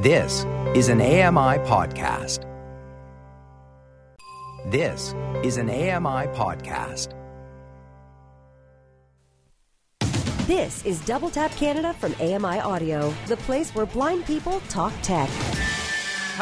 This 0.00 0.46
is 0.74 0.88
an 0.88 1.02
AMI 1.02 1.58
podcast. 1.68 2.46
This 4.70 5.14
is 5.44 5.58
an 5.58 5.68
AMI 5.68 6.26
podcast. 6.28 7.12
This 10.46 10.82
is 10.86 11.04
Double 11.04 11.28
Tap 11.28 11.50
Canada 11.50 11.92
from 11.92 12.14
AMI 12.14 12.60
Audio, 12.60 13.12
the 13.26 13.36
place 13.36 13.74
where 13.74 13.84
blind 13.84 14.24
people 14.24 14.60
talk 14.70 14.94
tech. 15.02 15.28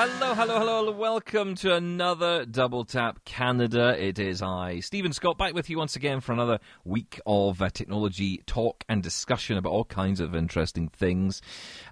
Hello, 0.00 0.32
hello, 0.32 0.60
hello. 0.60 0.92
Welcome 0.92 1.56
to 1.56 1.74
another 1.74 2.44
Double 2.44 2.84
Tap 2.84 3.24
Canada. 3.24 4.00
It 4.00 4.20
is 4.20 4.42
I, 4.42 4.78
Steven 4.78 5.12
Scott, 5.12 5.36
back 5.38 5.54
with 5.54 5.68
you 5.68 5.76
once 5.76 5.96
again 5.96 6.20
for 6.20 6.30
another 6.32 6.60
week 6.84 7.18
of 7.26 7.60
uh, 7.60 7.68
technology 7.68 8.44
talk 8.46 8.84
and 8.88 9.02
discussion 9.02 9.56
about 9.56 9.70
all 9.70 9.84
kinds 9.84 10.20
of 10.20 10.36
interesting 10.36 10.86
things. 10.86 11.42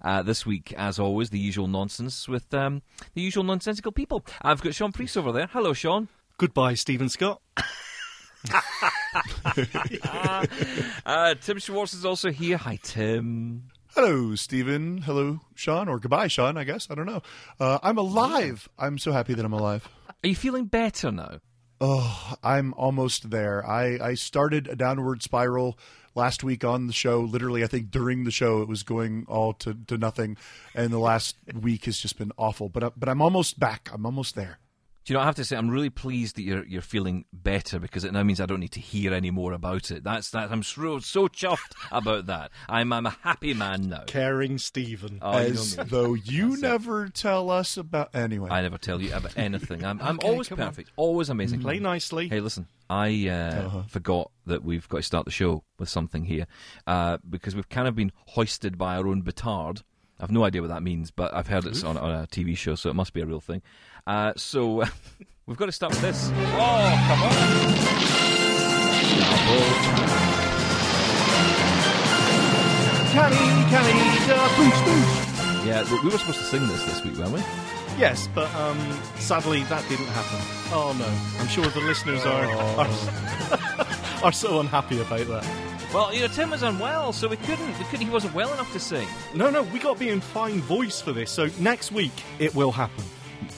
Uh, 0.03 0.23
this 0.23 0.47
week, 0.47 0.73
as 0.75 1.01
always, 1.01 1.31
the 1.31 1.41
usual 1.41 1.67
nonsense 1.67 2.29
with 2.29 2.55
um, 2.55 2.83
the 3.15 3.23
usual 3.23 3.43
nonsensical 3.43 3.91
people. 3.91 4.25
I've 4.41 4.63
got 4.63 4.73
Shaun 4.73 4.93
Preece 4.93 5.17
over 5.17 5.33
there. 5.33 5.49
Hello, 5.49 5.73
Shaun. 5.73 6.07
Goodbye, 6.39 6.75
Steven 6.75 7.09
Scott. 7.09 7.43
Uh, 11.07 11.35
Tim 11.41 11.59
Schwartz 11.59 11.95
is 11.95 12.05
also 12.05 12.31
here. 12.31 12.57
Hi, 12.57 12.79
Tim. 12.83 13.65
Hello, 13.97 14.35
Steven. 14.35 14.99
Hello, 14.99 15.41
Shaun, 15.55 15.89
or 15.89 15.99
goodbye, 15.99 16.29
Shaun, 16.29 16.59
I 16.59 16.65
guess. 16.65 16.87
I 16.91 16.95
don't 16.95 17.07
know. 17.07 17.23
Uh, 17.59 17.79
I'm 17.83 17.97
alive. 17.97 18.69
I'm 18.79 18.99
so 18.99 19.11
happy 19.11 19.33
that 19.33 19.43
I'm 19.43 19.55
alive. 19.55 19.89
Are 20.23 20.29
you 20.29 20.37
feeling 20.37 20.67
better 20.67 21.11
now? 21.11 21.39
Oh, 21.81 22.35
I'm 22.45 22.75
almost 22.75 23.31
there. 23.31 23.67
I, 23.67 23.99
I 24.09 24.13
started 24.13 24.69
a 24.69 24.77
downward 24.77 25.23
spiral 25.23 25.79
last 26.15 26.45
week 26.45 26.63
on 26.63 26.89
the 26.89 26.93
show. 26.93 27.21
Literally, 27.21 27.65
I 27.65 27.69
think 27.69 27.91
during 27.91 28.25
the 28.25 28.31
show 28.31 28.61
it 28.61 28.69
was 28.69 28.83
going 28.83 29.25
all 29.31 29.55
to, 29.55 29.73
to 29.87 29.97
nothing, 29.97 30.37
and 30.75 30.93
the 30.93 30.99
last 30.99 31.37
week 31.59 31.87
has 31.87 31.99
just 31.99 32.19
been 32.19 32.33
awful. 32.37 32.69
But 32.69 32.85
I, 32.85 32.91
but 32.95 33.09
I'm 33.09 33.23
almost 33.23 33.59
back. 33.59 33.89
I'm 33.95 34.05
almost 34.05 34.35
there. 34.35 34.59
Do 35.07 35.13
you 35.13 35.19
know? 35.19 35.23
I 35.23 35.27
have 35.27 35.37
to 35.37 35.45
say, 35.45 35.57
I'm 35.57 35.71
really 35.71 35.89
pleased 35.89 36.35
that 36.35 36.43
you're 36.43 36.65
you're 36.67 36.83
feeling 36.83 37.27
better 37.33 37.79
because 37.79 38.03
it 38.03 38.13
now 38.13 38.25
means 38.25 38.41
I 38.41 38.47
don't 38.47 38.59
need 38.59 38.73
to 38.73 38.81
hear 38.81 39.15
any 39.15 39.31
more 39.31 39.53
about 39.53 39.93
it. 39.93 40.03
That's 40.03 40.31
that. 40.31 40.51
I'm 40.51 40.65
so, 40.65 40.99
so 40.99 41.29
chuffed 41.29 41.75
about 41.93 42.27
that. 42.27 42.51
I'm 42.69 42.93
I'm 42.93 43.07
a 43.07 43.17
happy 43.23 43.55
man 43.55 43.89
now. 43.89 44.03
Caring 44.09 44.59
Steven. 44.59 45.21
Oh, 45.23 45.39
you 45.39 45.55
know 45.55 45.61
As 45.61 45.77
though 45.77 46.15
you 46.15 46.51
That's 46.51 46.59
it. 46.59 46.67
never 46.67 47.09
tell 47.09 47.53
us 47.53 47.77
about. 47.77 48.17
Anyway, 48.17 48.51
I 48.51 48.63
never 48.63 48.79
tell 48.79 49.01
you 49.01 49.15
about 49.15 49.39
anything. 49.39 49.85
I'm, 49.85 50.01
I'm 50.03 50.19
always 50.25 50.49
come 50.49 50.61
on. 50.61 50.67
perfect, 50.67 50.91
always 50.97 51.29
amazing. 51.29 51.61
Play 51.61 51.79
nicely. 51.79 52.29
Hey, 52.29 52.41
listen, 52.41 52.67
I 52.91 53.29
uh, 53.29 53.83
forgot 53.85 54.33
that 54.47 54.65
we've 54.65 54.89
got 54.89 54.99
to 54.99 55.03
start 55.05 55.25
the 55.25 55.31
show 55.31 55.63
with 55.79 55.89
something 55.89 56.25
here 56.25 56.49
uh, 56.89 57.19
because 57.31 57.55
we've 57.55 57.69
kind 57.69 57.87
of 57.87 57.95
been 57.95 58.11
hoisted 58.27 58.77
by 58.77 58.97
our 58.97 59.07
own 59.07 59.23
petard. 59.23 59.83
I've 60.19 60.31
no 60.33 60.45
idea 60.45 60.63
what 60.63 60.69
that 60.69 60.83
means, 60.83 61.11
but 61.11 61.35
I've 61.35 61.47
heard 61.49 61.67
it's 61.67 61.85
on, 61.85 61.97
on 61.99 62.11
a 62.11 62.27
TV 62.27 62.57
show, 62.57 62.75
so 62.75 62.89
it 62.89 62.95
must 62.95 63.13
be 63.13 63.21
a 63.21 63.27
real 63.27 63.41
thing. 63.41 63.61
Uh, 64.07 64.33
so 64.37 64.83
we've 65.47 65.57
got 65.59 65.67
to 65.67 65.73
start 65.73 65.93
with 65.93 66.01
this. 66.03 66.31
Oh, 66.35 67.05
come 67.07 67.23
on! 67.23 68.77
Double 69.23 70.67
Canny, 73.13 73.71
canny, 73.71 74.27
da, 74.29 74.49
boosh, 74.57 74.81
boosh. 74.85 75.67
Yeah, 75.67 75.83
we- 75.91 76.01
we 76.01 76.11
were 76.11 76.19
supposed 76.19 76.39
to 76.39 76.45
sing 76.45 76.67
this 76.69 76.85
this 76.85 77.03
week, 77.05 77.17
weren't 77.17 77.33
we? 77.33 77.41
Yes, 77.99 78.29
but 78.35 78.55
um, 78.57 78.79
sadly 79.17 79.63
that 79.65 79.83
didn't 79.89 80.07
happen. 80.09 80.39
Oh 80.71 80.95
no, 80.99 81.41
I'm 81.41 81.49
sure 81.49 81.65
the 81.67 81.81
listeners 81.81 82.25
are 82.27 82.45
are, 82.79 82.89
are 84.25 84.33
so 84.33 84.61
unhappy 84.61 85.01
about 85.01 85.27
that. 85.29 85.45
Well, 85.97 86.13
you 86.13 86.21
know, 86.21 86.29
Tim 86.29 86.51
was 86.51 86.63
unwell, 86.63 87.11
so 87.15 87.27
we 87.27 87.39
couldn't. 87.39 87.79
We 87.79 87.85
couldn't 87.87 88.05
he 88.07 88.13
wasn't 88.13 88.35
well 88.35 88.53
enough 88.53 88.71
to 88.75 88.79
sing. 88.79 89.09
No, 89.35 89.49
no, 89.49 89.63
we 89.63 89.79
got 89.79 89.95
to 89.95 89.99
be 89.99 90.11
in 90.11 90.21
fine 90.21 90.61
voice 90.61 91.01
for 91.01 91.11
this. 91.11 91.31
So 91.31 91.49
next 91.59 91.91
week 91.91 92.13
it 92.39 92.55
will 92.55 92.71
happen. 92.71 93.03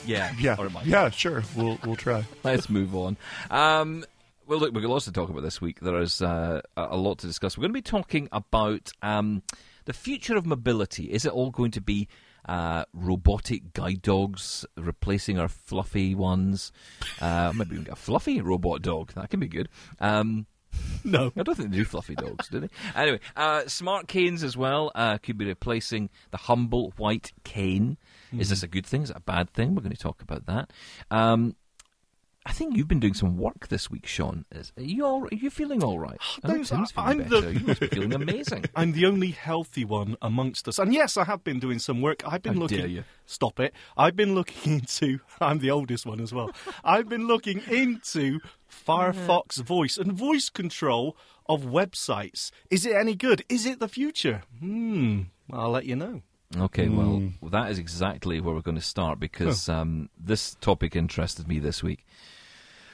Yeah, 0.05 0.31
yeah, 0.39 0.55
or 0.57 0.67
it 0.67 0.71
might. 0.71 0.85
yeah, 0.85 1.09
sure. 1.09 1.43
We'll 1.53 1.77
we'll 1.83 1.97
try. 1.97 2.23
Let's 2.45 2.69
move 2.69 2.95
on. 2.95 3.17
Um, 3.51 4.05
well, 4.47 4.57
look, 4.57 4.73
we've 4.73 4.81
got 4.81 4.89
lots 4.89 5.03
to 5.03 5.11
talk 5.11 5.29
about 5.29 5.41
this 5.41 5.59
week. 5.59 5.81
There 5.81 5.99
is 5.99 6.21
uh, 6.21 6.61
a 6.77 6.87
a 6.91 6.95
lot 6.95 7.17
to 7.17 7.27
discuss. 7.27 7.57
We're 7.57 7.63
going 7.63 7.73
to 7.73 7.77
be 7.77 7.81
talking 7.81 8.29
about 8.31 8.89
um, 9.01 9.43
the 9.83 9.91
future 9.91 10.37
of 10.37 10.45
mobility. 10.45 11.11
Is 11.11 11.25
it 11.25 11.33
all 11.33 11.51
going 11.51 11.71
to 11.71 11.81
be 11.81 12.07
uh, 12.47 12.85
robotic 12.93 13.73
guide 13.73 14.01
dogs 14.01 14.65
replacing 14.77 15.39
our 15.39 15.49
fluffy 15.49 16.15
ones? 16.15 16.71
Uh, 17.19 17.51
maybe 17.53 17.71
we 17.71 17.75
can 17.75 17.83
get 17.83 17.93
a 17.95 17.97
fluffy 17.97 18.39
robot 18.39 18.81
dog. 18.81 19.11
That 19.15 19.29
can 19.29 19.41
be 19.41 19.49
good. 19.49 19.67
Um, 19.99 20.45
No, 21.05 21.31
I 21.37 21.43
don't 21.43 21.55
think 21.55 21.71
they 21.71 21.77
do 21.77 21.85
fluffy 21.85 22.13
dogs, 22.13 22.49
do 22.49 22.59
they? 22.59 22.67
Anyway, 22.93 23.21
uh, 23.37 23.63
smart 23.67 24.09
canes 24.09 24.43
as 24.43 24.57
well 24.57 24.91
uh, 24.95 25.17
could 25.17 25.37
be 25.37 25.45
replacing 25.45 26.09
the 26.31 26.37
humble 26.37 26.93
white 26.97 27.31
cane. 27.45 27.97
Is 28.37 28.49
this 28.49 28.63
a 28.63 28.67
good 28.67 28.85
thing? 28.85 29.03
Is 29.03 29.09
it 29.09 29.15
a 29.15 29.21
bad 29.21 29.49
thing? 29.49 29.73
We're 29.73 29.81
going 29.81 29.95
to 29.95 29.97
talk 29.97 30.21
about 30.21 30.45
that. 30.47 30.71
Um, 31.09 31.55
I 32.45 32.51
think 32.53 32.75
you've 32.75 32.87
been 32.87 33.01
doing 33.01 33.13
some 33.13 33.37
work 33.37 33.67
this 33.67 33.91
week, 33.91 34.07
Shaun. 34.07 34.45
Is, 34.51 34.71
are 34.77 34.81
you 34.81 35.05
all? 35.05 35.25
Are 35.25 35.29
you 35.35 35.49
feeling 35.49 35.83
all 35.83 35.99
right? 35.99 36.17
I 36.43 36.47
know 36.47 36.53
Don't- 36.55 36.63
Tim's 36.65 36.91
feeling 36.91 37.09
I'm 37.09 37.17
better. 37.29 37.41
the- 37.41 37.53
You 37.59 37.65
must 37.67 37.79
be 37.81 37.87
feeling 37.87 38.13
amazing. 38.21 38.65
I'm 38.75 38.93
the 38.93 39.05
only 39.05 39.31
healthy 39.31 39.83
one 39.85 40.15
amongst 40.21 40.67
us. 40.67 40.79
And 40.79 40.93
yes, 40.93 41.17
I 41.17 41.25
have 41.25 41.43
been 41.43 41.59
doing 41.59 41.79
some 41.79 42.01
work. 42.01 42.23
I've 42.25 42.41
been 42.41 42.53
How 42.55 42.59
looking. 42.61 42.77
dare 42.79 42.87
you. 42.87 43.03
Stop 43.25 43.59
it! 43.59 43.73
I've 43.97 44.15
been 44.15 44.35
looking 44.35 44.73
into. 44.79 45.19
I'm 45.41 45.59
the 45.59 45.69
oldest 45.69 46.05
one 46.05 46.21
as 46.21 46.33
well. 46.33 46.51
I've 46.83 47.09
been 47.09 47.27
looking 47.27 47.61
into 47.69 48.39
Firefox 48.71 49.61
Voice 49.61 49.97
and 49.97 50.13
voice 50.13 50.49
control 50.49 51.15
of 51.47 51.63
websites. 51.63 52.51
Is 52.71 52.85
it 52.85 52.95
any 52.95 53.15
good? 53.15 53.43
Is 53.49 53.65
it 53.65 53.79
the 53.79 53.87
future? 53.89 54.43
Hmm. 54.59 55.23
I'll 55.51 55.71
let 55.71 55.85
you 55.85 55.95
know. 55.95 56.21
Okay, 56.57 56.89
well, 56.89 57.31
that 57.43 57.69
is 57.69 57.77
exactly 57.77 58.41
where 58.41 58.55
we're 58.55 58.61
going 58.61 58.75
to 58.75 58.81
start 58.81 59.19
because 59.19 59.69
um, 59.69 60.09
this 60.19 60.55
topic 60.61 60.95
interested 60.95 61.47
me 61.47 61.59
this 61.59 61.83
week. 61.83 62.05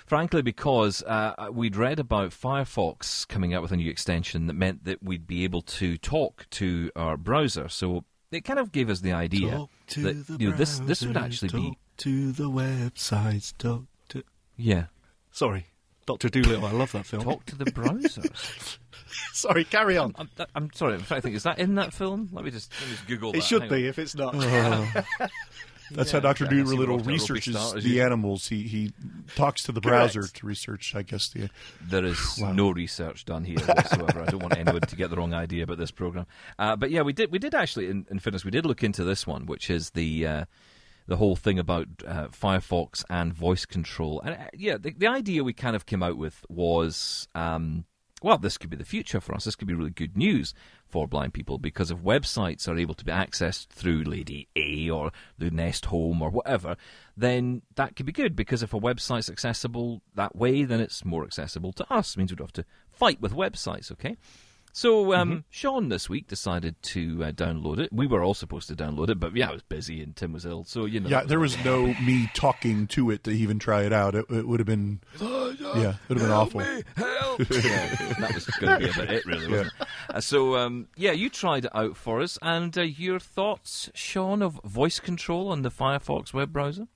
Frankly, 0.06 0.42
because 0.42 1.02
uh, 1.04 1.48
we'd 1.52 1.76
read 1.76 2.00
about 2.00 2.30
Firefox 2.32 3.28
coming 3.28 3.54
out 3.54 3.62
with 3.62 3.72
a 3.72 3.78
new 3.78 3.90
extension 3.90 4.48
that 4.48 4.54
meant 4.54 4.84
that 4.84 5.02
we'd 5.02 5.26
be 5.26 5.44
able 5.46 5.62
to 5.64 5.98
talk 5.98 6.48
to 6.52 6.92
our 6.96 7.18
browser. 7.18 7.70
So 7.70 8.04
it 8.30 8.42
kind 8.42 8.60
of 8.60 8.72
gave 8.72 8.90
us 8.90 9.00
the 9.00 9.14
idea 9.14 9.66
to 9.88 10.02
that 10.02 10.28
the 10.28 10.38
you 10.38 10.50
know, 10.52 10.56
this 10.58 10.80
this 10.80 11.04
would 11.04 11.18
actually 11.18 11.50
talk 11.50 11.62
be 11.62 11.78
to 11.98 12.32
the 12.34 12.50
websites. 12.50 13.58
Talk 13.58 13.86
to. 14.10 14.24
yeah. 14.58 14.86
Sorry, 15.32 15.68
Doctor 16.06 16.30
Dolittle. 16.30 16.66
I 16.66 16.72
love 16.72 16.92
that 16.92 17.06
film. 17.06 17.24
Talk 17.24 17.46
to 17.48 17.56
the 17.56 17.66
browsers. 17.66 18.78
Sorry, 19.34 19.64
carry 19.66 19.98
on. 19.98 20.14
I'm, 20.18 20.30
I'm 20.56 20.70
sorry. 20.74 20.94
I'm 20.96 21.02
trying 21.04 21.20
to 21.20 21.22
think. 21.24 21.36
Is 21.36 21.44
that 21.44 21.60
in 21.60 21.76
that 21.76 21.94
film? 21.94 22.30
Let 22.32 22.46
me 22.46 22.52
just, 22.52 22.72
let 22.80 22.90
me 22.90 22.96
just 22.96 23.08
Google 23.08 23.32
that. 23.34 23.38
It 23.40 23.44
should 23.44 23.62
Hang 23.64 23.70
be 23.72 23.84
on. 23.84 23.90
if 23.90 24.00
it's 24.00 24.16
not. 24.16 24.34
That's 25.92 26.12
Yeah, 26.12 26.14
how 26.14 26.20
Doctor 26.22 26.46
okay, 26.46 26.56
I 26.62 26.64
see 26.66 26.72
Dolittle 26.76 26.82
off 26.82 26.88
to 26.88 26.94
a 26.94 26.98
rugby 26.98 27.14
researches 27.14 27.56
start, 27.56 27.84
the 27.84 27.90
you- 27.90 28.02
animals. 28.04 28.48
He 28.48 28.64
he 28.64 28.92
talks 29.36 29.62
to 29.64 29.72
the 29.72 29.82
Correct. 29.82 30.14
browser 30.14 30.28
to 30.28 30.46
research. 30.48 30.96
I 30.96 31.04
guess 31.04 31.30
the 31.30 31.50
There 31.80 32.04
is 32.04 32.40
no 32.42 32.72
research 32.72 33.24
done 33.26 33.44
here 33.44 33.60
whatsoever. 33.60 34.22
I 34.24 34.26
don't 34.32 34.42
want 34.42 34.58
anyone 34.58 34.82
to 34.82 34.96
get 34.96 35.12
the 35.12 35.18
wrong 35.18 35.36
idea 35.36 35.64
about 35.64 35.78
this 35.78 35.92
program. 35.92 36.26
Uh, 36.58 36.76
but 36.76 36.90
yeah, 36.90 37.04
we 37.04 37.14
did. 37.14 37.32
We 37.32 37.38
did 37.38 37.54
actually. 37.54 37.90
In, 37.90 38.08
in 38.10 38.18
fairness, 38.18 38.44
we 38.44 38.50
did 38.52 38.66
look 38.66 38.84
into 38.84 39.04
this 39.04 39.28
one, 39.28 39.46
which 39.46 39.70
is 39.70 39.92
the 39.92 40.26
uh, 40.26 40.46
the 41.06 41.18
whole 41.18 41.36
thing 41.36 41.60
about 41.60 41.88
uh, 42.08 42.30
Firefox 42.30 43.04
and 43.08 43.32
voice 43.32 43.66
control. 43.68 44.22
And 44.26 44.34
uh, 44.34 44.48
yeah, 44.56 44.78
the, 44.80 44.92
the 44.92 45.06
idea 45.08 45.44
we 45.44 45.54
kind 45.54 45.76
of 45.76 45.86
came 45.86 46.02
out 46.02 46.18
with 46.18 46.44
was. 46.50 47.28
Um, 47.36 47.86
well, 48.22 48.38
this 48.38 48.58
could 48.58 48.70
be 48.70 48.78
the 48.78 48.86
future 48.86 49.20
for 49.20 49.36
us. 49.36 49.46
This 49.46 49.56
could 49.56 49.68
be 49.68 49.74
really 49.74 49.90
good 49.90 50.18
news 50.18 50.54
for 50.88 51.08
blind 51.08 51.34
people 51.34 51.58
because 51.58 51.92
if 51.92 51.98
websites 52.00 52.68
are 52.68 52.78
able 52.78 52.94
to 52.96 53.06
be 53.06 53.12
accessed 53.12 53.68
through 53.68 54.04
Lady 54.04 54.48
A 54.56 54.90
or 54.90 55.12
the 55.38 55.52
Nest 55.52 55.86
Home 55.88 56.22
or 56.22 56.30
whatever, 56.30 56.78
then 57.18 57.62
that 57.76 57.96
could 57.96 58.06
be 58.06 58.12
good 58.12 58.36
because 58.36 58.64
if 58.64 58.74
a 58.74 58.80
website's 58.80 59.30
accessible 59.30 60.02
that 60.16 60.36
way, 60.36 60.64
then 60.64 60.80
it's 60.80 61.04
more 61.04 61.26
accessible 61.26 61.74
to 61.74 61.94
us. 61.94 62.16
It 62.16 62.18
means 62.18 62.32
we 62.32 62.38
don't 62.38 62.48
have 62.48 62.66
to 62.66 62.66
fight 62.90 63.20
with 63.20 63.34
websites, 63.34 63.92
okay? 63.92 64.16
So 64.76 65.14
um, 65.14 65.46
Shaun 65.50 65.88
this 65.88 66.10
week 66.10 66.28
decided 66.28 66.76
to 66.84 67.24
uh, 67.24 67.32
download 67.32 67.80
it. 67.80 67.94
We 67.94 68.08
were 68.08 68.22
all 68.22 68.34
supposed 68.34 68.68
to 68.68 68.76
download 68.76 69.08
it, 69.08 69.22
but 69.22 69.34
yeah, 69.34 69.48
I 69.48 69.54
was 69.54 69.64
busy 69.64 70.04
and 70.04 70.14
Tim 70.14 70.34
was 70.34 70.46
ill, 70.46 70.66
so 70.66 70.84
you 70.84 71.00
know. 71.00 71.08
yeah. 71.08 71.24
There 71.24 71.40
was 71.40 71.58
no 71.64 71.94
me 72.04 72.30
talking 72.34 72.86
to 72.88 73.10
it 73.10 73.24
to 73.24 73.32
even 73.32 73.58
try 73.58 73.84
it 73.84 73.94
out. 73.94 74.16
It, 74.16 74.26
it 74.30 74.46
would 74.46 74.60
have 74.60 74.68
been 74.68 75.00
yeah, 75.22 75.96
it 75.96 76.10
would 76.10 76.18
have 76.18 76.28
been 76.28 76.30
awful. 76.30 76.60
help! 76.60 77.40
yeah, 77.52 78.16
that 78.20 78.32
was 78.34 78.46
going 78.48 78.82
to 78.82 78.86
be 78.86 78.92
about 78.92 79.14
it, 79.14 79.26
really, 79.26 79.48
wasn't 79.48 79.68
it? 79.80 79.88
Uh, 80.10 80.20
so, 80.20 80.58
um, 80.58 80.90
yeah, 80.98 81.14
you 81.14 81.30
tried 81.30 81.64
it 81.64 81.72
out 81.74 81.96
for 81.96 82.20
us, 82.20 82.38
and 82.42 82.78
uh, 82.78 82.82
your 82.82 83.22
thoughts, 83.22 83.90
Shaun, 83.94 84.42
of 84.42 84.60
voice 84.66 85.00
control 85.00 85.54
on 85.54 85.62
the 85.62 85.72
Firefox 85.72 86.34
web 86.34 86.52
browser? 86.52 86.90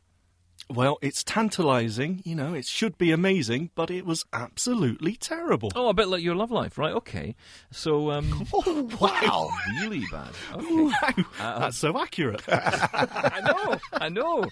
Well, 0.71 0.99
it's 1.01 1.23
tantalising, 1.23 2.21
you 2.23 2.35
know, 2.35 2.53
it 2.53 2.65
should 2.65 2.95
be 2.99 3.11
amazing, 3.11 3.71
but 3.73 3.89
it 3.89 4.05
was 4.05 4.23
absolutely 4.31 5.15
terrible. 5.15 5.71
Oh, 5.75 5.89
a 5.89 5.95
bit 5.95 6.07
like 6.07 6.21
your 6.21 6.35
love 6.35 6.51
life, 6.51 6.77
right? 6.77 6.93
Okay. 6.93 7.35
So, 7.71 8.11
um, 8.11 8.45
Oh, 8.53 8.87
wow. 9.01 9.49
really 9.81 10.03
bad. 10.11 10.29
Okay. 10.53 11.23
Wow. 11.39 11.59
That's 11.59 11.77
so 11.77 11.99
accurate. 11.99 12.43
I 12.47 13.41
know, 13.43 13.79
I 13.93 14.09
know. 14.09 14.45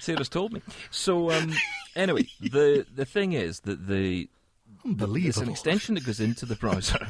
Sarah's 0.00 0.30
told 0.30 0.54
me. 0.54 0.62
So, 0.90 1.30
um, 1.30 1.52
anyway, 1.94 2.26
the 2.40 2.86
the 2.94 3.04
thing 3.04 3.32
is 3.34 3.60
that 3.60 3.86
the 3.88 4.28
It's 4.86 5.36
an 5.36 5.50
extension 5.50 5.96
that 5.96 6.06
goes 6.06 6.20
into 6.20 6.46
the 6.46 6.56
browser, 6.56 7.08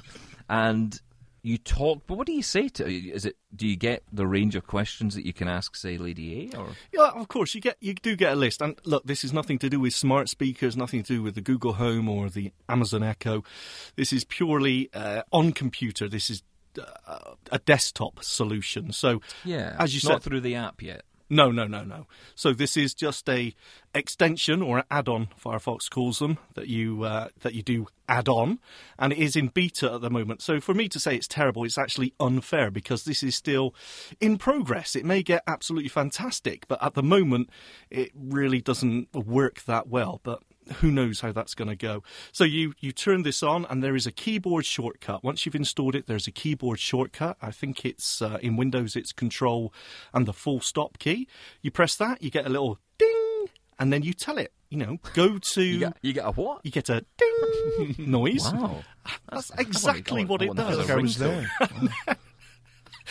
and 0.49 1.01
you 1.43 1.59
talk, 1.59 2.03
but 2.07 2.17
what 2.17 2.27
do 2.27 2.33
you 2.33 2.43
say 2.43 2.69
to? 2.69 2.85
Is 2.87 3.25
it? 3.25 3.37
Do 3.55 3.67
you 3.67 3.77
get 3.77 4.03
the 4.13 4.27
range 4.27 4.55
of 4.55 4.67
questions 4.67 5.15
that 5.15 5.25
you 5.25 5.33
can 5.33 5.49
ask, 5.49 5.77
say, 5.77 5.97
Lady 5.97 6.51
A? 6.53 6.59
Or 6.59 6.69
Yeah, 6.93 7.11
of 7.15 7.29
course 7.29 7.55
you 7.55 7.61
get 7.61 7.77
you 7.81 7.95
do 7.95 8.17
get 8.17 8.33
a 8.33 8.37
list. 8.37 8.61
And 8.61 8.79
look, 8.85 9.05
this 9.07 9.25
is 9.25 9.33
nothing 9.33 9.59
to 9.61 9.71
do 9.71 9.81
with 9.81 9.95
smart 9.95 10.29
speakers, 10.29 10.77
nothing 10.77 11.03
to 11.05 11.15
do 11.15 11.23
with 11.23 11.35
the 11.35 11.41
Google 11.41 11.75
Home 11.75 12.09
or 12.09 12.29
the 12.29 12.53
Amazon 12.69 13.03
Echo. 13.03 13.45
This 13.97 14.13
is 14.13 14.25
purely 14.25 14.91
uh, 14.93 15.23
on 15.33 15.53
computer. 15.53 16.09
This 16.09 16.31
is 16.31 16.43
uh, 17.07 17.35
a 17.51 17.59
desktop 17.61 18.23
solution. 18.23 18.93
So 18.93 19.21
yeah, 19.45 19.77
as 19.79 19.95
you 19.95 20.09
not 20.09 20.23
said, 20.23 20.31
through 20.31 20.41
the 20.41 20.55
app 20.55 20.83
yet. 20.83 21.03
No, 21.31 21.51
no, 21.51 21.67
no, 21.67 21.85
no. 21.85 22.07
So 22.35 22.53
this 22.53 22.77
is 22.77 22.95
just 22.95 23.29
a 23.29 23.55
extension 23.95 24.63
or 24.63 24.79
an 24.79 24.85
add-on. 24.91 25.29
Firefox 25.43 25.91
calls 25.91 26.19
them 26.19 26.39
that 26.55 26.69
you 26.69 27.03
uh, 27.03 27.29
that 27.41 27.55
you 27.55 27.63
do 27.63 27.89
add 28.09 28.29
on, 28.29 28.59
and 28.99 29.13
it 29.13 29.19
is 29.19 29.37
in 29.37 29.49
beta 29.49 29.93
at 29.95 30.01
the 30.01 30.11
moment. 30.11 30.41
So 30.41 30.61
for 30.61 30.75
me 30.75 30.89
to 30.89 30.99
say 30.99 31.15
it's 31.17 31.29
terrible, 31.29 31.65
it's 31.65 31.79
actually 31.79 32.15
unfair 32.19 32.71
because 32.71 33.05
this 33.05 33.23
is 33.23 33.35
still 33.35 33.75
in 34.21 34.39
progress. 34.39 34.97
It 34.97 35.05
may 35.05 35.23
get 35.23 35.43
absolutely 35.47 35.91
fantastic, 35.91 36.67
but 36.69 36.83
at 36.83 36.95
the 36.95 37.03
moment, 37.03 37.51
it 37.91 38.11
really 38.15 38.61
doesn't 38.61 39.13
work 39.15 39.65
that 39.65 39.89
well. 39.89 40.21
But 40.23 40.43
who 40.81 40.91
knows 40.91 41.21
how 41.21 41.33
that's 41.33 41.55
going 41.55 41.69
to 41.69 41.77
go. 41.77 42.03
So 42.33 42.45
you 42.45 42.75
you 42.79 42.93
turn 42.93 43.23
this 43.23 43.43
on, 43.43 43.65
and 43.69 43.83
there 43.83 43.97
is 43.97 44.07
a 44.07 44.13
keyboard 44.13 44.65
shortcut. 44.67 45.25
Once 45.25 45.45
you've 45.47 45.55
installed 45.55 45.95
it, 45.95 46.07
there's 46.07 46.27
a 46.27 46.33
keyboard 46.33 46.79
shortcut. 46.79 47.37
I 47.43 47.51
think 47.51 47.85
it's 47.85 48.21
uh, 48.23 48.39
in 48.43 48.57
Windows, 48.57 48.97
it's 48.97 49.13
Control 49.13 49.73
and 50.13 50.27
the 50.27 50.33
full 50.33 50.61
stop 50.61 50.99
key. 50.99 51.29
You 51.63 51.71
press 51.71 51.97
that, 51.97 52.23
you 52.23 52.31
get 52.31 52.47
a 52.47 52.49
little 52.51 52.79
ding, 52.99 53.47
and 53.79 53.93
then 53.93 54.03
you 54.03 54.13
tell 54.13 54.39
it, 54.39 54.53
you 54.71 54.79
know, 54.79 54.99
go 55.15 55.39
to. 55.39 55.63
You 55.63 55.79
get 55.81 55.97
you 56.03 56.13
get 56.13 56.25
a 56.27 56.31
what? 56.33 56.65
you 56.65 56.71
get 56.71 56.89
a 56.89 57.05
ding 57.19 57.95
noise. 58.11 58.45
Wow, 58.53 58.83
That's 59.31 59.51
I 59.53 59.57
wanna- 59.57 59.69
exactly 59.69 60.23
I 60.23 60.25
what 60.27 60.43
it 60.43 60.49
wanna 60.49 60.65
have 60.65 60.77
does. 60.79 60.91
a 60.91 60.93
I 60.93 60.97
was 60.97 61.17
there. 61.19 61.51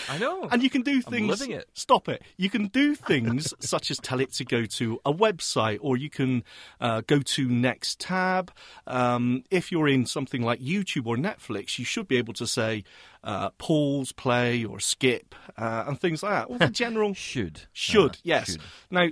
I 0.10 0.18
know. 0.18 0.48
And 0.52 0.62
you 0.64 0.70
can 0.70 0.82
do 0.82 0.96
I'm 0.96 1.02
things. 1.02 1.28
living 1.30 1.52
it. 1.56 1.70
Stop 1.74 2.08
it. 2.10 2.22
You 2.38 2.50
can 2.50 2.68
do 2.68 2.96
things 2.96 3.54
such 3.60 3.92
as 3.92 3.98
tell 3.98 4.20
it 4.20 4.34
to 4.34 4.46
go 4.46 4.66
to 4.66 5.00
a 5.06 5.14
website, 5.14 5.80
or 5.82 5.98
you 5.98 6.10
can 6.10 6.44
uh, 6.82 7.02
go 7.08 7.20
to 7.20 7.48
next 7.48 8.00
tab. 8.00 8.52
Um, 8.86 9.44
if 9.52 9.72
you're 9.72 9.88
in 9.88 10.06
something 10.06 10.42
like 10.42 10.60
YouTube 10.60 11.06
or 11.06 11.16
Netflix, 11.18 11.80
you 11.80 11.86
should 11.86 12.08
be 12.08 12.18
able 12.18 12.34
to 12.36 12.48
say 12.48 12.84
uh, 13.24 13.50
pause, 13.58 14.12
play, 14.12 14.64
or 14.64 14.80
skip, 14.80 15.34
uh, 15.58 15.86
and 15.88 16.00
things 16.00 16.24
like 16.24 16.32
that. 16.34 16.46
All 16.48 16.58
the 16.58 16.68
general 16.84 17.14
should 17.14 17.62
should, 17.74 18.12
Uh, 18.12 18.20
yes. 18.24 18.52
should. 18.52 18.62
Now, 18.92 19.08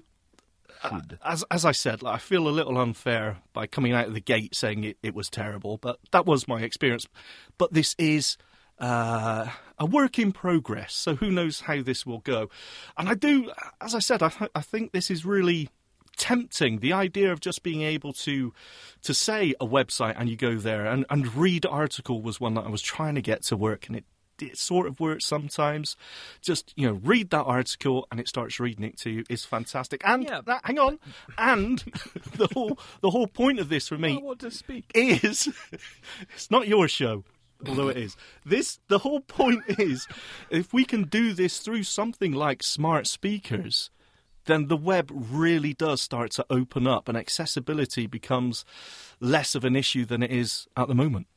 uh, 0.84 1.00
as 1.24 1.44
as 1.50 1.66
I 1.66 1.72
said, 1.72 2.04
like, 2.04 2.16
I 2.16 2.18
feel 2.20 2.48
a 2.48 2.50
little 2.50 2.78
unfair 2.78 3.38
by 3.54 3.66
coming 3.66 3.94
out 3.94 4.08
of 4.08 4.14
the 4.14 4.20
gate 4.22 4.54
saying 4.56 4.84
it, 4.84 4.98
it 5.02 5.16
was 5.16 5.30
terrible, 5.30 5.78
but 5.78 6.00
that 6.12 6.26
was 6.26 6.48
my 6.48 6.62
experience. 6.62 7.08
But 7.58 7.74
this 7.74 7.96
is 7.98 8.38
uh, 8.78 9.48
a 9.78 9.86
work 9.86 10.18
in 10.20 10.32
progress, 10.32 10.94
so 10.94 11.16
who 11.16 11.32
knows 11.32 11.62
how 11.62 11.82
this 11.82 12.06
will 12.06 12.20
go? 12.20 12.50
And 12.98 13.10
I 13.10 13.14
do, 13.16 13.52
as 13.82 13.94
I 13.96 14.00
said, 14.00 14.22
I, 14.24 14.30
th- 14.30 14.52
I 14.56 14.62
think 14.62 14.92
this 14.92 15.10
is 15.12 15.26
really 15.26 15.70
tempting. 16.18 16.80
The 16.80 16.94
idea 16.94 17.32
of 17.32 17.40
just 17.42 17.62
being 17.64 17.82
able 17.82 18.14
to 18.14 18.54
to 19.04 19.14
say 19.14 19.54
a 19.60 19.66
website 19.66 20.16
and 20.18 20.30
you 20.30 20.38
go 20.38 20.56
there 20.56 20.86
and, 20.86 21.06
and 21.10 21.36
read 21.36 21.66
article 21.66 22.22
was 22.22 22.40
one 22.40 22.54
that 22.56 22.66
I 22.66 22.70
was 22.70 22.82
trying 22.82 23.16
to 23.16 23.22
get 23.22 23.44
to 23.44 23.58
work, 23.58 23.88
and 23.88 23.96
it 23.98 24.06
it 24.42 24.58
sort 24.58 24.86
of 24.88 25.00
works 25.00 25.26
sometimes. 25.26 25.96
Just 26.42 26.74
you 26.76 26.86
know, 26.88 27.00
read 27.04 27.30
that 27.30 27.44
article 27.44 28.06
and 28.12 28.20
it 28.20 28.28
starts 28.28 28.60
reading 28.60 28.84
it 28.84 28.98
to 29.00 29.10
you 29.10 29.24
is 29.30 29.46
fantastic. 29.46 30.02
And 30.06 30.24
Yeah. 30.24 30.42
that, 30.46 30.62
hang 30.66 30.78
on, 30.80 31.00
and 31.38 31.80
the 32.38 32.48
whole 32.54 32.78
the 33.02 33.10
whole 33.12 33.28
point 33.28 33.60
of 33.60 33.70
this 33.70 33.88
for 33.88 33.98
me 33.98 34.18
I 34.18 34.22
want 34.22 34.40
to 34.40 34.52
speak. 34.52 34.92
is 34.94 35.48
it's 36.34 36.52
not 36.52 36.68
your 36.68 36.88
show 36.88 37.24
although 37.68 37.88
it 37.88 37.98
is 37.98 38.16
this 38.46 38.80
the 38.88 39.00
whole 39.00 39.22
point 39.22 39.64
is 39.80 40.08
if 40.50 40.74
we 40.74 40.86
can 40.86 41.04
do 41.04 41.34
this 41.34 41.60
through 41.60 41.84
something 41.84 42.32
like 42.32 42.62
smart 42.62 43.08
speakers 43.08 43.90
then 44.46 44.68
the 44.68 44.78
web 44.78 45.10
really 45.12 45.74
does 45.74 46.02
start 46.02 46.32
to 46.32 46.46
open 46.50 46.86
up 46.86 47.08
and 47.10 47.18
accessibility 47.18 48.06
becomes 48.06 48.64
less 49.20 49.56
of 49.56 49.64
an 49.64 49.76
issue 49.76 50.06
than 50.06 50.22
it 50.22 50.32
is 50.32 50.68
at 50.78 50.88
the 50.88 50.96
moment 50.96 51.28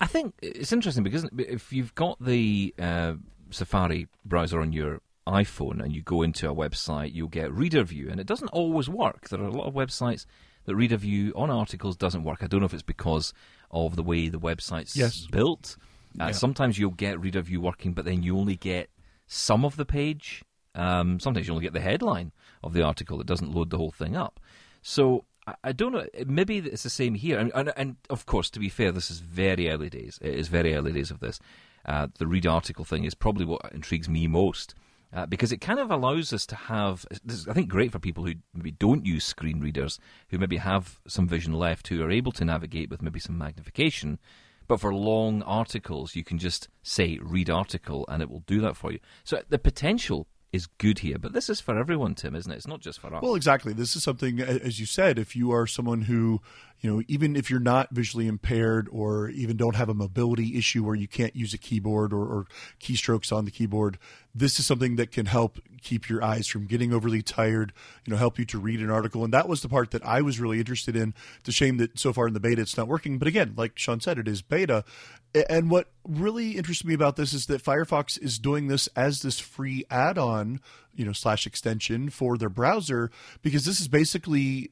I 0.00 0.06
think 0.06 0.34
it's 0.42 0.72
interesting 0.72 1.04
because 1.04 1.26
if 1.38 1.72
you've 1.72 1.94
got 1.94 2.22
the 2.22 2.74
uh, 2.78 3.14
Safari 3.50 4.08
browser 4.24 4.60
on 4.60 4.72
your 4.72 5.00
iPhone 5.26 5.82
and 5.82 5.94
you 5.94 6.02
go 6.02 6.22
into 6.22 6.50
a 6.50 6.54
website, 6.54 7.14
you'll 7.14 7.28
get 7.28 7.52
Reader 7.52 7.84
View, 7.84 8.10
and 8.10 8.20
it 8.20 8.26
doesn't 8.26 8.48
always 8.48 8.88
work. 8.88 9.28
There 9.28 9.40
are 9.40 9.46
a 9.46 9.52
lot 9.52 9.66
of 9.66 9.74
websites 9.74 10.26
that 10.64 10.74
Reader 10.76 10.96
View 10.96 11.32
on 11.36 11.50
articles 11.50 11.96
doesn't 11.96 12.24
work. 12.24 12.42
I 12.42 12.46
don't 12.46 12.60
know 12.60 12.66
if 12.66 12.74
it's 12.74 12.82
because 12.82 13.32
of 13.74 13.96
the 13.96 14.02
way 14.02 14.28
the 14.28 14.38
website's 14.38 14.96
Yes. 14.96 15.26
built. 15.30 15.76
Uh, 16.18 16.32
Sometimes 16.32 16.78
you'll 16.78 16.92
get 16.92 17.20
Reader 17.20 17.42
View 17.42 17.60
working, 17.60 17.92
but 17.92 18.04
then 18.04 18.22
you 18.22 18.38
only 18.38 18.56
get 18.56 18.88
some 19.26 19.64
of 19.64 19.76
the 19.76 19.84
page. 19.84 20.42
Um, 20.76 21.18
sometimes 21.20 21.46
you 21.46 21.52
only 21.52 21.64
get 21.64 21.72
the 21.72 21.80
headline 21.80 22.32
of 22.62 22.72
the 22.72 22.82
article. 22.82 23.20
It 23.20 23.26
doesn't 23.26 23.52
load 23.52 23.70
the 23.70 23.78
whole 23.78 23.90
thing 23.90 24.16
up. 24.16 24.38
So 24.82 25.24
I, 25.46 25.54
I 25.64 25.72
don't 25.72 25.92
know. 25.92 26.06
Maybe 26.26 26.58
it's 26.58 26.84
the 26.84 26.90
same 26.90 27.14
here. 27.14 27.38
And, 27.38 27.50
and, 27.54 27.72
and 27.76 27.96
of 28.10 28.26
course, 28.26 28.48
to 28.50 28.60
be 28.60 28.68
fair, 28.68 28.92
this 28.92 29.10
is 29.10 29.18
very 29.20 29.68
early 29.70 29.90
days. 29.90 30.18
It 30.22 30.34
is 30.34 30.48
very 30.48 30.74
early 30.74 30.92
days 30.92 31.10
of 31.10 31.18
this. 31.20 31.40
Uh, 31.84 32.06
the 32.18 32.26
read 32.26 32.46
article 32.46 32.84
thing 32.84 33.04
is 33.04 33.14
probably 33.14 33.44
what 33.44 33.60
intrigues 33.72 34.08
me 34.08 34.26
most. 34.26 34.74
Uh, 35.14 35.26
because 35.26 35.52
it 35.52 35.60
kind 35.60 35.78
of 35.78 35.92
allows 35.92 36.32
us 36.32 36.44
to 36.44 36.56
have, 36.56 37.06
this 37.24 37.38
is, 37.38 37.48
I 37.48 37.52
think, 37.52 37.68
great 37.68 37.92
for 37.92 38.00
people 38.00 38.26
who 38.26 38.34
maybe 38.52 38.72
don't 38.72 39.06
use 39.06 39.24
screen 39.24 39.60
readers, 39.60 40.00
who 40.30 40.38
maybe 40.38 40.56
have 40.56 40.98
some 41.06 41.28
vision 41.28 41.52
left, 41.52 41.86
who 41.86 42.02
are 42.02 42.10
able 42.10 42.32
to 42.32 42.44
navigate 42.44 42.90
with 42.90 43.00
maybe 43.00 43.20
some 43.20 43.38
magnification. 43.38 44.18
But 44.66 44.80
for 44.80 44.92
long 44.92 45.42
articles, 45.42 46.16
you 46.16 46.24
can 46.24 46.38
just 46.38 46.68
say 46.82 47.18
read 47.22 47.48
article 47.48 48.04
and 48.08 48.22
it 48.22 48.30
will 48.30 48.40
do 48.40 48.60
that 48.62 48.76
for 48.76 48.90
you. 48.90 48.98
So 49.22 49.42
the 49.48 49.58
potential 49.58 50.26
is 50.52 50.66
good 50.66 51.00
here, 51.00 51.18
but 51.18 51.32
this 51.32 51.50
is 51.50 51.60
for 51.60 51.78
everyone, 51.78 52.14
Tim, 52.14 52.34
isn't 52.34 52.50
it? 52.50 52.56
It's 52.56 52.66
not 52.66 52.80
just 52.80 53.00
for 53.00 53.14
us. 53.14 53.22
Well, 53.22 53.34
exactly. 53.34 53.72
This 53.72 53.96
is 53.96 54.02
something, 54.02 54.40
as 54.40 54.80
you 54.80 54.86
said, 54.86 55.18
if 55.18 55.36
you 55.36 55.52
are 55.52 55.66
someone 55.66 56.02
who, 56.02 56.40
you 56.84 56.90
know, 56.90 57.02
even 57.08 57.34
if 57.34 57.50
you're 57.50 57.60
not 57.60 57.88
visually 57.92 58.26
impaired 58.26 58.90
or 58.92 59.30
even 59.30 59.56
don't 59.56 59.74
have 59.74 59.88
a 59.88 59.94
mobility 59.94 60.58
issue 60.58 60.84
where 60.84 60.94
you 60.94 61.08
can't 61.08 61.34
use 61.34 61.54
a 61.54 61.58
keyboard 61.58 62.12
or, 62.12 62.26
or 62.26 62.46
keystrokes 62.78 63.34
on 63.34 63.46
the 63.46 63.50
keyboard, 63.50 63.96
this 64.34 64.60
is 64.60 64.66
something 64.66 64.96
that 64.96 65.10
can 65.10 65.24
help 65.24 65.58
keep 65.80 66.10
your 66.10 66.22
eyes 66.22 66.46
from 66.46 66.66
getting 66.66 66.92
overly 66.92 67.22
tired, 67.22 67.72
you 68.04 68.10
know, 68.10 68.18
help 68.18 68.38
you 68.38 68.44
to 68.44 68.58
read 68.58 68.80
an 68.80 68.90
article. 68.90 69.24
And 69.24 69.32
that 69.32 69.48
was 69.48 69.62
the 69.62 69.68
part 69.70 69.92
that 69.92 70.04
I 70.04 70.20
was 70.20 70.38
really 70.38 70.58
interested 70.58 70.94
in. 70.94 71.14
It's 71.40 71.48
a 71.48 71.52
shame 71.52 71.78
that 71.78 71.98
so 71.98 72.12
far 72.12 72.28
in 72.28 72.34
the 72.34 72.40
beta 72.40 72.60
it's 72.60 72.76
not 72.76 72.86
working. 72.86 73.16
But 73.16 73.28
again, 73.28 73.54
like 73.56 73.78
Shaun 73.78 74.00
said, 74.00 74.18
it 74.18 74.28
is 74.28 74.42
beta. 74.42 74.84
And 75.48 75.70
what 75.70 75.88
really 76.06 76.50
interests 76.50 76.84
me 76.84 76.92
about 76.92 77.16
this 77.16 77.32
is 77.32 77.46
that 77.46 77.64
Firefox 77.64 78.20
is 78.20 78.38
doing 78.38 78.66
this 78.66 78.88
as 78.88 79.22
this 79.22 79.40
free 79.40 79.86
add-on, 79.90 80.60
you 80.96 81.04
know, 81.04 81.12
slash 81.12 81.46
extension 81.46 82.10
for 82.10 82.36
their 82.38 82.48
browser 82.48 83.10
because 83.42 83.64
this 83.64 83.80
is 83.80 83.88
basically 83.88 84.70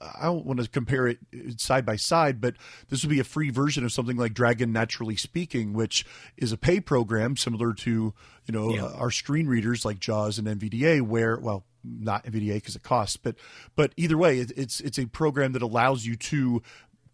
I 0.00 0.24
don't 0.24 0.46
want 0.46 0.60
to 0.62 0.68
compare 0.68 1.06
it 1.06 1.18
side 1.56 1.84
by 1.84 1.96
side, 1.96 2.40
but 2.40 2.54
this 2.88 3.02
would 3.02 3.10
be 3.10 3.20
a 3.20 3.24
free 3.24 3.50
version 3.50 3.84
of 3.84 3.92
something 3.92 4.16
like 4.16 4.34
Dragon 4.34 4.72
Naturally 4.72 5.16
Speaking, 5.16 5.72
which 5.72 6.04
is 6.36 6.52
a 6.52 6.56
pay 6.56 6.80
program 6.80 7.36
similar 7.36 7.72
to 7.74 8.14
you 8.46 8.52
know 8.52 8.76
uh, 8.76 8.94
our 8.96 9.10
screen 9.10 9.46
readers 9.46 9.84
like 9.84 9.98
JAWS 9.98 10.38
and 10.38 10.48
NVDA, 10.48 11.02
where 11.02 11.38
well 11.38 11.64
not 11.82 12.24
NVDA 12.24 12.54
because 12.54 12.76
it 12.76 12.82
costs, 12.82 13.16
but 13.16 13.36
but 13.76 13.92
either 13.96 14.18
way, 14.18 14.38
it, 14.38 14.52
it's 14.56 14.80
it's 14.80 14.98
a 14.98 15.06
program 15.06 15.52
that 15.52 15.62
allows 15.62 16.04
you 16.04 16.16
to 16.16 16.62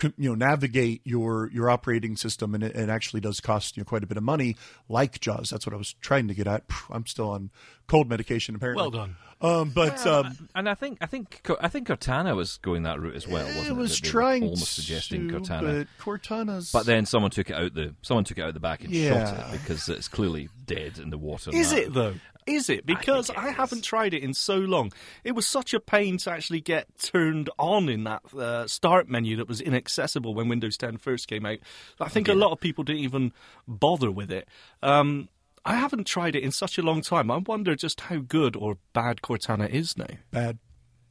you 0.03 0.29
know 0.29 0.35
navigate 0.35 1.01
your 1.05 1.51
your 1.53 1.71
operating 1.71 2.17
system 2.17 2.55
and 2.55 2.63
it, 2.63 2.77
it 2.77 2.89
actually 2.89 3.21
does 3.21 3.41
cost 3.41 3.77
you 3.77 3.81
know, 3.81 3.85
quite 3.85 4.05
a 4.05 4.07
bit 4.07 4.17
of 4.17 4.23
money 4.23 4.57
like 4.89 5.21
jaws. 5.21 5.51
That's 5.51 5.67
what 5.67 5.73
i 5.73 5.77
was 5.77 5.95
trying 5.95 6.29
to 6.29 6.35
get 6.35 6.47
at. 6.47 6.65
I'm 6.91 7.07
still 7.07 7.31
on 7.31 7.51
cold 7.87 8.09
medication 8.09 8.55
apparently 8.55 8.83
Well 8.83 8.91
done. 8.91 9.17
um 9.41 9.71
but 9.71 10.05
um 10.07 10.49
and 10.55 10.69
I 10.69 10.75
think 10.75 10.99
I 11.01 11.07
think 11.07 11.49
I 11.61 11.69
think 11.69 11.89
Cortana 11.89 12.35
was 12.35 12.59
going 12.59 12.83
that 12.85 13.01
route 13.01 13.15
as 13.17 13.27
well. 13.29 13.45
Wasn't 13.47 13.67
it, 13.67 13.71
it 13.71 13.77
was 13.77 14.01
That 14.01 14.07
trying 14.09 14.43
almost 14.45 14.73
suggesting 14.75 15.29
to, 15.29 15.35
Cortana. 15.41 15.87
but 15.99 16.05
cortana's 16.05 16.73
But 16.73 16.87
then 16.87 17.07
someone 17.07 17.31
took 17.31 17.51
it 17.51 17.55
out 17.57 17.75
the 17.75 17.95
someone 18.03 18.25
took 18.25 18.39
it 18.39 18.43
out 18.43 18.55
the 18.55 18.61
back 18.61 18.83
and 18.85 18.95
shot 18.95 19.53
it 19.55 19.61
because 19.61 19.89
it's 19.89 20.09
clearly 20.09 20.49
dead 20.65 20.99
in 20.99 21.11
the 21.11 21.19
water. 21.19 21.51
Is 21.53 21.73
now. 21.73 21.79
it 21.79 21.93
though? 21.95 22.15
Is 22.47 22.71
it? 22.71 22.87
Because 22.87 23.27
think 23.27 23.39
I, 23.41 23.51
haven't 23.51 23.83
tried 23.83 24.15
it 24.15 24.23
in 24.23 24.33
so 24.33 24.55
long. 24.57 24.93
It 25.25 25.33
was 25.33 25.49
such 25.49 25.75
a 25.75 25.81
pain 25.81 26.17
to 26.19 26.31
actually 26.31 26.61
get 26.61 26.87
turned 26.97 27.51
on 27.59 27.89
in 27.89 28.05
that 28.05 28.23
uh, 28.33 28.69
start 28.69 29.09
menu 29.09 29.35
that 29.39 29.49
was 29.49 29.61
inaccessible 29.61 30.33
when 30.33 30.47
Windows 30.49 30.77
10 30.77 30.99
first 30.99 31.27
came 31.27 31.45
out. 31.45 31.59
I 32.01 32.09
think 32.09 32.29
a 32.29 32.35
lot 32.35 32.53
of 32.53 32.61
people 32.61 32.85
didn't 32.85 33.03
even 33.03 33.33
bother 33.67 34.13
with 34.13 34.31
it. 34.31 34.47
Um, 34.81 35.29
I 35.67 35.75
haven't 35.75 36.07
tried 36.07 36.37
it 36.37 36.43
in 36.45 36.53
such 36.53 36.79
a 36.79 36.83
long 36.83 37.03
time. 37.03 37.31
I 37.31 37.39
wonder 37.39 37.75
just 37.75 38.01
how 38.03 38.19
good 38.19 38.57
or 38.57 38.79
bad 38.93 39.21
Cortana 39.21 39.69
is 39.69 39.99
now. 39.99 40.07
bad 40.31 40.59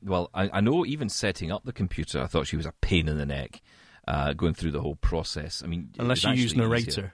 Well, 0.01 0.29
I, 0.33 0.50
I 0.53 0.62
know 0.62 0.85
even 0.85 1.09
setting 1.09 1.51
up 1.51 1.65
the 1.65 1.74
computer, 1.74 2.21
I 2.21 2.27
thought 2.27 2.47
she 2.47 2.55
was 2.57 2.65
a 2.65 2.74
pain 2.81 3.07
in 3.07 3.17
the 3.17 3.25
neck. 3.25 3.62
Uh, 4.07 4.33
going 4.33 4.53
through 4.53 4.69
the 4.69 4.81
whole 4.81 4.95
process. 4.95 5.63
I 5.63 5.67
mean, 5.67 5.89
Unless 5.97 6.24
you 6.24 6.29
use 6.33 6.51
actually 6.51 6.59
narrator. 6.59 6.89
easier. 6.89 7.13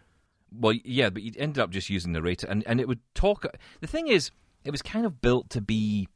Well, 0.54 0.74
yeah, 0.84 1.10
but 1.10 1.24
you 1.24 1.32
ended 1.38 1.60
up 1.64 1.70
just 1.70 1.90
using 1.90 2.12
narrator, 2.12 2.48
and, 2.48 2.64
and 2.68 2.82
it 2.82 2.88
would 2.90 3.00
talk. 3.16 3.46
The 3.80 3.88
thing 3.88 4.10
is, 4.10 4.30
it 4.66 4.72
was 4.72 4.82
kind 4.82 5.06
of 5.06 5.22
built 5.22 5.50
to 5.52 5.62
be. 5.62 6.10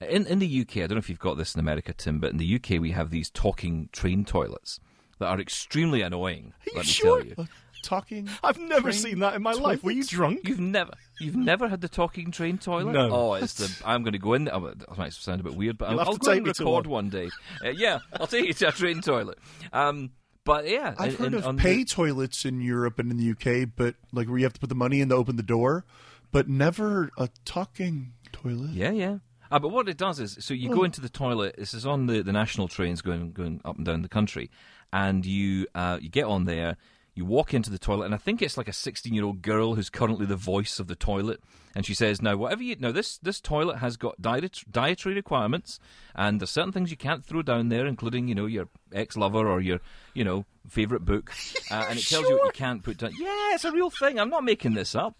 In 0.00 0.26
in 0.26 0.40
the 0.40 0.60
UK, 0.62 0.78
I 0.78 0.80
don't 0.80 0.90
know 0.90 0.96
if 0.98 1.08
you've 1.08 1.20
got 1.20 1.36
this 1.38 1.54
in 1.54 1.60
America, 1.60 1.94
Tim, 1.94 2.18
but 2.18 2.32
in 2.32 2.38
the 2.38 2.56
UK 2.56 2.80
we 2.80 2.90
have 2.90 3.10
these 3.10 3.30
talking 3.30 3.88
train 3.92 4.24
toilets 4.24 4.80
that 5.20 5.26
are 5.28 5.40
extremely 5.40 6.02
annoying. 6.02 6.52
Are 6.58 6.70
you 6.70 6.76
let 6.76 6.86
me 6.86 6.92
sure? 6.92 7.22
tell 7.22 7.44
you. 7.44 7.48
Talking? 7.86 8.28
I've 8.42 8.58
never 8.58 8.90
train 8.90 8.92
seen 9.02 9.18
that 9.20 9.34
in 9.34 9.42
my 9.42 9.52
life. 9.52 9.82
Were 9.84 9.90
you 9.92 10.04
drunk? 10.04 10.40
You've 10.48 10.60
never, 10.60 10.92
you've 11.20 11.36
never 11.36 11.68
had 11.68 11.80
the 11.80 11.88
talking 11.88 12.30
train 12.30 12.58
toilet. 12.58 12.92
No. 12.92 13.08
Oh, 13.10 13.34
it's 13.34 13.54
the. 13.54 13.82
I'm 13.88 14.02
going 14.02 14.12
to 14.12 14.18
go 14.18 14.34
in. 14.34 14.44
There. 14.44 14.54
oh, 14.54 14.72
That 14.74 14.98
might 14.98 15.12
sound 15.12 15.40
a 15.40 15.44
bit 15.44 15.54
weird, 15.54 15.78
but 15.78 15.90
You'll 15.90 16.00
I'll, 16.00 16.06
have 16.06 16.08
I'll 16.08 16.18
to 16.18 16.20
go 16.26 16.30
take 16.32 16.38
and 16.38 16.46
record 16.48 16.86
one. 16.86 17.04
one 17.06 17.10
day. 17.10 17.30
Uh, 17.64 17.70
yeah, 17.70 17.98
I'll 18.12 18.26
take 18.26 18.46
you 18.46 18.52
to 18.52 18.68
a 18.68 18.72
train 18.72 19.00
toilet. 19.00 19.38
Um, 19.72 20.10
but 20.44 20.68
yeah, 20.68 20.94
I've 20.98 21.14
in- 21.14 21.32
heard 21.32 21.34
in- 21.34 21.42
of 21.44 21.56
pay 21.56 21.78
the- 21.78 21.84
toilets 21.84 22.44
in 22.44 22.60
Europe 22.60 22.98
and 22.98 23.10
in 23.10 23.16
the 23.16 23.30
UK, 23.30 23.68
but 23.74 23.94
like 24.12 24.28
where 24.28 24.38
you 24.38 24.44
have 24.44 24.52
to 24.54 24.60
put 24.60 24.68
the 24.68 24.74
money 24.74 25.00
in 25.00 25.08
to 25.08 25.14
open 25.14 25.36
the 25.36 25.42
door, 25.42 25.84
but 26.32 26.48
never 26.48 27.10
a 27.16 27.28
talking 27.44 28.12
toilet. 28.32 28.70
Yeah, 28.72 28.90
yeah. 28.90 29.18
Uh, 29.50 29.60
but 29.60 29.68
what 29.68 29.88
it 29.88 29.96
does 29.96 30.18
is, 30.18 30.36
so 30.40 30.52
you 30.54 30.68
go 30.74 30.82
into 30.82 31.00
the 31.00 31.08
toilet. 31.08 31.54
This 31.56 31.72
is 31.72 31.86
on 31.86 32.06
the, 32.06 32.20
the 32.22 32.32
national 32.32 32.66
trains 32.66 33.00
going 33.00 33.30
going 33.30 33.60
up 33.64 33.76
and 33.76 33.86
down 33.86 34.02
the 34.02 34.08
country, 34.08 34.50
and 34.92 35.24
you 35.24 35.68
uh, 35.74 35.98
you 36.00 36.08
get 36.08 36.24
on 36.24 36.46
there. 36.46 36.76
You 37.16 37.24
walk 37.24 37.54
into 37.54 37.70
the 37.70 37.78
toilet, 37.78 38.04
and 38.04 38.14
I 38.14 38.18
think 38.18 38.42
it's 38.42 38.58
like 38.58 38.68
a 38.68 38.72
16 38.74 39.12
year 39.12 39.24
old 39.24 39.40
girl 39.40 39.74
who's 39.74 39.88
currently 39.88 40.26
the 40.26 40.36
voice 40.36 40.78
of 40.78 40.86
the 40.86 40.94
toilet, 40.94 41.40
and 41.74 41.84
she 41.86 41.94
says, 41.94 42.20
"Now, 42.20 42.36
whatever 42.36 42.62
you 42.62 42.76
now, 42.78 42.92
this 42.92 43.16
this 43.18 43.40
toilet 43.40 43.78
has 43.78 43.96
got 43.96 44.20
diet, 44.20 44.60
dietary 44.70 45.14
requirements, 45.14 45.80
and 46.14 46.38
there's 46.40 46.50
certain 46.50 46.72
things 46.72 46.90
you 46.90 46.96
can't 46.98 47.24
throw 47.24 47.40
down 47.40 47.70
there, 47.70 47.86
including 47.86 48.28
you 48.28 48.34
know 48.34 48.44
your 48.44 48.68
ex 48.92 49.16
lover 49.16 49.48
or 49.48 49.62
your 49.62 49.80
you 50.12 50.24
know 50.24 50.44
favorite 50.68 51.06
book, 51.06 51.32
uh, 51.70 51.86
and 51.88 51.98
it 51.98 52.06
tells 52.06 52.28
you 52.28 52.36
what 52.36 52.44
you 52.44 52.52
can't 52.52 52.82
put 52.82 52.98
down. 52.98 53.12
Yeah, 53.18 53.54
it's 53.54 53.64
a 53.64 53.72
real 53.72 53.88
thing. 53.90 54.20
I'm 54.20 54.28
not 54.30 54.44
making 54.44 54.74
this 54.74 54.94
up. 54.94 55.16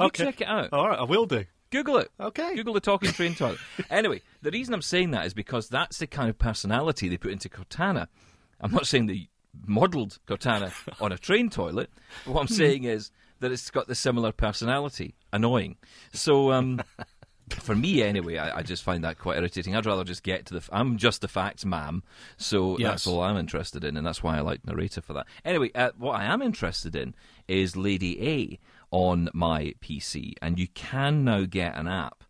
You 0.00 0.06
Okay. 0.06 0.24
check 0.24 0.40
it 0.40 0.48
out. 0.48 0.70
All 0.72 0.88
right, 0.88 0.98
I 0.98 1.04
will 1.04 1.26
do. 1.26 1.44
Google 1.70 1.98
it. 1.98 2.10
Okay. 2.18 2.54
Google 2.54 2.72
the 2.74 2.80
talking 2.80 3.10
train 3.12 3.34
toilet. 3.34 3.58
Anyway, 3.90 4.22
the 4.40 4.50
reason 4.50 4.72
I'm 4.72 4.80
saying 4.82 5.10
that 5.10 5.26
is 5.26 5.34
because 5.34 5.68
that's 5.68 5.98
the 5.98 6.06
kind 6.06 6.30
of 6.30 6.38
personality 6.38 7.08
they 7.08 7.16
put 7.18 7.32
into 7.32 7.48
Cortana. 7.48 8.06
I'm 8.60 8.70
not 8.70 8.86
saying 8.86 9.06
they 9.06 9.28
modelled 9.66 10.18
Cortana 10.26 10.72
on 11.00 11.12
a 11.12 11.18
train 11.18 11.50
toilet. 11.50 11.90
What 12.24 12.40
I'm 12.40 12.48
saying 12.48 12.84
is 12.84 13.10
that 13.40 13.52
it's 13.52 13.70
got 13.70 13.86
the 13.88 13.94
similar 13.94 14.32
personality. 14.32 15.14
Annoying. 15.32 15.76
So, 16.12 16.52
um, 16.52 16.80
for 17.50 17.74
me 17.74 18.02
anyway, 18.02 18.38
I, 18.38 18.58
I 18.58 18.62
just 18.62 18.82
find 18.82 19.04
that 19.04 19.18
quite 19.18 19.36
irritating. 19.38 19.74
I'd 19.76 19.86
rather 19.86 20.04
just 20.04 20.22
get 20.22 20.46
to 20.46 20.54
the. 20.54 20.58
F- 20.60 20.70
I'm 20.72 20.96
just 20.96 21.20
the 21.20 21.28
facts, 21.28 21.64
ma'am. 21.64 22.02
So 22.36 22.78
Yes. 22.78 22.90
that's 22.90 23.06
all 23.06 23.20
I'm 23.22 23.36
interested 23.36 23.84
in, 23.84 23.96
and 23.96 24.06
that's 24.06 24.22
why 24.22 24.36
I 24.36 24.40
like 24.40 24.66
narrator 24.66 25.00
for 25.00 25.12
that. 25.14 25.26
Anyway, 25.44 25.70
uh, 25.74 25.90
what 25.98 26.12
I 26.20 26.24
am 26.24 26.40
interested 26.42 26.94
in 26.96 27.14
is 27.48 27.76
Lady 27.76 28.26
A 28.28 28.58
on 28.90 29.28
my 29.34 29.74
PC, 29.82 30.34
and 30.40 30.58
you 30.58 30.68
can 30.68 31.24
now 31.24 31.44
get 31.44 31.76
an 31.76 31.88
app. 31.88 32.24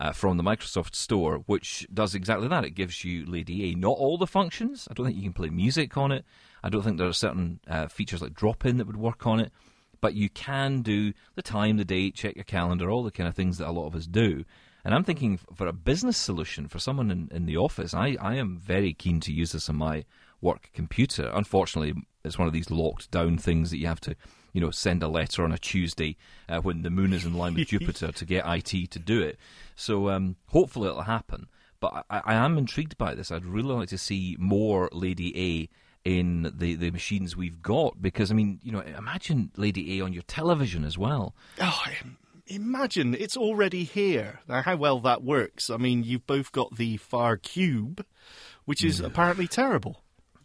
Uh, 0.00 0.12
from 0.12 0.36
the 0.36 0.44
Microsoft 0.44 0.94
Store, 0.94 1.38
which 1.46 1.84
does 1.92 2.14
exactly 2.14 2.46
that. 2.46 2.64
It 2.64 2.70
gives 2.76 3.04
you 3.04 3.26
Lady 3.26 3.72
A. 3.72 3.74
Not 3.74 3.98
all 3.98 4.16
the 4.16 4.28
functions. 4.28 4.86
I 4.88 4.94
don't 4.94 5.04
think 5.06 5.16
you 5.16 5.24
can 5.24 5.32
play 5.32 5.48
music 5.50 5.96
on 5.96 6.12
it. 6.12 6.24
I 6.62 6.68
don't 6.68 6.82
think 6.82 6.98
there 6.98 7.08
are 7.08 7.12
certain 7.12 7.60
uh, 7.68 7.88
features 7.88 8.22
like 8.22 8.34
drop 8.34 8.64
in 8.64 8.78
that 8.78 8.86
would 8.86 8.96
work 8.96 9.26
on 9.26 9.40
it. 9.40 9.52
But 10.00 10.14
you 10.14 10.28
can 10.28 10.82
do 10.82 11.12
the 11.34 11.42
time, 11.42 11.76
the 11.76 11.84
date, 11.84 12.14
check 12.14 12.36
your 12.36 12.44
calendar, 12.44 12.90
all 12.90 13.02
the 13.02 13.10
kind 13.10 13.28
of 13.28 13.34
things 13.34 13.58
that 13.58 13.68
a 13.68 13.72
lot 13.72 13.86
of 13.86 13.96
us 13.96 14.06
do. 14.06 14.44
And 14.84 14.94
I'm 14.94 15.04
thinking 15.04 15.38
for 15.54 15.66
a 15.66 15.72
business 15.72 16.16
solution 16.16 16.68
for 16.68 16.78
someone 16.78 17.10
in, 17.10 17.28
in 17.32 17.46
the 17.46 17.56
office, 17.56 17.94
I, 17.94 18.16
I 18.20 18.36
am 18.36 18.56
very 18.56 18.94
keen 18.94 19.20
to 19.20 19.32
use 19.32 19.52
this 19.52 19.68
on 19.68 19.76
my 19.76 20.04
work 20.40 20.70
computer. 20.72 21.30
Unfortunately, 21.34 21.94
it's 22.24 22.38
one 22.38 22.46
of 22.46 22.54
these 22.54 22.70
locked 22.70 23.10
down 23.10 23.38
things 23.38 23.70
that 23.70 23.78
you 23.78 23.86
have 23.86 24.00
to, 24.02 24.14
you 24.52 24.60
know, 24.60 24.70
send 24.70 25.02
a 25.02 25.08
letter 25.08 25.42
on 25.42 25.52
a 25.52 25.58
Tuesday 25.58 26.16
uh, 26.48 26.60
when 26.60 26.82
the 26.82 26.90
moon 26.90 27.12
is 27.12 27.24
in 27.24 27.34
line 27.34 27.54
with 27.54 27.68
Jupiter 27.68 28.12
to 28.12 28.24
get 28.24 28.46
IT 28.46 28.90
to 28.92 28.98
do 28.98 29.20
it. 29.20 29.36
So 29.74 30.10
um, 30.10 30.36
hopefully 30.46 30.88
it'll 30.88 31.02
happen. 31.02 31.48
But 31.80 32.06
I, 32.08 32.22
I 32.24 32.34
am 32.34 32.56
intrigued 32.56 32.96
by 32.96 33.14
this. 33.14 33.30
I'd 33.30 33.44
really 33.44 33.74
like 33.74 33.88
to 33.88 33.98
see 33.98 34.36
more 34.38 34.88
Lady 34.92 35.36
A 35.36 35.68
in 36.08 36.50
the, 36.56 36.74
the 36.74 36.90
machines 36.90 37.36
we've 37.36 37.60
got 37.60 38.00
because 38.00 38.30
I 38.30 38.34
mean, 38.34 38.60
you 38.62 38.72
know, 38.72 38.80
imagine 38.80 39.50
Lady 39.56 39.98
A 39.98 40.04
on 40.04 40.12
your 40.14 40.22
television 40.22 40.84
as 40.84 40.96
well. 40.96 41.34
Oh, 41.60 41.84
imagine 42.46 43.14
it's 43.14 43.36
already 43.36 43.84
here. 43.84 44.40
Now, 44.48 44.62
how 44.62 44.76
well 44.76 45.00
that 45.00 45.22
works. 45.22 45.68
I 45.68 45.76
mean, 45.76 46.02
you've 46.04 46.26
both 46.26 46.50
got 46.52 46.76
the 46.76 46.96
Fire 46.96 47.36
Cube, 47.36 48.04
which 48.64 48.82
is 48.82 49.00
apparently 49.00 49.46
terrible. 49.46 50.02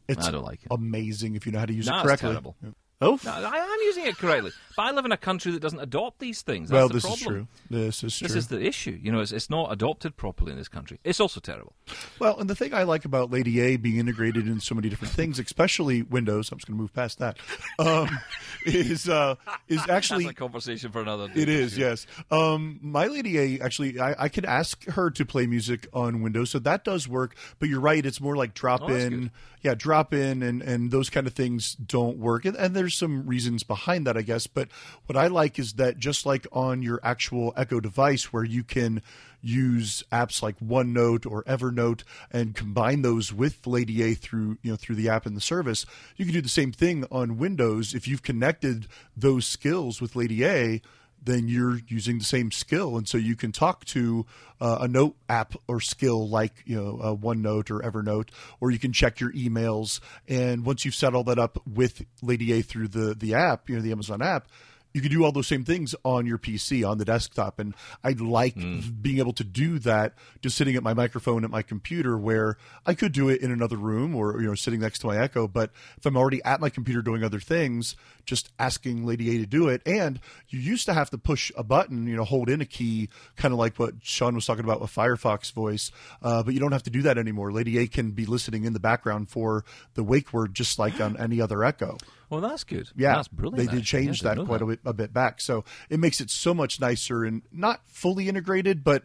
It's 0.09 0.27
I 0.27 0.31
don't 0.31 0.43
like 0.43 0.59
it. 0.63 0.67
amazing 0.69 1.35
if 1.35 1.45
you 1.45 1.53
know 1.53 1.59
how 1.59 1.65
to 1.65 1.73
use 1.73 1.87
No, 1.87 1.93
it 1.93 1.95
it's 1.99 2.03
correctly. 2.07 2.29
terrible. 2.31 2.57
No, 3.03 3.31
I 3.31 3.57
am 3.57 3.77
using 3.85 4.05
it 4.05 4.17
correctly, 4.17 4.51
but 4.75 4.83
I 4.83 4.91
live 4.91 5.05
in 5.05 5.11
a 5.11 5.17
country 5.17 5.51
that 5.51 5.61
doesn't 5.61 5.79
adopt 5.79 6.19
these 6.19 6.41
things. 6.41 6.69
That's 6.69 6.77
Well, 6.77 6.87
the 6.87 6.93
this 6.95 7.03
problem. 7.03 7.19
is 7.19 7.25
true. 7.27 7.47
This 7.69 8.03
is 8.03 8.17
true. 8.17 8.27
This 8.27 8.35
is 8.35 8.47
the 8.47 8.61
issue. 8.65 8.99
You 9.01 9.11
know, 9.11 9.19
it's, 9.21 9.31
it's 9.31 9.49
not 9.49 9.71
adopted 9.71 10.15
properly 10.17 10.51
in 10.51 10.57
this 10.57 10.67
country. 10.67 10.99
It's 11.03 11.19
also 11.19 11.39
terrible. 11.39 11.73
Well, 12.19 12.39
and 12.39 12.49
the 12.49 12.55
thing 12.55 12.73
I 12.73 12.83
like 12.83 13.05
about 13.05 13.31
Lady 13.31 13.59
A 13.59 13.77
being 13.77 13.97
integrated 13.97 14.47
in 14.47 14.59
so 14.59 14.75
many 14.75 14.89
different 14.89 15.13
things, 15.13 15.39
especially 15.39 16.01
Windows, 16.01 16.51
I'm 16.51 16.57
just 16.57 16.67
going 16.67 16.77
to 16.77 16.81
move 16.81 16.93
past 16.93 17.19
that, 17.19 17.37
um, 17.79 18.09
is 18.65 19.09
uh, 19.09 19.35
is 19.67 19.81
actually 19.89 20.25
That's 20.25 20.33
a 20.33 20.39
conversation 20.39 20.91
for 20.91 21.01
another 21.01 21.27
day. 21.27 21.41
It 21.41 21.49
is, 21.49 21.73
sure. 21.73 21.89
yes. 21.89 22.07
Um, 22.31 22.79
my 22.81 23.07
Lady 23.07 23.37
A 23.37 23.59
actually, 23.63 23.99
I, 23.99 24.15
I 24.25 24.29
can 24.29 24.45
ask 24.45 24.85
her 24.85 25.09
to 25.11 25.25
play 25.25 25.45
music 25.47 25.87
on 25.93 26.21
Windows, 26.21 26.49
so 26.51 26.59
that 26.59 26.83
does 26.83 27.07
work. 27.07 27.35
But 27.59 27.69
you're 27.69 27.79
right; 27.81 28.05
it's 28.05 28.21
more 28.21 28.35
like 28.35 28.53
drop 28.53 28.81
oh, 28.83 28.87
in, 28.93 29.31
yeah, 29.61 29.73
drop 29.75 30.13
in, 30.13 30.41
and 30.43 30.61
and 30.61 30.91
those 30.91 31.09
kind 31.09 31.27
of 31.27 31.33
things 31.33 31.75
don't 31.75 32.17
work. 32.17 32.45
And, 32.45 32.55
and 32.55 32.75
there's 32.75 32.92
some 32.97 33.25
reasons 33.25 33.63
behind 33.63 34.07
that, 34.07 34.17
I 34.17 34.21
guess. 34.21 34.47
But 34.47 34.69
what 35.05 35.17
I 35.17 35.27
like 35.27 35.59
is 35.59 35.73
that 35.73 35.99
just 35.99 36.25
like 36.25 36.47
on 36.51 36.81
your 36.81 36.99
actual 37.03 37.53
Echo 37.55 37.79
device, 37.79 38.31
where 38.31 38.43
you 38.43 38.63
can 38.63 39.01
use 39.41 40.03
apps 40.11 40.41
like 40.41 40.57
OneNote 40.59 41.29
or 41.29 41.43
Evernote 41.43 42.03
and 42.31 42.55
combine 42.55 43.01
those 43.01 43.33
with 43.33 43.67
Lady 43.67 44.01
A 44.01 44.13
through 44.13 44.57
you 44.61 44.71
know 44.71 44.77
through 44.77 44.95
the 44.95 45.09
app 45.09 45.25
and 45.25 45.35
the 45.35 45.41
service, 45.41 45.85
you 46.15 46.25
can 46.25 46.33
do 46.33 46.41
the 46.41 46.49
same 46.49 46.71
thing 46.71 47.05
on 47.11 47.37
Windows 47.37 47.93
if 47.93 48.07
you've 48.07 48.23
connected 48.23 48.87
those 49.15 49.45
skills 49.45 50.01
with 50.01 50.15
Lady 50.15 50.45
A 50.45 50.81
then 51.25 51.47
you're 51.47 51.79
using 51.87 52.19
the 52.19 52.23
same 52.23 52.51
skill, 52.51 52.97
and 52.97 53.07
so 53.07 53.17
you 53.17 53.35
can 53.35 53.51
talk 53.51 53.85
to 53.85 54.25
uh, 54.59 54.79
a 54.81 54.87
note 54.87 55.15
app 55.29 55.55
or 55.67 55.79
skill 55.79 56.27
like 56.27 56.63
you 56.65 56.75
know 56.75 56.99
uh, 57.01 57.15
OneNote 57.15 57.71
or 57.71 57.79
Evernote, 57.79 58.29
or 58.59 58.71
you 58.71 58.79
can 58.79 58.93
check 58.93 59.19
your 59.19 59.31
emails. 59.33 59.99
And 60.27 60.65
once 60.65 60.85
you've 60.85 60.95
set 60.95 61.13
all 61.13 61.23
that 61.25 61.39
up 61.39 61.61
with 61.67 62.05
Lady 62.21 62.51
A 62.53 62.61
through 62.61 62.89
the 62.89 63.13
the 63.13 63.33
app, 63.33 63.69
you 63.69 63.75
know 63.75 63.81
the 63.81 63.91
Amazon 63.91 64.21
app, 64.21 64.47
you 64.93 65.01
can 65.01 65.11
do 65.11 65.23
all 65.23 65.31
those 65.31 65.47
same 65.47 65.63
things 65.63 65.95
on 66.03 66.25
your 66.25 66.37
PC 66.37 66.87
on 66.87 66.97
the 66.97 67.05
desktop. 67.05 67.59
And 67.59 67.73
I'd 68.03 68.21
like 68.21 68.55
being 69.01 69.17
able 69.17 69.33
to 69.33 69.43
do 69.43 69.79
that 69.79 70.13
just 70.41 70.55
sitting 70.55 70.75
at 70.75 70.83
my 70.83 70.93
microphone 70.93 71.43
at 71.43 71.49
my 71.49 71.61
computer, 71.61 72.17
where 72.17 72.57
I 72.85 72.93
could 72.93 73.11
do 73.11 73.29
it 73.29 73.41
in 73.41 73.51
another 73.51 73.77
room 73.77 74.15
or 74.15 74.39
you 74.39 74.47
know 74.47 74.55
sitting 74.55 74.79
next 74.79 74.99
to 74.99 75.07
my 75.07 75.17
Echo. 75.17 75.47
But 75.47 75.71
if 75.97 76.05
I'm 76.05 76.15
already 76.15 76.41
at 76.43 76.61
my 76.61 76.69
computer 76.69 77.01
doing 77.01 77.23
other 77.23 77.39
things, 77.39 77.95
just 78.25 78.51
asking 78.59 79.05
Lady 79.05 79.35
A 79.35 79.39
to 79.39 79.45
do 79.45 79.67
it. 79.67 79.81
And 79.85 80.19
you 80.49 80.59
used 80.59 80.85
to 80.85 80.93
have 80.93 81.09
to 81.09 81.17
push 81.17 81.51
a 81.57 81.63
button, 81.63 82.07
you 82.07 82.15
know, 82.15 82.23
hold 82.23 82.49
in 82.49 82.61
a 82.61 82.65
key, 82.65 83.09
kind 83.35 83.53
of 83.53 83.59
like 83.59 83.77
what 83.77 83.95
Shaun 84.01 84.35
was 84.35 84.45
talking 84.45 84.63
about 84.63 84.81
with 84.81 84.93
Firefox 84.93 85.51
voice. 85.51 85.91
Uh, 86.21 86.43
but 86.43 86.53
you 86.53 86.59
don't 86.59 86.71
have 86.71 86.83
to 86.83 86.89
do 86.89 87.01
that 87.03 87.17
anymore. 87.17 87.51
Lady 87.51 87.77
A 87.79 87.87
can 87.87 88.11
be 88.11 88.25
listening 88.25 88.63
in 88.65 88.73
the 88.73 88.79
background 88.79 89.29
for 89.29 89.65
the 89.95 90.03
wake 90.03 90.33
word, 90.33 90.53
just 90.53 90.79
like 90.79 90.99
on 91.01 91.17
any 91.17 91.41
other 91.41 91.63
Echo. 91.63 91.97
Well, 92.29 92.41
that's 92.41 92.63
good. 92.63 92.89
Yeah, 92.95 93.15
that's 93.15 93.27
brilliant. 93.27 93.69
They 93.69 93.77
did 93.77 93.85
change 93.85 94.21
that 94.21 94.37
quite 94.45 94.61
a 94.61 94.65
bit, 94.65 94.79
a 94.85 94.93
bit 94.93 95.13
back, 95.13 95.41
so 95.41 95.63
it 95.89 95.99
makes 95.99 96.21
it 96.21 96.29
so 96.29 96.53
much 96.53 96.79
nicer 96.79 97.23
and 97.23 97.43
not 97.51 97.81
fully 97.87 98.27
integrated, 98.27 98.83
but 98.83 99.03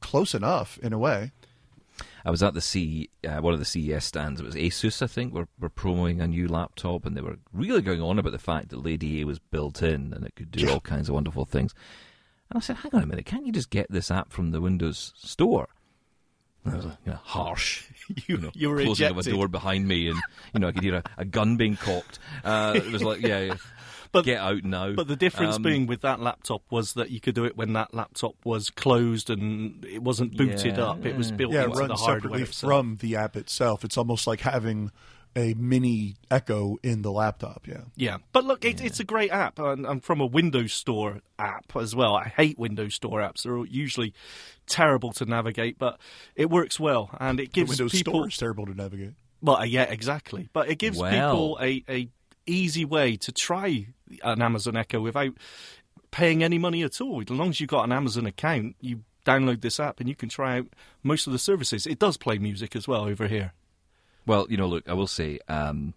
close 0.00 0.34
enough 0.34 0.78
in 0.78 0.92
a 0.92 0.98
way. 0.98 1.32
I 2.24 2.30
was 2.30 2.42
at 2.42 2.54
the 2.54 2.60
C, 2.60 3.10
uh, 3.26 3.38
one 3.38 3.54
of 3.54 3.58
the 3.58 3.64
CES 3.64 4.04
stands. 4.04 4.40
It 4.40 4.44
was 4.44 4.54
Asus, 4.54 5.02
I 5.02 5.06
think, 5.06 5.32
were 5.32 5.48
were 5.58 5.68
promoting 5.68 6.20
a 6.20 6.28
new 6.28 6.46
laptop, 6.48 7.06
and 7.06 7.16
they 7.16 7.20
were 7.22 7.38
really 7.52 7.82
going 7.82 8.02
on 8.02 8.18
about 8.18 8.32
the 8.32 8.38
fact 8.38 8.68
that 8.68 8.84
Lady 8.84 9.20
A 9.20 9.24
was 9.24 9.38
built 9.38 9.82
in 9.82 10.12
and 10.12 10.24
it 10.26 10.34
could 10.36 10.50
do 10.50 10.68
all 10.70 10.80
kinds 10.80 11.08
of 11.08 11.14
wonderful 11.14 11.44
things. 11.44 11.74
And 12.50 12.58
I 12.58 12.60
said, 12.60 12.76
"Hang 12.76 12.94
on 12.94 13.02
a 13.02 13.06
minute, 13.06 13.26
can't 13.26 13.46
you 13.46 13.52
just 13.52 13.70
get 13.70 13.90
this 13.90 14.10
app 14.10 14.32
from 14.32 14.50
the 14.50 14.60
Windows 14.60 15.12
Store?" 15.16 15.62
And 15.62 15.66
I 15.66 15.68
was 15.68 15.74
like, 16.47 16.47
you 16.66 16.72
know, 17.06 17.18
harsh. 17.22 17.84
You- 18.26 18.38
know, 18.38 18.50
you 18.54 18.70
were 18.70 18.76
closing 18.76 19.04
ejected. 19.08 19.18
of 19.18 19.26
a 19.26 19.30
door 19.36 19.48
behind 19.48 19.86
me, 19.86 20.08
and 20.08 20.18
you 20.54 20.60
know 20.60 20.68
I 20.68 20.72
could 20.72 20.82
hear 20.82 20.94
a, 20.94 21.02
a 21.18 21.24
gun 21.26 21.58
being 21.58 21.76
cocked. 21.76 22.18
Uh, 22.42 22.72
it 22.74 22.90
was 22.90 23.02
like, 23.02 23.20
yeah, 23.20 23.40
yeah. 23.40 23.54
But- 24.12 24.24
get 24.24 24.38
out 24.40 24.64
now. 24.64 24.94
But 24.94 25.08
the 25.08 25.16
difference 25.16 25.56
Um, 25.56 25.62
being 25.62 25.86
with 25.86 26.00
that 26.00 26.18
laptop 26.18 26.62
was 26.70 26.94
that 26.94 27.10
you 27.10 27.20
could 27.20 27.34
do 27.34 27.44
it 27.44 27.54
when 27.58 27.74
that 27.74 27.92
laptop 27.92 28.32
was 28.44 28.70
closed 28.70 29.28
and 29.28 29.84
it 29.84 30.02
wasn't 30.02 30.38
booted 30.38 30.78
Yeah. 30.78 30.84
up. 30.86 31.04
It 31.04 31.14
was 31.18 31.30
built 31.30 31.52
Yeah, 31.52 31.64
it 31.64 31.64
into 31.66 31.86
the 31.88 31.96
hardware 31.96 32.16
separately 32.16 32.42
itself. 32.44 32.70
from 32.70 32.96
the 33.00 33.16
app 33.16 33.36
itself. 33.36 33.84
It's 33.84 33.98
almost 33.98 34.26
like 34.26 34.40
having 34.40 34.90
a 35.38 35.54
mini 35.54 36.16
Echo 36.30 36.76
in 36.82 37.02
the 37.02 37.12
laptop. 37.12 37.66
Yeah. 37.66 37.82
Yeah, 37.96 38.16
but 38.32 38.44
look, 38.44 38.64
it, 38.64 38.80
it's 38.82 38.98
a 39.00 39.04
great 39.04 39.30
app, 39.30 39.58
and, 39.58 39.86
and 39.86 40.02
from 40.02 40.20
a 40.20 40.26
Windows 40.26 40.72
Store 40.72 41.20
app 41.38 41.76
as 41.76 41.94
well. 41.94 42.14
I 42.16 42.24
hate 42.28 42.58
Windows 42.58 42.94
Store 42.96 43.20
apps; 43.20 43.42
they're 43.44 43.64
usually 43.64 44.12
terrible 44.66 45.12
to 45.12 45.24
navigate, 45.24 45.78
but 45.78 45.98
it 46.34 46.50
works 46.50 46.78
well, 46.80 47.10
and 47.20 47.38
it 47.40 47.52
The 47.52 47.60
gives 47.60 47.70
Windows 47.70 47.92
people. 47.92 48.12
Store 48.14 48.28
is 48.28 48.36
terrible 48.36 48.66
to 48.66 48.74
navigate. 48.74 49.12
Well, 49.40 49.56
uh, 49.58 49.64
yeah, 49.64 49.84
exactly. 49.84 50.48
But 50.52 50.68
it 50.68 50.78
gives 50.78 50.98
Well. 50.98 51.10
people 51.10 51.58
a, 51.62 51.84
a 51.88 52.08
easy 52.46 52.84
way 52.84 53.16
to 53.18 53.30
try 53.30 53.86
an 54.24 54.42
Amazon 54.42 54.76
Echo 54.76 55.00
without 55.00 55.34
paying 56.10 56.42
any 56.42 56.58
money 56.58 56.82
at 56.82 57.00
all. 57.00 57.20
As 57.20 57.30
long 57.30 57.50
as 57.50 57.60
you've 57.60 57.70
got 57.70 57.84
an 57.84 57.92
Amazon 57.92 58.26
account, 58.26 58.74
you 58.80 59.02
download 59.24 59.60
this 59.60 59.78
app 59.78 60.00
and 60.00 60.08
you 60.08 60.16
can 60.16 60.28
try 60.28 60.58
out 60.58 60.66
most 61.02 61.26
of 61.26 61.32
the 61.32 61.38
services. 61.38 61.86
It 61.86 61.98
does 61.98 62.16
play 62.16 62.38
music 62.38 62.74
as 62.74 62.88
well 62.88 63.02
over 63.04 63.28
here. 63.28 63.52
Well, 64.28 64.46
you 64.50 64.58
know, 64.58 64.68
look, 64.68 64.86
I 64.86 64.92
will 64.92 65.06
say, 65.06 65.38
um, 65.48 65.94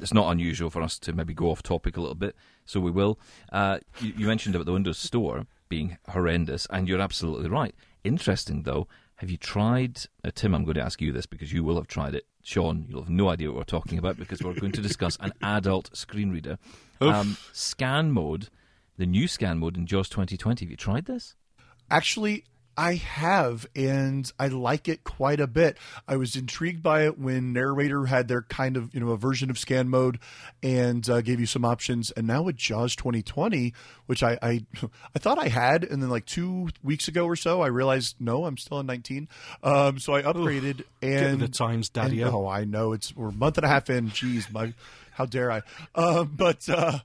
it's 0.00 0.12
not 0.12 0.30
unusual 0.30 0.68
for 0.68 0.82
us 0.82 0.98
to 0.98 1.14
maybe 1.14 1.32
go 1.32 1.50
off 1.50 1.62
topic 1.62 1.96
a 1.96 2.00
little 2.00 2.14
bit, 2.14 2.36
so 2.66 2.78
we 2.78 2.90
will. 2.90 3.18
Uh, 3.50 3.78
you, 4.00 4.12
you 4.18 4.26
mentioned 4.26 4.54
about 4.54 4.66
the 4.66 4.72
Windows 4.72 4.98
Store 4.98 5.46
being 5.70 5.96
horrendous, 6.10 6.66
and 6.68 6.86
you're 6.86 7.00
absolutely 7.00 7.48
right. 7.48 7.74
Interesting 8.04 8.64
though, 8.64 8.86
have 9.16 9.30
you 9.30 9.38
tried, 9.38 10.00
uh, 10.22 10.30
Tim? 10.34 10.54
I'm 10.54 10.64
going 10.64 10.74
to 10.74 10.82
ask 10.82 11.00
you 11.00 11.10
this 11.10 11.24
because 11.24 11.50
you 11.50 11.64
will 11.64 11.76
have 11.76 11.86
tried 11.86 12.14
it. 12.14 12.26
Shaun, 12.42 12.84
you'll 12.86 13.00
have 13.00 13.10
no 13.10 13.30
idea 13.30 13.48
what 13.48 13.56
we're 13.56 13.64
talking 13.64 13.98
about 13.98 14.18
because 14.18 14.42
we're 14.42 14.52
going 14.52 14.72
to 14.72 14.82
discuss 14.82 15.16
an 15.18 15.32
adult 15.42 15.96
screen 15.96 16.30
reader. 16.30 16.58
Um, 17.00 17.38
scan 17.54 18.12
mode, 18.12 18.50
the 18.98 19.06
new 19.06 19.26
scan 19.26 19.58
mode 19.58 19.78
in 19.78 19.86
JAWS 19.86 20.10
2020. 20.10 20.66
Have 20.66 20.70
you 20.70 20.76
tried 20.76 21.06
this? 21.06 21.34
Actually, 21.90 22.44
I 22.78 22.94
have, 22.94 23.66
and 23.74 24.30
I 24.38 24.46
like 24.46 24.86
it 24.88 25.02
quite 25.02 25.40
a 25.40 25.48
bit. 25.48 25.76
I 26.06 26.16
was 26.16 26.36
intrigued 26.36 26.80
by 26.80 27.06
it 27.06 27.18
when 27.18 27.52
Narrator 27.52 28.06
had 28.06 28.28
their 28.28 28.42
kind 28.42 28.76
of, 28.76 28.94
you 28.94 29.00
know, 29.00 29.08
a 29.08 29.16
version 29.16 29.50
of 29.50 29.58
scan 29.58 29.88
mode 29.88 30.20
and 30.62 31.10
uh, 31.10 31.20
gave 31.20 31.40
you 31.40 31.46
some 31.46 31.64
options. 31.64 32.12
And 32.12 32.28
now 32.28 32.42
with 32.42 32.54
JAWS 32.54 32.94
2020, 32.94 33.74
which 34.06 34.22
I, 34.22 34.38
I, 34.40 34.64
I 35.14 35.18
thought 35.18 35.40
I 35.40 35.48
had, 35.48 35.82
and 35.82 36.00
then 36.00 36.08
like 36.08 36.24
two 36.24 36.68
weeks 36.84 37.08
ago 37.08 37.24
or 37.24 37.34
so, 37.34 37.62
I 37.62 37.66
realized 37.66 38.14
no, 38.20 38.44
I'm 38.44 38.56
still 38.56 38.78
in 38.78 38.86
19. 38.86 39.28
Um, 39.64 39.98
so 39.98 40.14
I 40.14 40.22
upgraded 40.22 40.84
and 41.02 41.40
the 41.40 41.48
times, 41.48 41.88
Daddy. 41.88 42.22
oh, 42.22 42.46
I 42.46 42.62
know 42.62 42.92
it's 42.92 43.14
we're 43.16 43.30
a 43.30 43.32
month 43.32 43.58
and 43.58 43.64
a 43.64 43.68
half 43.68 43.90
in. 43.90 44.10
Jeez, 44.10 44.52
my 44.52 44.72
how 45.18 45.26
dare 45.26 45.50
I? 45.50 45.62
Um, 45.96 46.32
but 46.36 46.68
uh, 46.68 47.00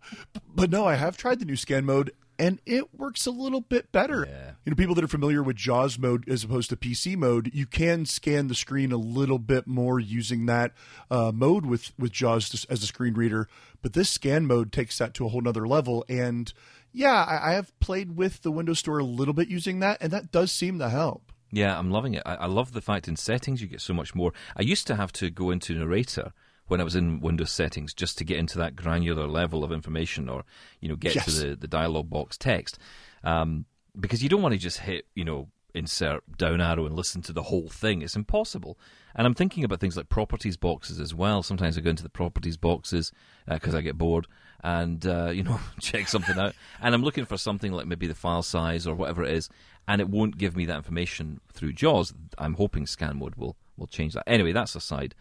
but 0.56 0.70
no, 0.70 0.86
I 0.86 0.94
have 0.94 1.18
tried 1.18 1.40
the 1.40 1.46
new 1.46 1.56
scan 1.56 1.84
mode, 1.84 2.14
and 2.44 2.60
it 2.66 2.94
works 2.94 3.26
a 3.26 3.32
little 3.32 3.62
bit 3.62 3.92
better. 3.92 4.26
You 4.66 4.70
know, 4.72 4.76
people 4.76 4.96
that 4.96 5.04
are 5.04 5.08
familiar 5.10 5.42
with 5.44 5.56
JAWS 5.56 5.98
mode 6.00 6.28
as 6.30 6.44
opposed 6.44 6.70
to 6.70 6.76
PC 6.78 7.16
mode, 7.16 7.52
you 7.54 7.66
can 7.66 8.06
scan 8.06 8.48
the 8.48 8.56
screen 8.56 8.92
a 8.92 8.98
little 8.98 9.40
bit 9.40 9.68
more 9.68 10.00
using 10.00 10.46
that 10.48 10.72
uh, 11.12 11.32
mode 11.34 11.66
with 11.66 11.92
with 11.98 12.12
JAWS 12.12 12.54
as- 12.54 12.66
as 12.66 12.84
a 12.84 12.88
screen 12.88 13.14
reader. 13.14 13.48
But 13.82 13.94
this 13.94 14.10
scan 14.10 14.46
mode 14.46 14.72
takes 14.72 14.98
that 14.98 15.14
to 15.16 15.26
a 15.26 15.30
whole 15.30 15.42
nother 15.42 15.68
level, 15.68 16.06
and 16.08 16.52
yeah, 16.92 17.24
I, 17.28 17.52
I 17.52 17.54
have 17.54 17.78
played 17.80 18.16
with 18.16 18.42
the 18.44 18.52
Windows 18.52 18.80
Store 18.80 19.00
a 19.00 19.04
little 19.04 19.34
bit 19.34 19.48
using 19.50 19.80
that, 19.80 19.98
and 20.02 20.12
that 20.12 20.32
does 20.32 20.52
seem 20.52 20.80
to 20.80 20.90
help. 20.90 21.32
Yeah, 21.52 21.78
I'm 21.78 21.92
loving 21.92 22.14
it. 22.16 22.24
I, 22.26 22.36
I 22.36 22.46
love 22.48 22.72
the 22.74 22.82
fact 22.82 23.08
in 23.08 23.16
settings 23.16 23.62
you 23.62 23.68
get 23.68 23.82
so 23.82 23.94
much 23.94 24.16
more. 24.16 24.34
I 24.56 24.62
used 24.64 24.88
to 24.88 24.96
have 24.96 25.12
to 25.14 25.30
go 25.30 25.52
into 25.52 25.76
narrator 25.76 26.32
when 26.68 26.80
I 26.80 26.84
was 26.84 26.96
in 26.96 27.20
Windows 27.20 27.52
settings 27.52 27.94
just 27.94 28.18
to 28.20 28.24
get 28.24 28.38
into 28.38 28.58
that 28.60 28.76
granular 28.76 29.28
level 29.28 29.64
of 29.64 29.72
information 29.72 30.30
or 30.30 30.44
you 30.80 30.90
know 30.90 30.96
get 30.96 31.16
Yes. 31.16 31.26
to 31.26 31.32
the, 31.32 31.56
the 31.56 31.68
dialog 31.68 32.10
box 32.10 32.38
text 32.38 32.78
um, 33.24 33.66
because 34.00 34.24
you 34.24 34.30
don't 34.30 34.42
want 34.42 34.54
to 34.54 34.60
just 34.60 34.80
hit 34.80 35.06
you 35.16 35.26
know 35.26 35.50
insert 35.76 36.22
down 36.38 36.62
arrow 36.62 36.86
and 36.86 36.96
listen 36.96 37.20
to 37.24 37.34
the 37.34 37.42
whole 37.44 37.68
thing. 37.68 38.04
It's 38.04 38.16
impossible. 38.16 38.78
And 39.16 39.26
I'm 39.26 39.34
thinking 39.34 39.64
about 39.64 39.80
things 39.80 39.98
like 39.98 40.08
properties 40.08 40.56
boxes 40.56 41.00
as 41.00 41.16
well. 41.16 41.42
Sometimes 41.42 41.78
I 41.78 41.82
go 41.82 41.90
into 41.90 42.04
the 42.04 42.10
properties 42.10 42.58
boxes 42.58 43.12
because 43.48 43.74
I 43.74 43.82
get 43.82 43.98
bored 43.98 44.28
and 44.64 45.04
uh, 45.06 45.30
you 45.34 45.42
know 45.44 45.60
check 45.82 46.08
something 46.08 46.38
out, 46.38 46.54
and 46.82 46.94
I'm 46.96 47.02
looking 47.04 47.26
for 47.26 47.38
something 47.38 47.72
like 47.72 47.88
maybe 47.88 48.08
the 48.08 48.16
file 48.16 48.44
size 48.44 48.86
or 48.88 48.96
whatever 48.96 49.24
it 49.24 49.32
is, 49.32 49.50
and 49.88 50.00
it 50.00 50.10
won't 50.10 50.38
give 50.38 50.56
me 50.56 50.66
that 50.68 50.78
information 50.78 51.42
through 51.52 51.74
JAWS. 51.74 52.14
I'm 52.38 52.54
hoping 52.54 52.86
scan 52.86 53.18
mode 53.18 53.36
will 53.36 53.56
will 53.76 53.88
change 53.88 54.14
that. 54.14 54.24
Anyway, 54.28 54.52
that's 54.52 54.76
a 54.76 54.80
side 54.82 55.16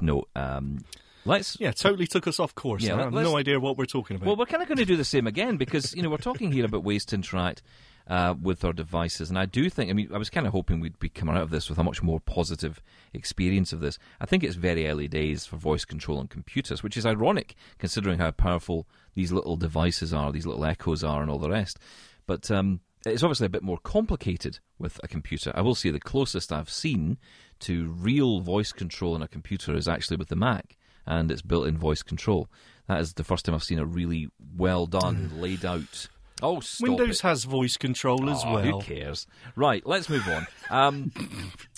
note. 0.00 0.28
Um, 0.34 0.84
let's 1.24 1.58
Yeah, 1.60 1.72
totally 1.72 2.06
took 2.06 2.26
us 2.26 2.40
off 2.40 2.54
course. 2.54 2.82
Yeah, 2.82 2.96
I 2.96 2.98
have 3.04 3.12
no 3.12 3.36
idea 3.36 3.60
what 3.60 3.76
we're 3.76 3.86
talking 3.86 4.16
about. 4.16 4.26
well, 4.26 4.36
we're 4.36 4.46
kind 4.46 4.62
of 4.62 4.68
going 4.68 4.78
to 4.78 4.84
do 4.84 4.96
the 4.96 5.04
same 5.04 5.26
again 5.26 5.56
because 5.56 5.94
you 5.94 6.02
know 6.02 6.10
we're 6.10 6.16
talking 6.18 6.52
here 6.52 6.64
about 6.64 6.84
ways 6.84 7.04
to 7.06 7.16
interact 7.16 7.62
uh, 8.08 8.34
with 8.40 8.64
our 8.64 8.72
devices, 8.72 9.28
and 9.30 9.38
I 9.38 9.46
do 9.46 9.68
think. 9.68 9.90
I 9.90 9.92
mean, 9.92 10.10
I 10.14 10.18
was 10.18 10.30
kind 10.30 10.46
of 10.46 10.52
hoping 10.52 10.80
we'd 10.80 10.98
be 10.98 11.08
coming 11.08 11.36
out 11.36 11.42
of 11.42 11.50
this 11.50 11.68
with 11.68 11.78
a 11.78 11.84
much 11.84 12.02
more 12.02 12.20
positive 12.20 12.80
experience 13.12 13.72
of 13.72 13.80
this. 13.80 13.98
I 14.20 14.26
think 14.26 14.44
it's 14.44 14.54
very 14.54 14.86
early 14.88 15.08
days 15.08 15.46
for 15.46 15.56
voice 15.56 15.84
control 15.84 16.18
on 16.18 16.28
computers, 16.28 16.82
which 16.82 16.96
is 16.96 17.04
ironic 17.04 17.56
considering 17.78 18.18
how 18.18 18.30
powerful 18.30 18.86
these 19.14 19.32
little 19.32 19.56
devices 19.56 20.12
are, 20.12 20.30
these 20.30 20.46
little 20.46 20.64
echoes 20.64 21.02
are, 21.02 21.20
and 21.20 21.30
all 21.30 21.38
the 21.38 21.50
rest. 21.50 21.78
But 22.26 22.50
um, 22.50 22.80
it's 23.04 23.22
obviously 23.22 23.46
a 23.46 23.50
bit 23.50 23.62
more 23.62 23.78
complicated 23.78 24.58
with 24.78 25.00
a 25.02 25.08
computer. 25.08 25.52
I 25.54 25.62
will 25.62 25.74
say 25.74 25.90
the 25.90 26.00
closest 26.00 26.52
I've 26.52 26.70
seen 26.70 27.18
to 27.60 27.88
real 27.88 28.40
voice 28.40 28.72
control 28.72 29.16
in 29.16 29.22
a 29.22 29.28
computer 29.28 29.74
is 29.76 29.88
actually 29.88 30.16
with 30.16 30.28
the 30.28 30.36
Mac 30.36 30.76
and 31.06 31.30
its 31.30 31.42
built-in 31.42 31.78
voice 31.78 32.02
control. 32.02 32.48
That 32.88 33.00
is 33.00 33.14
the 33.14 33.24
first 33.24 33.44
time 33.44 33.54
I've 33.54 33.64
seen 33.64 33.78
a 33.78 33.84
really 33.84 34.28
well 34.56 34.86
done, 34.86 35.30
laid 35.40 35.64
out. 35.64 36.08
Oh, 36.42 36.60
Windows 36.80 37.20
it. 37.20 37.22
has 37.22 37.44
voice 37.44 37.76
control 37.78 38.28
as 38.28 38.42
Oh, 38.44 38.54
well. 38.54 38.62
Who 38.62 38.80
cares? 38.82 39.26
Right, 39.54 39.84
let's 39.86 40.08
move 40.10 40.28
on. 40.28 40.46
Um, 40.68 41.12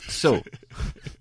so, 0.09 0.43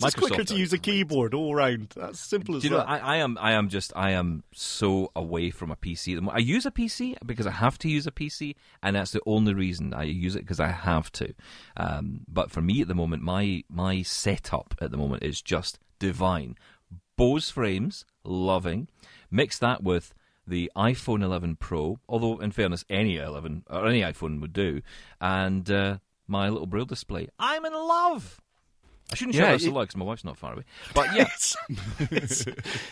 It's 0.00 0.14
quicker 0.14 0.44
to 0.44 0.54
use 0.56 0.72
a 0.72 0.78
keyboard 0.78 1.34
all 1.34 1.54
round. 1.54 1.92
That's 1.96 2.18
simple 2.20 2.56
as 2.56 2.62
do 2.62 2.68
you 2.68 2.74
know? 2.74 2.80
I, 2.80 2.98
I 2.98 3.16
am. 3.16 3.38
I 3.40 3.52
am 3.52 3.68
just. 3.68 3.92
I 3.96 4.10
am 4.12 4.42
so 4.52 5.10
away 5.16 5.50
from 5.50 5.70
a 5.70 5.76
PC. 5.76 6.12
at 6.12 6.16
the 6.16 6.22
mo- 6.22 6.32
I 6.34 6.38
use 6.38 6.66
a 6.66 6.70
PC 6.70 7.16
because 7.24 7.46
I 7.46 7.52
have 7.52 7.78
to 7.78 7.88
use 7.88 8.06
a 8.06 8.10
PC, 8.12 8.54
and 8.82 8.96
that's 8.96 9.12
the 9.12 9.20
only 9.26 9.54
reason 9.54 9.94
I 9.94 10.04
use 10.04 10.36
it 10.36 10.40
because 10.40 10.60
I 10.60 10.68
have 10.68 11.10
to. 11.12 11.34
Um, 11.76 12.20
but 12.28 12.50
for 12.50 12.60
me 12.60 12.82
at 12.82 12.88
the 12.88 12.94
moment, 12.94 13.22
my 13.22 13.62
my 13.70 14.02
setup 14.02 14.74
at 14.80 14.90
the 14.90 14.96
moment 14.96 15.22
is 15.22 15.40
just 15.42 15.78
divine. 15.98 16.56
Bose 17.16 17.50
frames, 17.50 18.04
loving. 18.24 18.88
Mix 19.30 19.58
that 19.58 19.82
with 19.82 20.14
the 20.46 20.70
iPhone 20.76 21.22
11 21.22 21.56
Pro, 21.56 21.98
although 22.08 22.38
in 22.38 22.52
fairness, 22.52 22.84
any 22.88 23.16
11 23.16 23.64
or 23.68 23.86
any 23.88 24.00
iPhone 24.02 24.40
would 24.40 24.52
do, 24.52 24.80
and 25.20 25.68
uh, 25.70 25.98
my 26.28 26.48
little 26.48 26.66
braille 26.66 26.84
display. 26.84 27.28
I'm 27.38 27.64
in 27.64 27.72
love. 27.72 28.40
I 29.12 29.14
shouldn't 29.14 29.36
shout 29.36 29.50
Yeah, 29.52 29.56
so 29.58 29.66
it- 29.68 29.72
loud 29.72 29.82
because 29.82 29.96
my 29.96 30.04
wife's 30.04 30.24
not 30.24 30.36
far 30.36 30.52
away. 30.54 30.64
But 30.94 31.14
yeah, 31.14 31.28
It's- 32.10 32.44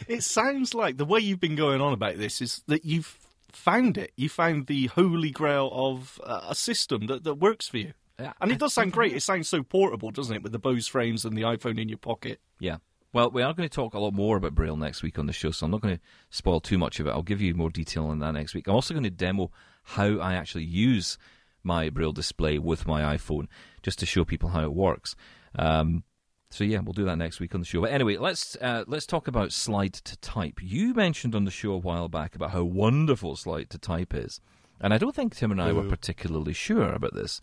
it 0.09 0.23
sounds 0.23 0.75
like 0.75 0.97
the 0.97 1.05
way 1.05 1.21
you've 1.21 1.41
been 1.41 1.57
going 1.57 1.81
on 1.81 1.93
about 1.93 2.17
this 2.19 2.41
is 2.41 2.63
that 2.69 2.85
you've 2.85 3.19
found 3.53 3.99
it. 3.99 4.13
You 4.17 4.29
found 4.29 4.67
the 4.67 4.87
holy 4.89 5.31
grail 5.31 5.71
of 5.73 6.21
uh, 6.25 6.47
a 6.49 6.55
system 6.55 7.07
that, 7.07 7.25
that 7.25 7.35
works 7.35 7.69
for 7.69 7.79
you. 7.79 7.93
Yeah, 8.19 8.33
and 8.41 8.53
it 8.53 8.59
does 8.61 8.73
sound 8.75 8.93
great. 8.93 9.13
It 9.13 9.23
sounds 9.23 9.49
so 9.49 9.63
portable, 9.65 10.13
doesn't 10.13 10.35
it, 10.37 10.43
with 10.43 10.53
the 10.53 10.59
Bose 10.61 10.87
frames 10.87 11.25
and 11.25 11.37
the 11.37 11.43
iPhone 11.43 11.81
in 11.81 11.89
your 11.89 11.99
pocket? 11.99 12.41
Yeah. 12.61 12.77
Well, 13.13 13.31
we 13.31 13.43
are 13.43 13.53
going 13.55 13.69
to 13.69 13.75
talk 13.75 13.95
a 13.95 13.99
lot 14.01 14.13
more 14.15 14.37
about 14.37 14.55
Braille 14.57 14.77
next 14.77 15.03
week 15.03 15.19
on 15.21 15.27
the 15.27 15.33
show, 15.33 15.51
so 15.53 15.67
I'm 15.67 15.71
not 15.73 15.81
going 15.81 15.97
to 15.97 16.03
spoil 16.31 16.61
too 16.61 16.79
much 16.79 16.99
of 17.01 17.07
it. 17.07 17.11
I'll 17.11 17.23
give 17.23 17.41
you 17.41 17.55
more 17.55 17.71
detail 17.71 18.07
on 18.07 18.19
that 18.21 18.33
next 18.33 18.55
week. 18.55 18.67
I'm 18.69 18.75
also 18.75 18.95
going 18.95 19.05
to 19.05 19.11
demo 19.11 19.51
how 19.85 20.19
I 20.19 20.35
actually 20.35 20.65
use 20.65 21.17
my 21.65 21.91
Braille 21.91 22.13
display 22.13 22.59
with 22.59 22.87
my 22.87 23.17
iPhone, 23.17 23.47
just 23.83 23.99
to 24.01 24.07
show 24.07 24.25
people 24.25 24.51
how 24.51 24.63
it 24.65 24.75
works. 24.75 25.15
Um, 25.57 26.05
so 26.51 26.63
yeah, 26.65 26.79
we'll 26.81 26.93
do 26.93 27.05
that 27.07 27.17
next 27.19 27.41
week 27.41 27.55
on 27.55 27.61
the 27.61 27.67
show. 27.67 27.81
But 27.81 27.91
anyway, 27.93 28.17
let's 28.17 28.57
uh, 28.61 28.85
let's 28.87 29.07
talk 29.07 29.27
about 29.29 29.53
slide 29.53 29.93
to 29.95 30.17
type. 30.19 30.61
You 30.63 30.95
mentioned 30.95 31.35
on 31.35 31.45
the 31.45 31.51
show 31.51 31.73
a 31.73 31.79
while 31.79 32.09
back 32.09 32.35
about 32.37 32.51
how 32.53 32.63
wonderful 32.65 33.35
slide 33.37 33.71
to 33.71 33.79
type 33.79 34.15
is, 34.15 34.41
and 34.81 34.95
I 34.95 34.99
don't 34.99 35.15
think 35.15 35.35
Tim 35.35 35.51
and 35.51 35.61
I 35.61 35.73
were 35.73 35.83
particularly 35.89 36.53
sure 36.53 36.93
about 36.93 37.15
this. 37.15 37.41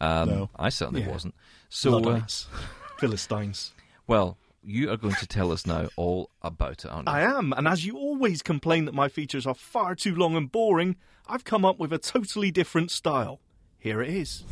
Um, 0.00 0.28
No. 0.28 0.50
I 0.56 0.68
certainly 0.70 1.02
Yeah. 1.02 1.10
wasn't. 1.10 1.34
So, 1.68 1.98
uh, 2.08 2.20
Philistines. 2.98 3.72
well, 4.06 4.38
you 4.62 4.90
are 4.90 4.96
going 4.96 5.14
to 5.16 5.26
tell 5.26 5.52
us 5.52 5.66
now 5.66 5.88
all 5.96 6.30
about 6.42 6.84
it, 6.84 6.90
aren't 6.90 7.08
you? 7.08 7.14
I 7.14 7.20
am, 7.22 7.52
and 7.52 7.66
as 7.68 7.84
you 7.86 7.96
always 7.96 8.42
complain 8.42 8.84
that 8.86 8.94
my 8.94 9.08
features 9.08 9.46
are 9.46 9.54
far 9.54 9.94
too 9.94 10.14
long 10.14 10.36
and 10.36 10.50
boring, 10.50 10.96
I've 11.26 11.44
come 11.44 11.64
up 11.64 11.78
with 11.78 11.92
a 11.92 11.98
totally 11.98 12.50
different 12.50 12.90
style. 12.90 13.40
Here 13.78 14.00
it 14.02 14.10
is. 14.10 14.44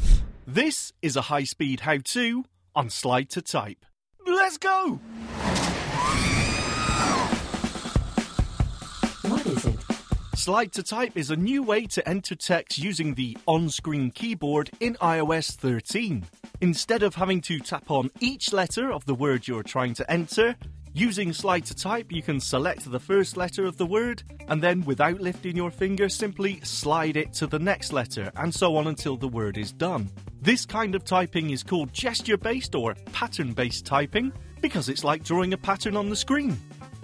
This 0.46 0.92
is 1.02 1.16
a 1.16 1.22
high 1.22 1.44
speed 1.44 1.80
how 1.80 1.98
to 1.98 2.44
on 2.76 2.90
slide 2.90 3.30
to 3.30 3.42
type. 3.42 3.84
Let's 4.26 4.58
go! 4.58 5.00
What 9.22 9.46
is 9.46 9.64
it? 9.64 9.78
Slide 10.34 10.72
to 10.74 10.82
type 10.82 11.16
is 11.16 11.30
a 11.30 11.36
new 11.36 11.62
way 11.62 11.86
to 11.86 12.06
enter 12.06 12.34
text 12.34 12.78
using 12.78 13.14
the 13.14 13.36
on 13.46 13.70
screen 13.70 14.10
keyboard 14.10 14.70
in 14.78 14.94
iOS 14.96 15.52
13. 15.52 16.24
Instead 16.60 17.02
of 17.02 17.14
having 17.14 17.40
to 17.40 17.58
tap 17.58 17.90
on 17.90 18.10
each 18.20 18.52
letter 18.52 18.92
of 18.92 19.06
the 19.06 19.14
word 19.14 19.48
you're 19.48 19.62
trying 19.62 19.94
to 19.94 20.08
enter, 20.10 20.54
using 20.92 21.32
slide 21.32 21.64
to 21.66 21.74
type, 21.74 22.12
you 22.12 22.22
can 22.22 22.40
select 22.40 22.90
the 22.90 23.00
first 23.00 23.36
letter 23.36 23.64
of 23.64 23.76
the 23.78 23.86
word 23.86 24.22
and 24.48 24.62
then, 24.62 24.82
without 24.82 25.20
lifting 25.20 25.56
your 25.56 25.70
finger, 25.70 26.08
simply 26.08 26.60
slide 26.60 27.16
it 27.16 27.32
to 27.32 27.46
the 27.46 27.58
next 27.58 27.92
letter 27.92 28.30
and 28.36 28.54
so 28.54 28.76
on 28.76 28.86
until 28.86 29.16
the 29.16 29.28
word 29.28 29.56
is 29.56 29.72
done. 29.72 30.10
This 30.46 30.64
kind 30.64 30.94
of 30.94 31.04
typing 31.04 31.50
is 31.50 31.64
called 31.64 31.92
gesture 31.92 32.36
based 32.36 32.76
or 32.76 32.94
pattern 33.10 33.52
based 33.52 33.84
typing 33.84 34.32
because 34.60 34.88
it's 34.88 35.02
like 35.02 35.24
drawing 35.24 35.52
a 35.54 35.58
pattern 35.58 35.96
on 35.96 36.08
the 36.08 36.14
screen. 36.14 36.56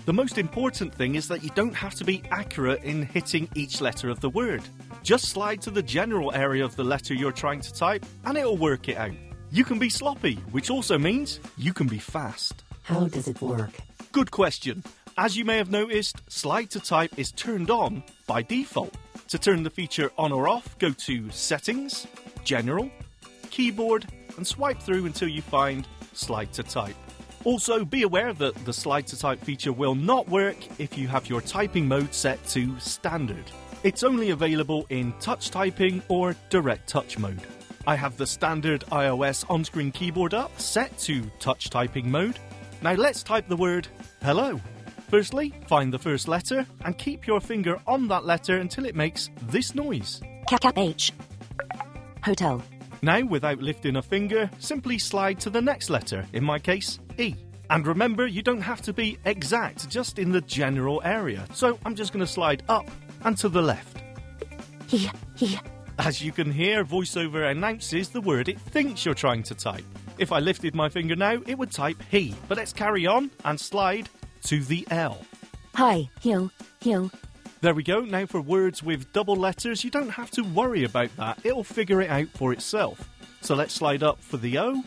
The 0.07 0.13
most 0.13 0.39
important 0.39 0.95
thing 0.95 1.17
is 1.17 1.27
that 1.27 1.43
you 1.43 1.51
don't 1.57 1.75
have 1.75 1.97
to 1.97 2.05
be 2.05 2.23
accurate 2.31 2.85
in 2.85 3.03
hitting 3.03 3.49
each 3.57 3.81
letter 3.81 4.11
of 4.11 4.21
the 4.21 4.31
word. 4.31 4.63
Just 5.03 5.25
slide 5.25 5.61
to 5.63 5.73
the 5.73 5.83
general 5.83 6.33
area 6.33 6.65
of 6.65 6.77
the 6.77 6.85
letter 6.85 7.15
you're 7.15 7.33
trying 7.33 7.61
to 7.63 7.75
type 7.75 8.07
and 8.25 8.39
it'll 8.39 8.57
work 8.57 8.89
it 8.89 8.97
out. 8.97 9.11
You 9.51 9.65
can 9.65 9.81
be 9.81 9.91
sloppy, 9.91 10.37
which 10.53 10.71
also 10.71 10.97
means 10.97 11.41
you 11.59 11.73
can 11.73 11.89
be 11.89 11.99
fast. 11.99 12.63
How 12.85 13.09
does 13.09 13.27
it 13.27 13.43
work? 13.43 13.73
Good 14.13 14.31
question. 14.31 14.85
As 15.19 15.37
you 15.37 15.45
may 15.45 15.57
have 15.57 15.69
noticed, 15.73 16.23
slide 16.31 16.71
to 16.71 16.79
type 16.79 17.19
is 17.19 17.33
turned 17.33 17.73
on 17.73 18.05
by 18.29 18.43
default. 18.43 18.95
To 19.31 19.37
turn 19.37 19.65
the 19.65 19.71
feature 19.71 20.13
on 20.17 20.31
or 20.31 20.47
off, 20.47 20.79
go 20.79 20.93
to 20.93 21.29
Settings, 21.33 22.07
General, 22.45 22.89
Keyboard, 23.53 24.07
and 24.37 24.45
swipe 24.45 24.81
through 24.81 25.07
until 25.07 25.29
you 25.29 25.43
find 25.43 25.87
Slide 26.15 26.53
to 26.55 26.65
Type. 26.65 26.97
Also, 27.45 27.85
be 27.85 28.03
aware 28.03 28.33
that 28.33 28.55
the 28.65 28.73
slide 28.73 29.07
to 29.09 29.19
type 29.19 29.41
feature 29.43 29.73
will 29.73 29.95
not 29.95 30.29
work 30.29 30.57
if 30.81 30.97
you 30.97 31.09
have 31.09 31.29
your 31.29 31.41
typing 31.41 31.87
mode 31.87 32.15
set 32.15 32.45
to 32.47 32.79
standard. 32.79 33.45
It's 33.83 34.05
only 34.05 34.31
available 34.31 34.87
in 34.91 35.13
touch 35.19 35.51
typing 35.51 36.03
or 36.09 36.37
direct 36.51 36.89
touch 36.89 37.19
mode. 37.19 37.43
I 37.85 37.97
have 37.97 38.17
the 38.17 38.27
standard 38.27 38.83
iOS 38.93 39.45
on 39.51 39.65
screen 39.65 39.91
keyboard 39.91 40.35
up 40.35 40.59
set 40.61 40.97
to 40.99 41.23
touch 41.41 41.69
typing 41.69 42.09
mode. 42.09 42.39
Now 42.81 42.95
let's 42.95 43.25
type 43.25 43.49
the 43.49 43.57
word 43.57 43.89
hello. 44.23 44.61
Firstly, 45.11 45.53
find 45.67 45.93
the 45.93 45.99
first 45.99 46.29
letter 46.29 46.65
and 46.85 46.97
keep 46.97 47.27
your 47.27 47.41
finger 47.41 47.81
on 47.89 48.07
that 48.09 48.25
letter 48.25 48.59
until 48.59 48.87
it 48.87 48.95
makes 48.95 49.31
this 49.49 49.75
noise. 49.75 50.23
H. 50.77 51.13
Hotel. 52.23 52.63
Now, 53.05 53.21
without 53.23 53.59
lifting 53.59 53.97
a 53.97 54.03
finger, 54.03 54.49
simply 54.61 54.97
slide 54.97 55.41
to 55.41 55.51
the 55.51 55.61
next 55.61 55.91
letter, 55.91 56.25
in 56.33 56.45
my 56.45 56.61
case, 56.61 57.01
E. 57.19 57.35
And 57.69 57.85
remember, 57.85 58.29
you 58.29 58.43
don't 58.43 58.61
have 58.61 58.81
to 58.83 58.93
be 58.93 59.19
exact, 59.25 59.89
just 59.89 60.21
in 60.21 60.31
the 60.31 60.41
general 60.43 61.03
area. 61.05 61.45
So 61.53 61.81
I'm 61.85 61.97
just 61.97 62.13
going 62.13 62.25
to 62.25 62.31
slide 62.31 62.63
up 62.69 62.89
and 63.25 63.37
to 63.39 63.49
the 63.49 63.61
left. 63.61 64.05
He. 64.87 65.11
He. 65.35 65.59
As 65.99 66.23
you 66.23 66.31
can 66.31 66.53
hear, 66.53 66.85
VoiceOver 66.85 67.51
announces 67.51 68.09
the 68.09 68.21
word 68.21 68.49
it 68.49 68.61
thinks 68.61 69.05
you're 69.05 69.15
trying 69.15 69.43
to 69.45 69.55
type. 69.57 69.85
If 70.19 70.31
I 70.31 70.39
lifted 70.39 70.77
my 70.77 70.89
finger 70.89 71.17
now, 71.17 71.43
it 71.45 71.59
would 71.59 71.73
type 71.73 72.01
he. 72.09 72.37
But 72.47 72.59
let's 72.59 72.73
carry 72.73 73.07
on 73.07 73.33
and 73.45 73.59
slide 73.59 74.09
to 74.45 74.63
the 74.63 74.87
L. 74.93 75.27
Hi. 75.75 76.09
Hill. 76.21 76.53
Hill. 76.81 77.11
There 77.63 77.75
we 77.75 77.85
go. 77.85 78.01
Now, 78.01 78.27
for 78.27 78.41
words 78.41 78.83
with 78.83 79.13
double 79.13 79.37
letters, 79.37 79.85
you 79.85 79.91
don't 79.91 80.09
have 80.11 80.33
to 80.33 80.43
worry 80.43 80.83
about 80.83 81.15
that. 81.17 81.39
It'll 81.45 81.63
figure 81.63 82.03
it 82.03 82.11
out 82.11 82.27
for 82.35 82.53
itself. 82.53 83.09
So 83.41 83.55
let's 83.55 83.73
slide 83.73 84.03
up 84.03 84.21
for 84.21 84.37
the 84.37 84.59
O. 84.59 84.83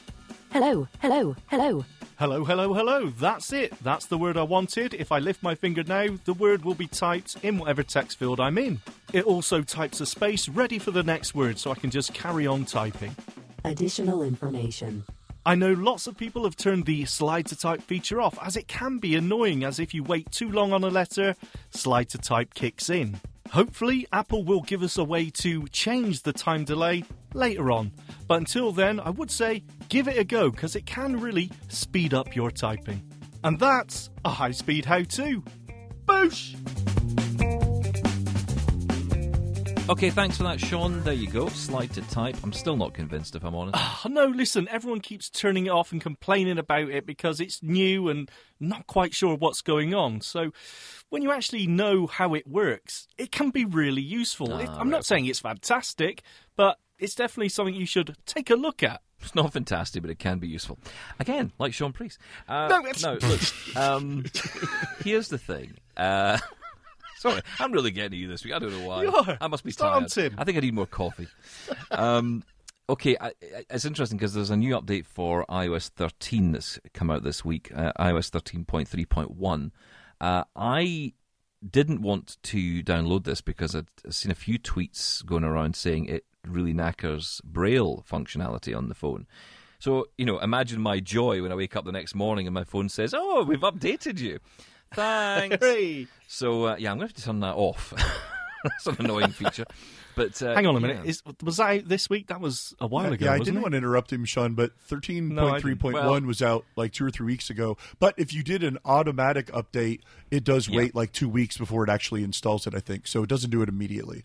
Hello. 0.52 0.86
Hello. 1.00 1.38
Hello. 1.48 1.86
Hello, 2.20 2.44
hello, 2.44 2.74
hello. 2.74 3.10
That's 3.12 3.54
it. 3.54 3.74
That's 3.82 4.08
the 4.08 4.18
word 4.18 4.36
I 4.36 4.44
wanted. 4.44 4.94
If 4.94 5.14
I 5.14 5.20
lift 5.20 5.42
my 5.42 5.56
finger 5.56 5.84
now, 5.86 6.18
the 6.26 6.34
word 6.34 6.66
will 6.66 6.76
be 6.76 6.88
typed 6.88 7.38
in 7.44 7.60
whatever 7.60 7.82
text 7.82 8.20
field 8.20 8.42
I'm 8.42 8.58
in. 8.58 8.82
It 9.14 9.24
also 9.24 9.62
types 9.62 10.02
a 10.02 10.06
space 10.06 10.50
ready 10.50 10.78
for 10.78 10.92
the 10.92 11.04
next 11.04 11.34
word 11.34 11.58
so 11.58 11.72
I 11.72 11.76
can 11.76 11.92
just 11.92 12.14
carry 12.14 12.46
on 12.46 12.66
typing. 12.66 13.16
Additional 13.64 14.22
information. 14.22 15.06
I 15.48 15.54
know 15.54 15.74
lots 15.74 16.08
of 16.08 16.18
people 16.18 16.44
have 16.46 16.56
turned 16.56 16.86
the 16.86 17.06
slide 17.06 17.46
to 17.48 17.56
type 17.56 17.82
feature 17.84 18.20
off 18.20 18.40
as 18.42 18.58
it 18.58 18.68
can 18.68 18.98
be 18.98 19.16
annoying 19.16 19.64
as 19.64 19.80
if 19.80 19.94
you 19.94 20.02
wait 20.04 20.32
too 20.32 20.50
long 20.50 20.74
on 20.74 20.84
a 20.84 20.90
letter, 20.90 21.36
slide 21.70 22.10
to 22.10 22.18
type 22.18 22.56
kicks 22.56 22.90
in. 22.90 23.20
Hopefully, 23.52 24.08
Apple 24.12 24.44
will 24.44 24.62
give 24.62 24.82
us 24.82 24.98
a 24.98 25.04
way 25.04 25.30
to 25.30 25.68
change 25.68 26.24
the 26.24 26.34
time 26.34 26.64
delay 26.64 27.04
later 27.36 27.72
on. 27.72 27.92
But 28.28 28.40
until 28.40 28.72
then, 28.72 29.00
I 29.00 29.12
would 29.12 29.30
say 29.30 29.64
give 29.88 30.08
it 30.08 30.18
a 30.18 30.24
go 30.24 30.50
because 30.50 30.76
it 30.76 30.88
can 30.88 31.22
really 31.22 31.52
speed 31.68 32.16
up 32.16 32.36
your 32.36 32.50
typing. 32.50 33.04
And 33.44 33.60
that's 33.60 34.10
a 34.26 34.30
high 34.30 34.50
speed 34.50 34.86
how 34.86 35.04
to. 35.04 35.44
Boosh! 36.08 36.85
Okay, 39.88 40.10
thanks 40.10 40.36
for 40.38 40.44
that, 40.44 40.60
Shaun. 40.60 41.04
There 41.04 41.14
you 41.14 41.28
go. 41.30 41.48
Slide 41.50 41.94
to 41.94 42.02
type. 42.10 42.36
I'm 42.44 42.54
still 42.54 42.76
not 42.76 42.96
convinced, 42.96 43.36
if 43.36 43.44
I'm 43.44 43.54
honest. 43.54 43.78
Oh, 43.78 44.02
no, 44.10 44.26
listen, 44.26 44.68
everyone 44.70 45.00
keeps 45.00 45.30
turning 45.30 45.68
it 45.68 45.70
off 45.70 45.92
and 45.92 46.02
complaining 46.02 46.58
about 46.58 46.90
it 46.90 47.06
because 47.06 47.40
it's 47.40 47.62
new 47.62 48.10
and 48.10 48.30
not 48.60 48.88
quite 48.88 49.14
sure 49.14 49.36
what's 49.36 49.62
going 49.62 49.94
on. 49.94 50.22
So, 50.22 50.52
when 51.10 51.22
you 51.22 51.32
actually 51.32 51.68
know 51.68 52.08
how 52.08 52.34
it 52.34 52.48
works, 52.48 53.08
it 53.20 53.32
can 53.32 53.52
be 53.52 53.64
really 53.64 54.02
useful. 54.02 54.58
It- 54.58 54.70
I'm 54.70 54.90
not 54.90 55.06
saying 55.06 55.28
it's 55.28 55.40
fantastic, 55.42 56.24
but 56.56 56.80
it's 56.98 57.14
definitely 57.14 57.50
something 57.50 57.76
you 57.76 57.86
should 57.86 58.16
take 58.26 58.50
a 58.50 58.56
look 58.56 58.82
at. 58.82 59.02
It's 59.22 59.36
not 59.36 59.54
fantastic, 59.54 60.02
but 60.02 60.10
it 60.10 60.18
can 60.20 60.40
be 60.40 60.48
useful. 60.48 60.80
Again, 61.20 61.52
like 61.60 61.74
Shaun 61.76 61.94
Preece. 61.94 62.18
Uh, 62.50 62.68
No, 62.70 62.82
no, 63.04 63.18
look. 63.22 63.78
Um, 63.78 64.26
here's 65.04 65.28
the 65.30 65.38
thing. 65.38 65.76
Uh, 65.96 66.40
sorry, 67.20 67.42
I'm 67.60 67.72
really 67.72 67.92
getting 67.92 68.20
you 68.20 68.28
this 68.28 68.44
week. 68.44 68.54
I 68.54 68.60
don't 68.60 68.72
know 68.72 68.88
why. 68.88 69.04
You 69.04 69.14
are. 69.14 69.38
I 69.42 69.48
must 69.48 69.64
be 69.64 69.72
Start 69.72 70.00
tired. 70.10 70.12
Tim. 70.12 70.36
I 70.38 70.44
think 70.44 70.58
I 70.58 70.62
need 70.62 70.74
more 70.74 70.86
coffee. 70.86 71.28
Um, 71.92 72.44
okay, 72.90 73.16
I, 73.20 73.28
I- 73.28 73.34
it's 73.70 73.86
interesting 73.86 74.18
because 74.18 74.34
there's 74.34 74.50
a 74.52 74.58
new 74.58 74.80
update 74.80 75.06
for 75.06 75.46
iOS 75.50 75.90
13 75.90 76.52
that's 76.52 76.80
come 76.94 77.10
out 77.10 77.24
this 77.24 77.44
week. 77.46 77.72
Uh, 77.76 77.92
iOS 78.00 78.30
13.3.1. 78.32 79.72
Uh, 80.22 80.44
I 80.56 81.14
didn't 81.68 82.02
want 82.02 82.38
to 82.44 82.84
download 82.84 83.24
this 83.24 83.42
because 83.42 83.76
I'd 83.76 83.88
seen 84.10 84.32
a 84.32 84.36
few 84.36 84.60
tweets 84.60 85.26
going 85.26 85.44
around 85.44 85.76
saying 85.76 86.06
it 86.06 86.26
really 86.46 86.74
knackers 86.74 87.42
Braille 87.44 88.04
functionality 88.10 88.76
on 88.78 88.88
the 88.88 88.96
phone. 88.96 89.26
So, 89.80 90.06
you 90.18 90.26
know, 90.26 90.40
imagine 90.40 90.80
my 90.82 91.00
joy 91.00 91.42
when 91.42 91.52
I 91.52 91.56
wake 91.56 91.76
up 91.76 91.86
the 91.86 91.92
next 91.92 92.16
morning 92.16 92.48
and 92.48 92.54
my 92.54 92.64
phone 92.64 92.88
says, 92.88 93.14
Oh, 93.16 93.44
we've 93.44 93.60
updated 93.60 94.20
you. 94.20 94.40
Thanks. 94.96 95.58
Hooray! 95.62 96.08
so, 96.28 96.66
uh, 96.66 96.76
yeah, 96.80 96.92
I'm 96.92 96.98
going 96.98 97.08
to 97.10 97.14
have 97.14 97.18
to 97.18 97.24
turn 97.24 97.40
that 97.42 97.56
off. 97.56 97.94
That's 98.64 98.88
an 98.88 99.06
annoying 99.06 99.30
feature. 99.30 99.66
But 100.16 100.42
uh, 100.42 100.56
Hang 100.56 100.66
on 100.66 100.76
a 100.76 100.80
minute. 100.80 101.02
yeah. 101.04 101.10
Is, 101.10 101.22
was 101.44 101.58
that 101.58 101.88
this 101.88 102.10
week? 102.10 102.28
That 102.28 102.40
was 102.42 102.74
a 102.80 102.88
while 102.88 103.12
ago. 103.14 103.26
yeah, 103.26 103.32
I 103.34 103.38
wasn't 103.38 103.46
didn't 103.46 103.58
it? 103.58 103.62
want 103.62 103.72
to 103.74 103.78
interrupt 103.78 104.12
him, 104.14 104.26
Shaun, 104.26 104.54
but 104.56 104.72
No, 104.90 105.50
I 105.50 105.60
13.3.1 105.60 105.94
Well- 105.94 106.22
was 106.22 106.42
out 106.42 106.66
like 106.76 106.94
two 106.94 107.06
or 107.06 107.12
three 107.12 107.26
weeks 107.28 107.50
ago. 107.50 107.78
But 108.00 108.16
if 108.18 108.34
you 108.34 108.42
did 108.42 108.64
an 108.64 108.78
automatic 108.86 109.48
update, 109.48 110.00
it 110.32 110.44
does 110.44 110.68
Yeah. 110.68 110.78
wait 110.78 110.96
like 110.96 111.12
two 111.12 111.30
weeks 111.30 111.58
before 111.58 111.84
it 111.84 111.90
actually 111.90 112.24
installs 112.24 112.66
it, 112.66 112.74
I 112.74 112.80
think. 112.80 113.06
So 113.08 113.22
it 113.24 113.30
doesn't 113.30 113.52
do 113.52 113.62
it 113.62 113.70
immediately. 113.70 114.24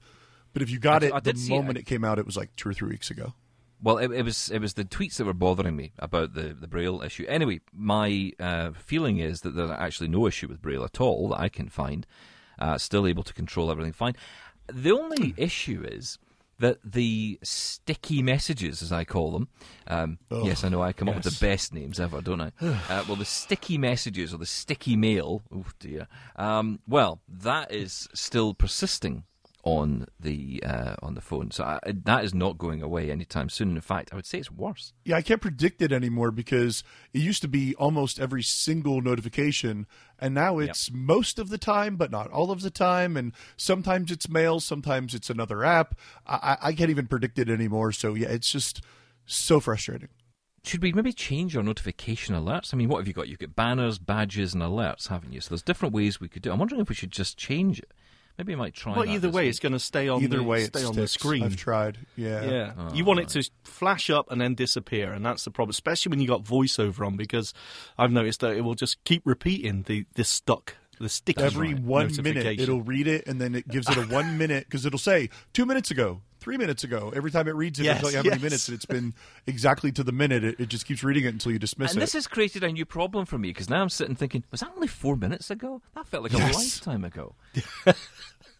But 0.52 0.62
if 0.62 0.70
you 0.70 0.78
got 0.78 1.02
I- 1.02 1.08
it 1.08 1.12
I 1.12 1.20
the 1.20 1.34
moment 1.50 1.76
it. 1.76 1.82
it 1.82 1.86
came 1.86 2.04
out, 2.04 2.18
it 2.18 2.24
was 2.26 2.36
like 2.36 2.54
two 2.56 2.68
or 2.68 2.72
three 2.72 2.88
weeks 2.88 3.10
ago. 3.10 3.34
Well, 3.82 3.98
it, 3.98 4.10
it 4.12 4.22
was 4.22 4.50
it 4.50 4.60
was 4.60 4.74
the 4.74 4.84
tweets 4.84 5.16
that 5.16 5.24
were 5.24 5.34
bothering 5.34 5.76
me 5.76 5.92
about 5.98 6.34
the, 6.34 6.54
the 6.58 6.66
Braille 6.66 7.02
issue. 7.02 7.24
Anyway, 7.28 7.60
my 7.72 8.32
uh, 8.38 8.72
feeling 8.72 9.18
is 9.18 9.40
that 9.40 9.54
there's 9.54 9.70
actually 9.70 10.08
no 10.08 10.26
issue 10.26 10.48
with 10.48 10.60
Braille 10.60 10.84
at 10.84 11.00
all 11.00 11.30
that 11.30 11.40
I 11.40 11.48
can 11.48 11.68
find. 11.68 12.06
Uh, 12.58 12.76
still 12.76 13.06
able 13.06 13.22
to 13.22 13.32
control 13.32 13.70
everything 13.70 13.92
fine. 13.92 14.14
The 14.70 14.92
only 14.92 15.32
issue 15.38 15.82
is 15.82 16.18
that 16.60 16.78
the 16.84 17.38
sticky 17.42 18.22
messages, 18.22 18.82
as 18.82 18.92
I 18.92 19.04
call 19.04 19.32
them, 19.32 19.48
um, 19.86 20.18
yes, 20.30 20.62
I 20.62 20.68
know 20.68 20.82
I 20.82 20.92
come 20.92 21.08
up 21.08 21.16
with 21.16 21.24
the 21.24 21.46
best 21.46 21.72
names 21.72 21.98
ever, 21.98 22.20
don't 22.20 22.40
I? 22.40 22.52
uh, 22.60 23.04
well, 23.08 23.16
the 23.16 23.24
sticky 23.24 23.78
messages 23.78 24.34
or 24.34 24.36
the 24.36 24.46
sticky 24.46 24.94
mail, 24.94 25.42
oh 25.52 25.64
dear. 25.78 26.06
Um, 26.36 26.80
well, 26.86 27.22
that 27.26 27.72
is 27.72 28.08
still 28.12 28.52
persisting 28.52 29.24
on 29.62 30.06
the 30.18 30.62
uh, 30.64 30.96
on 31.02 31.14
the 31.14 31.20
phone, 31.20 31.50
so 31.50 31.64
I, 31.64 31.80
that 32.04 32.24
is 32.24 32.32
not 32.32 32.56
going 32.56 32.82
away 32.82 33.10
anytime 33.10 33.48
soon. 33.48 33.74
In 33.74 33.80
fact, 33.80 34.10
I 34.12 34.16
would 34.16 34.26
say 34.26 34.38
it's 34.38 34.50
worse. 34.50 34.92
Yeah, 35.04 35.16
I 35.16 35.22
can't 35.22 35.42
predict 35.42 35.82
it 35.82 35.92
anymore 35.92 36.30
because 36.30 36.82
it 37.12 37.20
used 37.20 37.42
to 37.42 37.48
be 37.48 37.74
almost 37.74 38.18
every 38.18 38.42
single 38.42 39.02
notification, 39.02 39.86
and 40.18 40.34
now 40.34 40.58
it's 40.58 40.90
most 40.90 41.38
of 41.38 41.50
the 41.50 41.58
time, 41.58 41.96
but 41.96 42.10
not 42.10 42.30
all 42.30 42.50
of 42.50 42.62
the 42.62 42.70
time. 42.70 43.16
And 43.16 43.32
sometimes 43.56 44.10
it's 44.10 44.28
mail, 44.28 44.60
sometimes 44.60 45.14
it's 45.14 45.30
another 45.30 45.64
app. 45.64 45.94
I, 46.26 46.56
I 46.62 46.68
I 46.68 46.72
can't 46.72 46.90
even 46.90 47.06
predict 47.06 47.38
it 47.38 47.50
anymore. 47.50 47.92
So 47.92 48.14
yeah, 48.14 48.28
it's 48.28 48.50
just 48.50 48.82
so 49.26 49.60
frustrating. 49.60 50.08
Should 50.62 50.82
we 50.82 50.92
maybe 50.92 51.12
change 51.12 51.56
our 51.56 51.62
notification 51.62 52.34
alerts? 52.34 52.74
I 52.74 52.76
mean, 52.76 52.88
what 52.88 52.98
have 52.98 53.08
you 53.08 53.14
got? 53.14 53.28
You've 53.28 53.38
got 53.38 53.56
banners, 53.56 53.98
badges, 53.98 54.52
and 54.52 54.62
alerts, 54.62 55.08
haven't 55.08 55.32
you? 55.32 55.40
So 55.40 55.50
there's 55.50 55.62
different 55.62 55.94
ways 55.94 56.20
we 56.20 56.28
could 56.28 56.42
do. 56.42 56.50
it. 56.50 56.52
I'm 56.52 56.58
wondering 56.58 56.82
if 56.82 56.88
we 56.90 56.94
should 56.94 57.10
just 57.12 57.38
change 57.38 57.78
it. 57.78 57.92
Maybe 58.40 58.54
I 58.54 58.56
might 58.56 58.72
try. 58.72 58.96
Well, 58.96 59.04
that 59.04 59.12
either 59.12 59.28
way, 59.28 59.42
week. 59.42 59.50
it's 59.50 59.58
going 59.58 59.74
to 59.74 59.78
stay 59.78 60.08
on 60.08 60.22
Either 60.22 60.38
the, 60.38 60.42
way, 60.42 60.62
it 60.62 60.74
stay 60.74 60.82
on 60.82 60.94
the 60.94 61.06
screen. 61.06 61.42
I've 61.42 61.56
tried. 61.56 61.98
Yeah. 62.16 62.42
Yeah, 62.42 62.72
Oh, 62.78 62.94
you 62.94 63.04
want 63.04 63.20
it 63.20 63.28
to 63.28 63.50
flash 63.64 64.08
up 64.08 64.30
and 64.30 64.40
then 64.40 64.54
disappear, 64.54 65.12
and 65.12 65.24
that's 65.24 65.44
the 65.44 65.50
problem. 65.50 65.68
Especially 65.70 66.08
when 66.08 66.20
you 66.20 66.26
got 66.26 66.42
voiceover 66.42 67.06
on, 67.06 67.16
because 67.18 67.52
I've 67.98 68.12
noticed 68.12 68.40
that 68.40 68.56
it 68.56 68.62
will 68.62 68.74
just 68.74 69.04
keep 69.04 69.20
repeating 69.26 69.82
the 69.82 70.06
the 70.14 70.24
stuck, 70.24 70.76
the 70.98 71.10
sticky. 71.10 71.42
Every 71.42 71.74
one 71.74 72.10
minute, 72.22 72.58
it'll 72.58 72.80
read 72.82 73.06
it, 73.06 73.26
and 73.26 73.38
then 73.38 73.54
it 73.54 73.68
gives 73.68 73.90
it 73.90 73.98
a 73.98 74.02
one 74.02 74.38
minute 74.38 74.64
because 74.64 74.86
it'll 74.86 74.98
say 74.98 75.28
two 75.52 75.66
minutes 75.66 75.90
ago, 75.90 76.22
three 76.40 76.56
minutes 76.56 76.82
ago. 76.84 77.12
Every 77.14 77.30
time 77.30 77.46
it 77.46 77.54
reads 77.54 77.78
it, 77.78 77.84
Yes, 77.84 77.98
it'll 77.98 78.10
tell 78.10 78.12
you 78.12 78.24
how 78.24 78.30
many 78.30 78.42
minutes, 78.42 78.68
and 78.68 78.74
it's 78.74 78.86
been 78.86 79.14
exactly 79.46 79.92
to 79.92 80.02
the 80.02 80.12
minute. 80.12 80.42
It, 80.42 80.60
it 80.60 80.68
just 80.68 80.86
keeps 80.86 81.04
reading 81.04 81.24
it 81.24 81.28
until 81.28 81.52
you 81.52 81.58
dismiss 81.58 81.90
And 81.92 81.98
it. 81.98 82.00
And 82.00 82.02
this 82.02 82.14
has 82.14 82.26
created 82.26 82.64
a 82.64 82.72
new 82.72 82.84
problem 82.84 83.26
for 83.26 83.38
me 83.38 83.50
because 83.50 83.70
now 83.70 83.82
I'm 83.82 83.88
sitting 83.90 84.16
thinking, 84.16 84.42
was 84.50 84.60
that 84.60 84.70
only 84.74 84.88
four 84.88 85.16
minutes 85.16 85.50
ago? 85.50 85.82
That 85.94 86.06
felt 86.06 86.22
like 86.24 86.32
a 86.32 86.38
Yes. 86.38 86.54
lifetime 86.54 87.04
ago. 87.04 87.34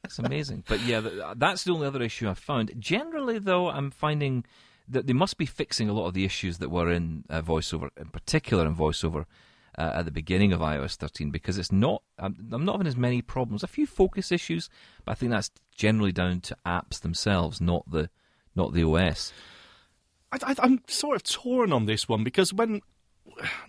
It's 0.04 0.18
amazing. 0.18 0.64
But 0.66 0.80
yeah, 0.80 1.34
that's 1.36 1.64
the 1.64 1.72
only 1.72 1.86
other 1.86 2.02
issue 2.02 2.28
I've 2.28 2.38
found. 2.38 2.72
Generally, 2.78 3.40
though, 3.40 3.68
I'm 3.68 3.90
finding 3.90 4.44
that 4.88 5.06
they 5.06 5.12
must 5.12 5.36
be 5.36 5.46
fixing 5.46 5.88
a 5.88 5.92
lot 5.92 6.06
of 6.06 6.14
the 6.14 6.24
issues 6.24 6.58
that 6.58 6.70
were 6.70 6.90
in 6.90 7.24
uh, 7.28 7.42
VoiceOver, 7.42 7.90
in 7.98 8.06
particular 8.06 8.66
in 8.66 8.74
VoiceOver. 8.74 9.26
Uh, 9.80 9.92
at 9.94 10.04
the 10.04 10.10
beginning 10.10 10.52
of 10.52 10.60
iOS 10.60 10.96
13, 10.96 11.30
because 11.30 11.56
it's 11.56 11.72
not, 11.72 12.02
I'm, 12.18 12.36
I'm 12.52 12.66
not 12.66 12.74
having 12.74 12.86
as 12.86 12.98
many 12.98 13.22
problems. 13.22 13.62
A 13.62 13.66
few 13.66 13.86
focus 13.86 14.30
issues, 14.30 14.68
but 15.06 15.12
I 15.12 15.14
think 15.14 15.32
that's 15.32 15.50
generally 15.74 16.12
down 16.12 16.42
to 16.42 16.56
apps 16.66 17.00
themselves, 17.00 17.62
not 17.62 17.90
the, 17.90 18.10
not 18.54 18.74
the 18.74 18.84
OS. 18.84 19.32
I, 20.32 20.54
I'm 20.58 20.82
sort 20.86 21.16
of 21.16 21.22
torn 21.22 21.72
on 21.72 21.86
this 21.86 22.06
one 22.06 22.24
because 22.24 22.52
when 22.52 22.82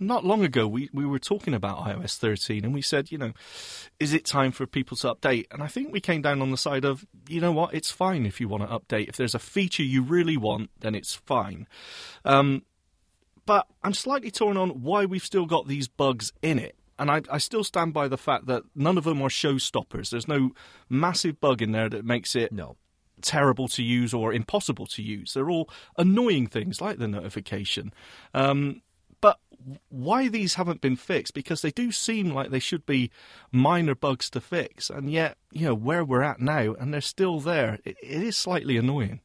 not 0.00 0.22
long 0.22 0.44
ago 0.44 0.68
we, 0.68 0.90
we 0.92 1.06
were 1.06 1.18
talking 1.18 1.54
about 1.54 1.78
iOS 1.78 2.18
13 2.18 2.62
and 2.62 2.74
we 2.74 2.82
said, 2.82 3.10
you 3.10 3.16
know, 3.16 3.32
is 3.98 4.12
it 4.12 4.26
time 4.26 4.52
for 4.52 4.66
people 4.66 4.98
to 4.98 5.14
update? 5.14 5.46
And 5.50 5.62
I 5.62 5.66
think 5.66 5.92
we 5.94 6.00
came 6.00 6.20
down 6.20 6.42
on 6.42 6.50
the 6.50 6.58
side 6.58 6.84
of, 6.84 7.06
you 7.26 7.40
know 7.40 7.52
what, 7.52 7.72
it's 7.72 7.90
fine 7.90 8.26
if 8.26 8.38
you 8.38 8.48
want 8.48 8.68
to 8.68 8.78
update. 8.78 9.08
If 9.08 9.16
there's 9.16 9.34
a 9.34 9.38
feature 9.38 9.82
you 9.82 10.02
really 10.02 10.36
want, 10.36 10.68
then 10.80 10.94
it's 10.94 11.14
fine. 11.14 11.66
Um, 12.26 12.64
but 13.46 13.66
I'm 13.82 13.94
slightly 13.94 14.30
torn 14.30 14.56
on 14.56 14.82
why 14.82 15.04
we've 15.04 15.24
still 15.24 15.46
got 15.46 15.66
these 15.68 15.88
bugs 15.88 16.32
in 16.42 16.58
it. 16.58 16.76
And 16.98 17.10
I, 17.10 17.22
I 17.30 17.38
still 17.38 17.64
stand 17.64 17.92
by 17.94 18.06
the 18.06 18.18
fact 18.18 18.46
that 18.46 18.62
none 18.74 18.96
of 18.98 19.04
them 19.04 19.20
are 19.22 19.28
showstoppers. 19.28 20.10
There's 20.10 20.28
no 20.28 20.50
massive 20.88 21.40
bug 21.40 21.60
in 21.62 21.72
there 21.72 21.88
that 21.88 22.04
makes 22.04 22.36
it 22.36 22.52
No. 22.52 22.76
terrible 23.20 23.66
to 23.68 23.82
use 23.82 24.14
or 24.14 24.32
impossible 24.32 24.86
to 24.86 25.02
use. 25.02 25.34
They're 25.34 25.50
all 25.50 25.68
annoying 25.98 26.46
things 26.46 26.80
like 26.80 26.98
the 26.98 27.08
notification. 27.08 27.92
Um, 28.34 28.82
but 29.20 29.38
why 29.88 30.28
these 30.28 30.54
haven't 30.54 30.80
been 30.80 30.96
fixed? 30.96 31.32
Because 31.34 31.62
they 31.62 31.70
do 31.70 31.92
seem 31.92 32.30
like 32.30 32.50
they 32.50 32.58
should 32.58 32.84
be 32.86 33.10
minor 33.52 33.94
bugs 33.94 34.28
to 34.30 34.40
fix, 34.40 34.90
and 34.90 35.10
yet 35.10 35.36
you 35.52 35.66
know 35.66 35.74
where 35.74 36.04
we're 36.04 36.22
at 36.22 36.40
now, 36.40 36.74
and 36.74 36.92
they're 36.92 37.00
still 37.00 37.38
there. 37.40 37.78
It, 37.84 37.96
it 38.02 38.22
is 38.22 38.36
slightly 38.36 38.76
annoying. 38.76 39.20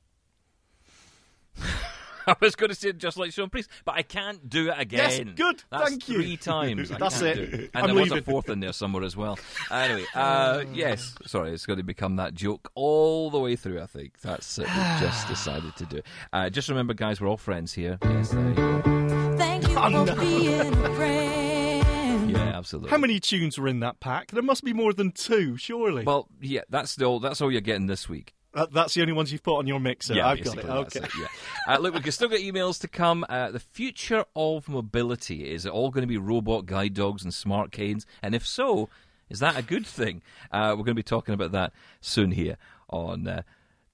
I 2.32 2.36
was 2.42 2.56
going 2.56 2.70
to 2.70 2.76
say 2.76 2.92
just 2.92 3.18
like 3.18 3.32
Shaun 3.32 3.50
Preece, 3.50 3.68
but 3.86 3.96
I 3.96 4.02
can't 4.02 4.50
do 4.50 4.70
it 4.70 4.76
again. 4.78 5.00
Yes, 5.00 5.20
again. 5.20 5.34
good, 5.36 5.64
That's 5.72 5.90
thank 5.90 6.10
you. 6.10 6.16
Three 6.16 6.38
times. 6.38 6.92
I 6.92 6.98
That's 7.00 7.22
can't 7.22 7.38
it. 7.40 7.52
do 7.52 7.70
And 7.74 7.84
I'm 7.84 7.96
there 7.96 8.04
was 8.04 8.12
a 8.12 8.22
fourth 8.22 8.50
in 8.50 8.60
there 8.60 8.74
somewhere 8.74 9.04
as 9.04 9.16
well. 9.16 9.40
Anyway, 9.72 10.06
uh, 10.14 10.64
yes, 10.74 11.16
sorry, 11.26 11.52
it's 11.54 11.66
going 11.66 11.78
to 11.78 11.84
become 11.84 12.18
that 12.18 12.34
joke 12.34 12.70
all 12.76 13.30
the 13.30 13.40
way 13.40 13.56
through. 13.56 13.82
I 13.82 13.86
think 13.86 14.20
that's 14.22 14.58
it. 14.60 14.68
We 14.68 14.74
just 15.00 15.28
decided 15.30 15.76
to 15.78 15.86
do 15.86 15.98
it. 15.98 16.06
Uh, 16.34 16.50
just 16.50 16.68
remember, 16.70 16.94
guys, 16.94 17.22
we're 17.22 17.28
all 17.30 17.38
friends 17.38 17.74
here. 17.74 17.98
Yes, 18.04 18.30
there 18.30 18.48
you 18.50 18.54
go. 18.56 19.36
Thank 19.38 19.68
you 19.68 19.74
for 19.76 20.16
being 20.20 20.60
a 20.86 20.96
friend. 20.96 22.32
Yeah, 22.32 22.58
absolutely. 22.58 22.90
How 22.90 22.98
many 22.98 23.20
tunes 23.22 23.58
were 23.58 23.68
in 23.70 23.80
that 23.80 24.00
pack? 24.02 24.32
There 24.32 24.44
must 24.44 24.64
be 24.66 24.74
more 24.74 24.92
than 24.92 25.12
two, 25.12 25.56
surely. 25.56 26.04
Well, 26.04 26.28
yeah, 26.42 26.62
that's 26.70 27.02
all. 27.02 27.20
That's 27.20 27.40
all 27.42 27.52
you're 27.52 27.62
getting 27.62 27.88
this 27.88 28.10
week. 28.10 28.34
That- 28.58 28.74
that's 28.74 28.94
the 28.96 29.02
only 29.02 29.14
ones 29.14 29.32
you've 29.32 29.44
put 29.44 29.58
on 29.60 29.68
your 29.68 29.80
mixer. 29.80 30.16
Yeah, 30.16 30.28
I've 30.28 30.44
got 30.44 30.58
it. 30.58 30.66
Okay. 30.66 31.00
it, 31.02 31.12
yeah. 31.20 31.28
Uh, 31.68 31.78
look, 31.78 31.94
we 31.94 32.02
can 32.02 32.12
still 32.12 32.28
get 32.28 32.42
emails 32.42 32.80
to 32.82 32.88
come. 32.88 33.24
Uh, 33.30 33.52
the 33.52 33.60
future 33.60 34.26
of 34.36 34.68
mobility 34.68 35.52
is 35.52 35.66
it 35.66 35.72
all 35.72 35.92
going 35.92 36.02
to 36.02 36.08
be 36.08 36.18
robot 36.18 36.66
guide 36.66 36.96
dogs 36.96 37.24
and 37.24 37.32
smart 37.34 37.72
canes? 37.72 38.08
And 38.24 38.34
if 38.34 38.46
so, 38.48 38.90
is 39.30 39.40
that 39.40 39.58
a 39.58 39.62
good 39.62 39.86
thing? 39.86 40.24
Uh, 40.52 40.70
we're 40.72 40.84
going 40.84 40.88
to 40.88 40.94
be 40.96 41.04
talking 41.04 41.36
about 41.36 41.52
that 41.52 41.72
soon 42.02 42.32
here 42.32 42.58
on 42.90 43.28
uh, 43.28 43.42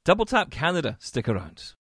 Double 0.06 0.26
Tap 0.26 0.50
Canada. 0.50 0.96
Stick 1.00 1.28
around. 1.28 1.74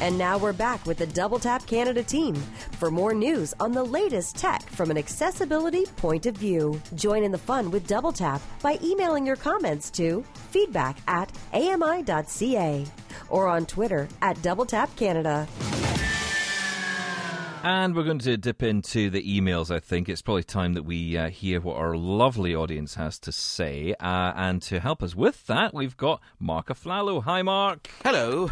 And 0.00 0.16
now 0.16 0.38
we're 0.38 0.54
back 0.54 0.86
with 0.86 0.96
the 0.96 1.06
Double 1.06 1.38
Tap 1.38 1.66
Canada 1.66 2.02
team 2.02 2.34
for 2.78 2.90
more 2.90 3.12
news 3.12 3.52
on 3.60 3.72
the 3.72 3.84
latest 3.84 4.36
tech 4.36 4.62
from 4.62 4.90
an 4.90 4.96
accessibility 4.96 5.84
point 5.96 6.24
of 6.24 6.36
view. 6.36 6.80
Join 6.94 7.22
in 7.22 7.32
the 7.32 7.38
fun 7.38 7.70
with 7.70 7.86
Double 7.86 8.12
Tap 8.12 8.40
by 8.62 8.78
emailing 8.82 9.26
your 9.26 9.36
comments 9.36 9.90
to 9.90 10.24
feedback 10.50 10.96
at 11.06 11.30
ami.ca 11.52 12.86
or 13.28 13.46
on 13.46 13.66
Twitter 13.66 14.08
at 14.22 14.40
Double 14.40 14.64
Tap 14.64 14.94
Canada. 14.96 15.46
And 17.62 17.94
we're 17.94 18.04
going 18.04 18.20
to 18.20 18.38
dip 18.38 18.62
into 18.62 19.10
the 19.10 19.22
emails, 19.22 19.70
I 19.70 19.80
think. 19.80 20.08
It's 20.08 20.22
probably 20.22 20.44
time 20.44 20.72
that 20.74 20.84
we 20.84 21.18
uh, 21.18 21.28
hear 21.28 21.60
what 21.60 21.76
our 21.76 21.94
lovely 21.94 22.54
audience 22.54 22.94
has 22.94 23.18
to 23.20 23.32
say. 23.32 23.94
Uh, 24.00 24.32
and 24.34 24.62
to 24.62 24.80
help 24.80 25.02
us 25.02 25.14
with 25.14 25.46
that, 25.46 25.74
we've 25.74 25.96
got 25.96 26.22
Mark 26.38 26.68
Aflalo. 26.68 27.22
Hi, 27.24 27.42
Mark. 27.42 27.90
Hello. 28.02 28.50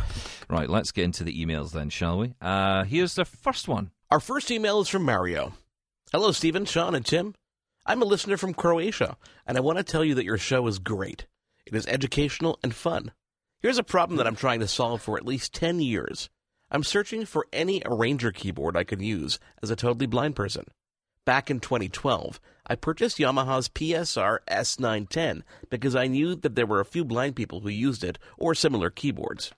Right, 0.51 0.68
let's 0.68 0.92
get 0.92 1.05
into 1.05 1.25
the 1.25 1.42
emails 1.42 1.73
then, 1.73 1.88
shall 1.88 2.18
we? 2.18 2.35
Uh, 2.42 2.85
here's 2.85 3.14
the 3.14 3.25
first 3.25 3.66
one. 3.66 3.92
Our 4.11 4.21
first 4.21 4.51
email 4.51 4.81
is 4.81 4.88
from 4.88 5.05
Mario. 5.05 5.55
Hello, 6.12 6.31
Steven, 6.31 6.66
Shaun, 6.66 6.94
and 6.94 7.07
Tim. 7.07 7.35
I'm 7.87 8.03
a 8.03 8.07
listener 8.07 8.37
from 8.37 8.53
Croatia, 8.53 9.16
and 9.47 9.57
I 9.57 9.62
want 9.62 9.79
to 9.79 9.85
tell 9.85 10.05
you 10.05 10.14
that 10.16 10.27
your 10.27 10.37
show 10.37 10.66
is 10.66 10.79
great. 10.79 11.27
It 11.64 11.75
is 11.75 11.87
educational 11.87 12.59
and 12.62 12.75
fun. 12.75 13.12
Here's 13.61 13.79
a 13.79 13.83
problem 13.83 14.18
that 14.18 14.27
I'm 14.27 14.37
trying 14.37 14.61
to 14.61 14.68
solve 14.68 15.01
for 15.01 15.16
at 15.16 15.25
least 15.25 15.55
10 15.55 15.81
years. 15.81 16.29
I'm 16.71 16.85
searching 16.85 17.25
for 17.25 17.47
any 17.53 17.83
arranger 17.87 18.31
keyboard 18.31 18.77
I 18.77 18.85
could 18.85 19.01
use 19.01 19.39
as 19.63 19.71
a 19.71 19.77
totally 19.77 20.07
blind 20.07 20.37
person. 20.37 20.67
Back 21.25 21.51
in 21.51 21.61
2012, 21.61 22.41
I 22.67 22.75
purchased 22.75 23.19
Yamaha's 23.19 23.69
PSR 23.71 24.39
S910 24.51 25.43
because 25.71 25.97
I 25.97 26.07
knew 26.07 26.35
that 26.35 26.55
there 26.55 26.67
were 26.67 26.81
a 26.81 26.85
few 26.85 27.05
blind 27.05 27.37
people 27.37 27.61
who 27.61 27.71
used 27.71 28.05
it 28.05 28.19
or 28.37 28.55
similar 28.55 28.91
keyboards. 28.91 29.53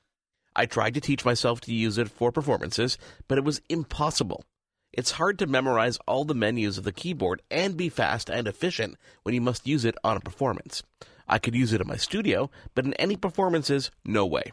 I 0.54 0.66
tried 0.66 0.94
to 0.94 1.00
teach 1.00 1.24
myself 1.24 1.60
to 1.62 1.74
use 1.74 1.98
it 1.98 2.08
for 2.08 2.30
performances, 2.30 2.98
but 3.26 3.38
it 3.38 3.44
was 3.44 3.60
impossible. 3.68 4.44
It's 4.92 5.12
hard 5.12 5.38
to 5.38 5.46
memorize 5.46 5.98
all 6.06 6.24
the 6.24 6.34
menus 6.34 6.78
of 6.78 6.84
the 6.84 6.92
keyboard 6.92 7.42
and 7.50 7.76
be 7.76 7.88
fast 7.88 8.28
and 8.28 8.48
efficient 8.48 8.96
when 9.22 9.34
you 9.34 9.40
must 9.40 9.66
use 9.66 9.84
it 9.84 9.96
on 10.02 10.16
a 10.16 10.20
performance. 10.20 10.82
I 11.28 11.38
could 11.38 11.54
use 11.54 11.72
it 11.72 11.80
in 11.80 11.86
my 11.86 11.96
studio, 11.96 12.50
but 12.74 12.84
in 12.84 12.94
any 12.94 13.16
performances, 13.16 13.92
no 14.04 14.26
way. 14.26 14.52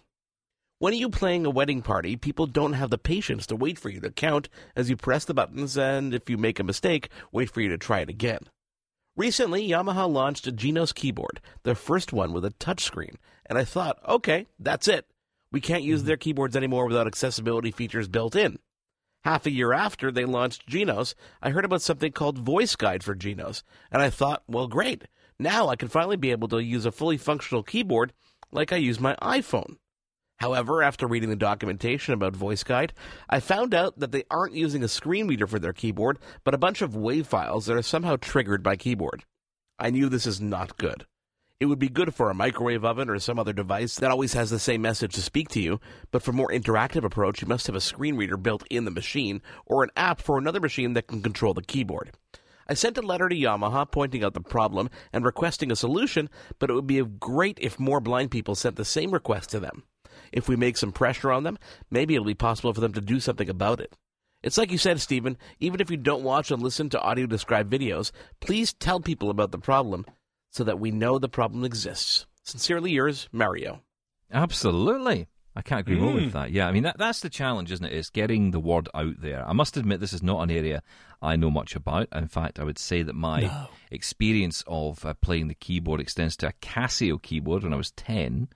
When 0.80 0.94
are 0.94 0.98
you 0.98 1.10
playing 1.10 1.44
a 1.44 1.50
wedding 1.50 1.82
party, 1.82 2.16
people 2.16 2.46
don't 2.46 2.74
have 2.74 2.92
the 2.92 3.00
patience 3.00 3.48
to 3.48 3.56
wait 3.56 3.80
for 3.80 3.90
you 3.90 4.00
to 4.02 4.12
count 4.12 4.48
as 4.76 4.92
you 4.92 4.96
press 4.96 5.26
the 5.26 5.34
buttons, 5.34 5.76
and 5.76 6.14
if 6.14 6.30
you 6.30 6.38
make 6.38 6.60
a 6.60 6.64
mistake, 6.64 7.10
wait 7.32 7.50
for 7.50 7.62
you 7.62 7.70
to 7.70 7.80
try 7.80 8.02
it 8.02 8.10
again. 8.10 8.42
Recently, 9.16 9.68
Yamaha 9.68 10.08
launched 10.08 10.46
a 10.46 10.52
Genos 10.52 10.94
keyboard, 10.94 11.42
their 11.64 11.74
first 11.74 12.14
one 12.14 12.32
with 12.32 12.46
a 12.46 12.52
touchscreen, 12.52 13.16
and 13.48 13.58
I 13.58 13.64
thought, 13.64 13.98
okay, 14.08 14.46
that's 14.60 14.88
it. 14.88 15.08
We 15.52 15.62
can't 15.62 15.82
use 15.82 16.02
mm-hmm. 16.02 16.10
their 16.10 16.18
keyboards 16.18 16.56
anymore 16.56 16.86
without 16.86 17.08
accessibility 17.08 17.72
features 17.72 18.08
built 18.08 18.36
in. 18.36 18.60
Half 19.24 19.48
a 19.48 19.52
year 19.52 19.74
after 19.74 20.12
they 20.12 20.26
launched 20.26 20.70
Genos, 20.70 21.16
I 21.42 21.50
heard 21.50 21.66
about 21.66 21.82
something 21.82 22.12
called 22.12 22.38
Voice 22.38 22.76
Guide 22.76 23.04
for 23.04 23.16
Genos, 23.16 23.64
and 23.92 24.00
I 24.00 24.12
thought, 24.12 24.44
well, 24.48 24.68
great. 24.68 25.06
Now 25.40 25.70
I 25.70 25.76
can 25.76 25.88
finally 25.88 26.18
be 26.18 26.30
able 26.30 26.50
to 26.50 26.64
use 26.64 26.86
a 26.86 26.92
fully 26.92 27.18
functional 27.18 27.64
keyboard 27.64 28.14
like 28.52 28.72
I 28.72 28.76
use 28.78 29.00
my 29.00 29.16
iPhone. 29.24 29.78
However, 30.38 30.84
after 30.84 31.08
reading 31.08 31.30
the 31.30 31.36
documentation 31.36 32.14
about 32.14 32.36
Voice 32.36 32.64
Guide, 32.64 32.94
I 33.28 33.40
found 33.40 33.74
out 33.74 34.00
that 34.00 34.12
they 34.12 34.24
aren't 34.30 34.54
using 34.54 34.84
a 34.84 34.88
screen 34.88 35.28
reader 35.28 35.48
for 35.48 35.58
their 35.58 35.74
keyboard, 35.74 36.20
but 36.44 36.54
a 36.54 36.60
bunch 36.60 36.82
of 36.84 36.94
WAV 36.94 37.26
files 37.26 37.66
that 37.66 37.76
are 37.76 37.82
somehow 37.82 38.18
triggered 38.18 38.62
by 38.62 38.76
keyboard. 38.76 39.26
I 39.80 39.90
knew 39.90 40.10
this 40.10 40.28
is 40.28 40.40
not 40.40 40.78
good. 40.78 41.06
It 41.60 41.66
would 41.66 41.80
be 41.80 41.90
good 41.90 42.14
for 42.14 42.30
a 42.30 42.36
microwave 42.36 42.86
oven 42.86 43.10
or 43.10 43.18
some 43.18 43.40
other 43.40 43.52
device 43.52 43.96
that 43.96 44.12
always 44.12 44.34
has 44.34 44.52
the 44.52 44.60
same 44.60 44.84
message 44.84 45.16
to 45.16 45.22
speak 45.22 45.50
to 45.50 45.60
you, 45.60 45.80
but 46.12 46.22
for 46.22 46.30
a 46.30 46.36
more 46.36 46.52
interactive 46.52 47.04
approach, 47.04 47.42
you 47.42 47.48
must 47.48 47.66
have 47.66 47.76
a 47.76 47.82
screen 47.82 48.16
reader 48.16 48.38
built 48.38 48.64
in 48.70 48.86
the 48.86 48.92
machine 48.92 49.42
or 49.66 49.84
an 49.84 49.90
app 49.96 50.22
for 50.22 50.38
another 50.38 50.60
machine 50.60 50.94
that 50.94 51.08
can 51.08 51.24
control 51.24 51.56
the 51.56 51.64
keyboard. 51.64 52.12
I 52.70 52.76
sent 52.76 53.00
a 53.00 53.02
letter 53.02 53.28
to 53.28 53.36
Yamaha 53.36 53.90
pointing 53.90 54.24
out 54.24 54.36
the 54.36 54.42
problem 54.42 54.92
and 55.12 55.26
requesting 55.26 55.72
a 55.72 55.76
solution, 55.76 56.30
but 56.60 56.70
it 56.70 56.74
would 56.74 56.86
be 56.86 57.02
great 57.02 57.58
if 57.60 57.80
more 57.80 58.02
blind 58.02 58.30
people 58.30 58.54
sent 58.54 58.76
the 58.76 58.86
same 58.86 59.10
request 59.10 59.50
to 59.52 59.60
them. 59.60 59.84
If 60.32 60.48
we 60.48 60.56
make 60.56 60.78
some 60.78 60.92
pressure 60.92 61.32
on 61.32 61.44
them, 61.44 61.58
maybe 61.90 62.16
it'll 62.16 62.26
be 62.26 62.34
possible 62.34 62.74
for 62.74 62.82
them 62.82 62.94
to 62.94 63.02
do 63.02 63.20
something 63.20 63.50
about 63.50 63.80
it. 63.80 63.96
It's 64.44 64.58
like 64.58 64.72
you 64.72 64.78
said, 64.78 65.02
Steven, 65.02 65.38
even 65.60 65.82
if 65.82 65.90
you 65.90 65.98
don't 65.98 66.24
watch 66.24 66.52
and 66.52 66.62
listen 66.62 66.90
to 66.90 67.02
audio 67.02 67.26
described 67.26 67.72
videos, 67.72 68.12
please 68.40 68.74
tell 68.74 69.00
people 69.00 69.30
about 69.30 69.52
the 69.52 69.58
problem 69.58 70.06
so 70.52 70.64
that 70.64 70.80
we 70.80 70.92
know 70.92 71.18
the 71.18 71.30
problem 71.30 71.66
exists. 71.66 72.28
Sincerely 72.44 72.92
yours, 72.92 73.28
Mario. 73.32 73.82
Absolutely. 74.32 75.28
I 75.58 75.64
can't 75.64 75.82
agree 75.82 76.00
more 76.00 76.14
with 76.14 76.34
that. 76.34 76.52
Yeah, 76.52 76.68
I 76.68 76.72
mean 76.72 76.84
that 76.84 77.00
that's 77.00 77.22
the 77.22 77.32
challenge, 77.32 77.72
isn't 77.72 77.86
it? 77.86 77.92
it? 77.92 77.98
Is 77.98 78.12
getting 78.12 78.52
the 78.52 78.60
word 78.60 78.88
out 78.94 79.20
there. 79.20 79.44
I 79.48 79.54
must 79.54 79.76
admit 79.76 80.00
this 80.00 80.14
is 80.14 80.22
not 80.22 80.42
an 80.44 80.52
area 80.52 80.84
I 81.20 81.36
know 81.36 81.50
much 81.50 81.76
about. 81.76 82.08
In 82.12 82.28
fact, 82.28 82.60
I 82.60 82.64
would 82.64 82.78
say 82.78 83.02
that 83.02 83.16
my 83.16 83.68
experience 83.90 84.64
of 84.68 85.04
uh, 85.04 85.16
playing 85.16 85.48
the 85.48 85.56
keyboard 85.56 86.00
extends 86.00 86.38
to 86.38 86.50
a 86.50 86.54
Casio 86.62 87.20
keyboard 87.20 87.64
when 87.64 87.74
I 87.74 87.78
was 87.78 87.90
ten. 87.92 88.50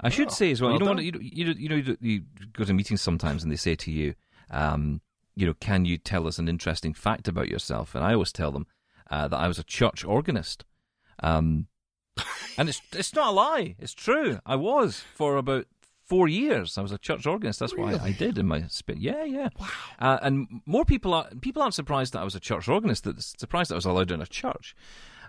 I 0.00 0.08
should 0.08 0.30
say 0.30 0.50
as 0.50 0.60
well, 0.60 0.70
well 0.70 0.74
you 0.74 0.80
know 0.80 0.86
done. 0.86 0.96
what 0.96 1.04
you, 1.04 1.20
you 1.20 1.54
you 1.56 1.68
know 1.68 1.96
you, 2.00 2.22
go 2.52 2.64
to 2.64 2.74
meetings 2.74 3.00
sometimes 3.00 3.42
and 3.42 3.52
they 3.52 3.56
say 3.56 3.74
to 3.76 3.90
you, 3.90 4.14
um, 4.50 5.00
you 5.34 5.46
know, 5.46 5.54
can 5.54 5.84
you 5.84 5.98
tell 5.98 6.26
us 6.26 6.38
an 6.38 6.48
interesting 6.48 6.94
fact 6.94 7.28
about 7.28 7.48
yourself? 7.48 7.94
And 7.94 8.04
I 8.04 8.12
always 8.12 8.32
tell 8.32 8.52
them 8.52 8.66
uh, 9.10 9.28
that 9.28 9.36
I 9.36 9.48
was 9.48 9.58
a 9.58 9.64
church 9.64 10.04
organist. 10.04 10.64
Um, 11.22 11.68
and 12.58 12.68
it's 12.68 12.80
it's 12.92 13.14
not 13.14 13.28
a 13.28 13.32
lie. 13.32 13.76
It's 13.78 13.94
true. 13.94 14.40
I 14.46 14.56
was 14.56 15.00
for 15.14 15.36
about 15.36 15.66
four 16.04 16.28
years. 16.28 16.78
I 16.78 16.82
was 16.82 16.92
a 16.92 16.98
church 16.98 17.26
organist. 17.26 17.60
That's 17.60 17.76
what 17.76 18.00
I, 18.00 18.06
I 18.06 18.12
did 18.12 18.38
in 18.38 18.46
my 18.46 18.66
spin. 18.68 19.00
Yeah, 19.00 19.24
yeah. 19.24 19.48
Wow. 19.58 19.68
Uh, 19.98 20.18
and 20.22 20.60
more 20.66 20.84
people 20.84 21.14
are 21.14 21.28
people 21.40 21.62
aren't 21.62 21.74
surprised 21.74 22.12
that 22.12 22.20
I 22.20 22.24
was 22.24 22.34
a 22.34 22.40
church 22.40 22.68
organist. 22.68 23.04
They're 23.04 23.14
surprised 23.18 23.70
that 23.70 23.74
I 23.74 23.76
was 23.76 23.86
allowed 23.86 24.10
in 24.10 24.20
a 24.20 24.26
church. 24.26 24.76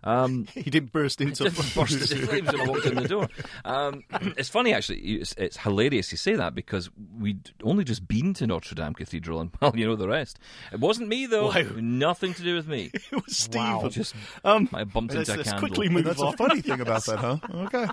Um, 0.06 0.48
He 0.54 0.70
didn't 0.70 0.91
burst 0.91 1.20
into 1.20 1.44
just 1.50 1.76
burst 1.76 1.94
into 2.12 2.28
flames 2.28 2.52
when 2.52 2.62
I 2.62 2.65
walked 2.68 2.86
in 2.86 2.96
the 2.96 3.08
door. 3.08 3.28
Um, 3.65 4.04
it's 4.38 4.50
funny, 4.50 4.74
actually. 4.74 5.00
It's, 5.00 5.34
it's 5.38 5.58
hilarious 5.58 6.12
you 6.12 6.18
say 6.18 6.36
that 6.36 6.54
because 6.56 6.89
we'd 7.20 7.52
only 7.63 7.84
just 7.84 8.08
been 8.08 8.34
to 8.36 8.48
Notre 8.48 8.76
Dame 8.76 8.94
Cathedral, 8.94 9.41
and 9.41 9.52
well, 9.60 9.74
you 9.76 9.86
know 9.88 9.96
the 9.96 10.08
rest. 10.08 10.39
It 10.72 10.80
wasn't 10.80 11.10
me 11.10 11.26
though. 11.26 11.48
Wow. 11.48 11.63
Nothing 11.78 12.34
to 12.36 12.44
do 12.44 12.56
with 12.56 12.68
me. 12.68 12.91
It 12.94 13.26
was 13.26 13.36
Steven. 13.38 13.89
Just 13.89 14.15
Um, 14.44 14.70
I 14.74 14.84
bumped 14.84 15.13
let's, 15.13 15.30
into 15.30 15.38
a 15.38 15.41
let's 15.41 15.50
candle. 15.52 15.68
quickly 15.68 15.89
move 15.89 16.06
That's 16.06 16.22
on. 16.22 16.34
a 16.34 16.38
funny 16.38 16.62
thing 16.62 16.82
about 16.82 17.06
that, 17.06 17.18
huh? 17.20 17.38
Okay. 17.54 17.88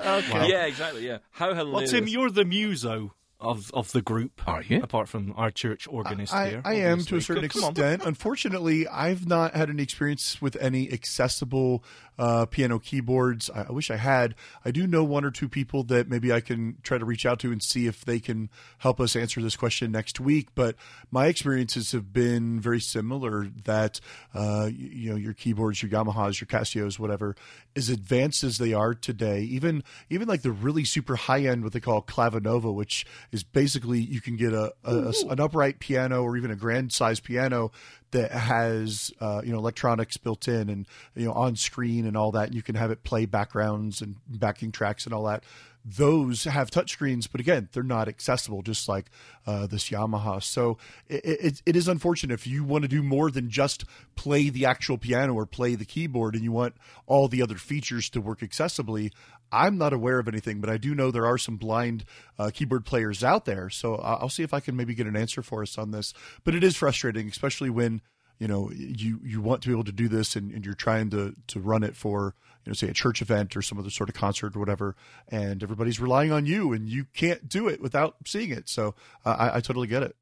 okay. 0.00 0.48
Yeah, 0.48 0.64
exactly. 0.66 1.06
Yeah, 1.06 1.18
how 1.30 1.54
hilarious. 1.54 1.56
Well, 1.72 1.80
hilarious. 1.80 1.90
Tim, 1.92 2.08
you're 2.08 2.30
the 2.30 2.44
muso 2.44 3.14
of 3.40 3.70
of 3.72 3.92
the 3.92 4.02
group. 4.02 4.42
Are 4.46 4.62
you? 4.62 4.82
Apart 4.82 5.08
from 5.08 5.32
our 5.36 5.50
church 5.50 5.86
organist 5.88 6.34
I, 6.34 6.48
here. 6.48 6.62
I 6.64 6.74
am 6.74 7.02
to 7.04 7.16
a 7.16 7.20
certain 7.20 7.44
extent. 7.44 8.02
Unfortunately, 8.04 8.88
I've 8.88 9.28
not 9.28 9.54
had 9.54 9.70
any 9.70 9.82
experience 9.82 10.42
with 10.42 10.56
any 10.56 10.92
accessible 10.92 11.84
uh, 12.18 12.46
piano 12.46 12.80
keyboards. 12.80 13.48
I, 13.54 13.66
I 13.68 13.72
wish 13.72 13.90
I 13.90 13.96
had. 13.96 14.34
I 14.64 14.72
do 14.72 14.86
know 14.86 15.04
one 15.04 15.24
or 15.24 15.30
two 15.30 15.48
people 15.48 15.84
that 15.84 16.08
maybe 16.08 16.32
I 16.32 16.40
can 16.40 16.78
try 16.82 16.98
to 16.98 17.04
reach 17.04 17.24
out 17.24 17.38
to 17.40 17.52
and 17.52 17.62
see 17.62 17.86
if 17.86 18.04
they 18.04 18.18
can 18.18 18.50
help 18.78 19.00
us 19.00 19.14
answer 19.14 19.40
this 19.40 19.54
question 19.56 19.92
next 19.92 20.18
week. 20.18 20.48
But 20.56 20.74
my 21.10 21.26
experiences 21.26 21.92
have 21.92 22.12
been 22.12 22.58
very 22.58 22.80
similar. 22.80 23.46
That 23.64 24.00
uh, 24.34 24.68
you, 24.72 24.88
you 24.88 25.10
know 25.10 25.16
your 25.16 25.34
keyboards, 25.34 25.80
your 25.82 25.92
Yamahas, 25.92 26.40
your 26.40 26.48
Casios, 26.48 26.98
whatever, 26.98 27.36
as 27.76 27.88
advanced 27.88 28.42
as 28.42 28.58
they 28.58 28.72
are 28.72 28.94
today, 28.94 29.42
even 29.42 29.84
even 30.10 30.26
like 30.26 30.42
the 30.42 30.50
really 30.50 30.84
super 30.84 31.14
high 31.14 31.42
end, 31.42 31.62
what 31.62 31.72
they 31.72 31.80
call 31.80 32.02
clavinova, 32.02 32.74
which 32.74 33.06
is 33.32 33.42
basically 33.44 34.00
you 34.00 34.20
can 34.20 34.36
get 34.36 34.52
a, 34.52 34.72
a- 34.84 35.12
a- 35.12 35.28
an 35.30 35.40
upright 35.40 35.78
piano 35.80 36.22
or 36.22 36.36
even 36.36 36.50
a 36.50 36.56
grand 36.56 36.92
size 36.92 37.20
piano 37.20 37.70
that 38.10 38.30
has 38.32 39.12
uh, 39.20 39.42
you 39.44 39.52
know 39.52 39.58
electronics 39.58 40.16
built 40.16 40.48
in 40.48 40.68
and 40.70 40.86
you 41.14 41.26
know 41.26 41.32
on 41.32 41.56
screen 41.56 42.06
and 42.06 42.16
all 42.16 42.32
that, 42.32 42.46
and 42.46 42.54
you 42.54 42.62
can 42.62 42.74
have 42.74 42.90
it 42.90 43.04
play 43.04 43.26
backgrounds 43.26 44.00
and 44.00 44.16
backing 44.28 44.72
tracks 44.72 45.04
and 45.04 45.12
all 45.14 45.24
that. 45.24 45.44
Those 45.84 46.44
have 46.44 46.70
touchscreens, 46.70 47.28
but 47.30 47.40
again, 47.40 47.68
they're 47.72 47.82
not 47.82 48.08
accessible, 48.08 48.60
just 48.60 48.88
like 48.90 49.06
uh, 49.46 49.66
this 49.66 49.88
Yamaha. 49.88 50.42
So 50.42 50.76
it, 51.08 51.22
it, 51.24 51.62
it 51.64 51.76
is 51.76 51.88
unfortunate 51.88 52.34
if 52.34 52.46
you 52.46 52.62
want 52.62 52.82
to 52.82 52.88
do 52.88 53.02
more 53.02 53.30
than 53.30 53.48
just 53.48 53.84
play 54.14 54.50
the 54.50 54.66
actual 54.66 54.98
piano 54.98 55.32
or 55.34 55.46
play 55.46 55.76
the 55.76 55.86
keyboard, 55.86 56.34
and 56.34 56.44
you 56.44 56.52
want 56.52 56.74
all 57.06 57.26
the 57.28 57.40
other 57.40 57.54
features 57.56 58.10
to 58.10 58.20
work 58.20 58.40
accessibly. 58.40 59.12
I'm 59.50 59.78
not 59.78 59.92
aware 59.92 60.18
of 60.18 60.28
anything, 60.28 60.60
but 60.60 60.70
I 60.70 60.76
do 60.76 60.94
know 60.94 61.10
there 61.10 61.26
are 61.26 61.38
some 61.38 61.56
blind 61.56 62.04
uh, 62.38 62.50
keyboard 62.52 62.84
players 62.84 63.24
out 63.24 63.44
there. 63.44 63.70
So 63.70 63.96
I- 63.96 64.14
I'll 64.14 64.28
see 64.28 64.42
if 64.42 64.52
I 64.54 64.60
can 64.60 64.76
maybe 64.76 64.94
get 64.94 65.06
an 65.06 65.16
answer 65.16 65.42
for 65.42 65.62
us 65.62 65.78
on 65.78 65.90
this. 65.90 66.12
But 66.44 66.54
it 66.54 66.62
is 66.64 66.76
frustrating, 66.76 67.28
especially 67.28 67.70
when 67.70 68.02
you 68.38 68.46
know 68.46 68.70
you 68.72 69.20
you 69.24 69.40
want 69.40 69.62
to 69.62 69.68
be 69.68 69.74
able 69.74 69.84
to 69.84 69.92
do 69.92 70.08
this 70.08 70.36
and, 70.36 70.52
and 70.52 70.64
you're 70.64 70.74
trying 70.74 71.10
to 71.10 71.34
to 71.48 71.60
run 71.60 71.82
it 71.82 71.96
for 71.96 72.34
you 72.64 72.70
know 72.70 72.74
say 72.74 72.88
a 72.88 72.92
church 72.92 73.20
event 73.20 73.56
or 73.56 73.62
some 73.62 73.78
other 73.78 73.90
sort 73.90 74.08
of 74.08 74.14
concert 74.14 74.54
or 74.54 74.60
whatever, 74.60 74.94
and 75.28 75.62
everybody's 75.62 75.98
relying 76.00 76.30
on 76.30 76.46
you, 76.46 76.72
and 76.72 76.88
you 76.88 77.06
can't 77.14 77.48
do 77.48 77.66
it 77.68 77.80
without 77.80 78.14
seeing 78.26 78.50
it. 78.50 78.68
So 78.68 78.94
uh, 79.24 79.30
I, 79.38 79.56
I 79.56 79.60
totally 79.60 79.88
get 79.88 80.02
it. 80.04 80.14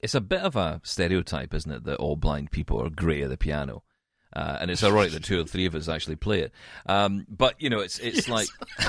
It's 0.00 0.14
a 0.14 0.20
bit 0.20 0.40
of 0.42 0.56
a 0.56 0.80
stereotype, 0.84 1.54
isn't 1.54 1.70
it, 1.70 1.84
that 1.84 1.96
all 1.98 2.16
blind 2.16 2.50
people 2.50 2.80
are 2.84 2.90
great 2.90 3.22
at 3.22 3.30
the 3.30 3.36
piano. 3.36 3.82
Uh, 4.34 4.58
and 4.60 4.70
it's 4.70 4.82
ironic 4.82 5.12
that 5.12 5.24
two 5.24 5.40
or 5.40 5.44
three 5.44 5.66
of 5.66 5.74
us 5.74 5.88
actually 5.88 6.16
play 6.16 6.40
it. 6.40 6.52
Um, 6.86 7.26
but, 7.28 7.60
you 7.60 7.70
know, 7.70 7.80
it's 7.80 7.98
it's 7.98 8.28
like. 8.28 8.48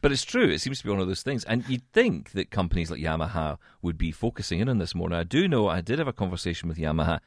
but 0.00 0.12
it's 0.12 0.24
true. 0.24 0.48
It 0.48 0.60
seems 0.60 0.78
to 0.78 0.84
be 0.84 0.90
one 0.90 1.00
of 1.00 1.08
those 1.08 1.22
things. 1.22 1.44
And 1.44 1.68
you'd 1.68 1.90
think 1.92 2.32
that 2.32 2.50
companies 2.50 2.90
like 2.90 3.00
Yamaha 3.00 3.58
would 3.82 3.98
be 3.98 4.12
focusing 4.12 4.60
in 4.60 4.68
on 4.68 4.78
this 4.78 4.94
more. 4.94 5.08
Now, 5.08 5.20
I 5.20 5.24
do 5.24 5.48
know 5.48 5.68
I 5.68 5.80
did 5.80 5.98
have 5.98 6.08
a 6.08 6.12
conversation 6.12 6.68
with 6.68 6.78
Yamaha, 6.78 7.20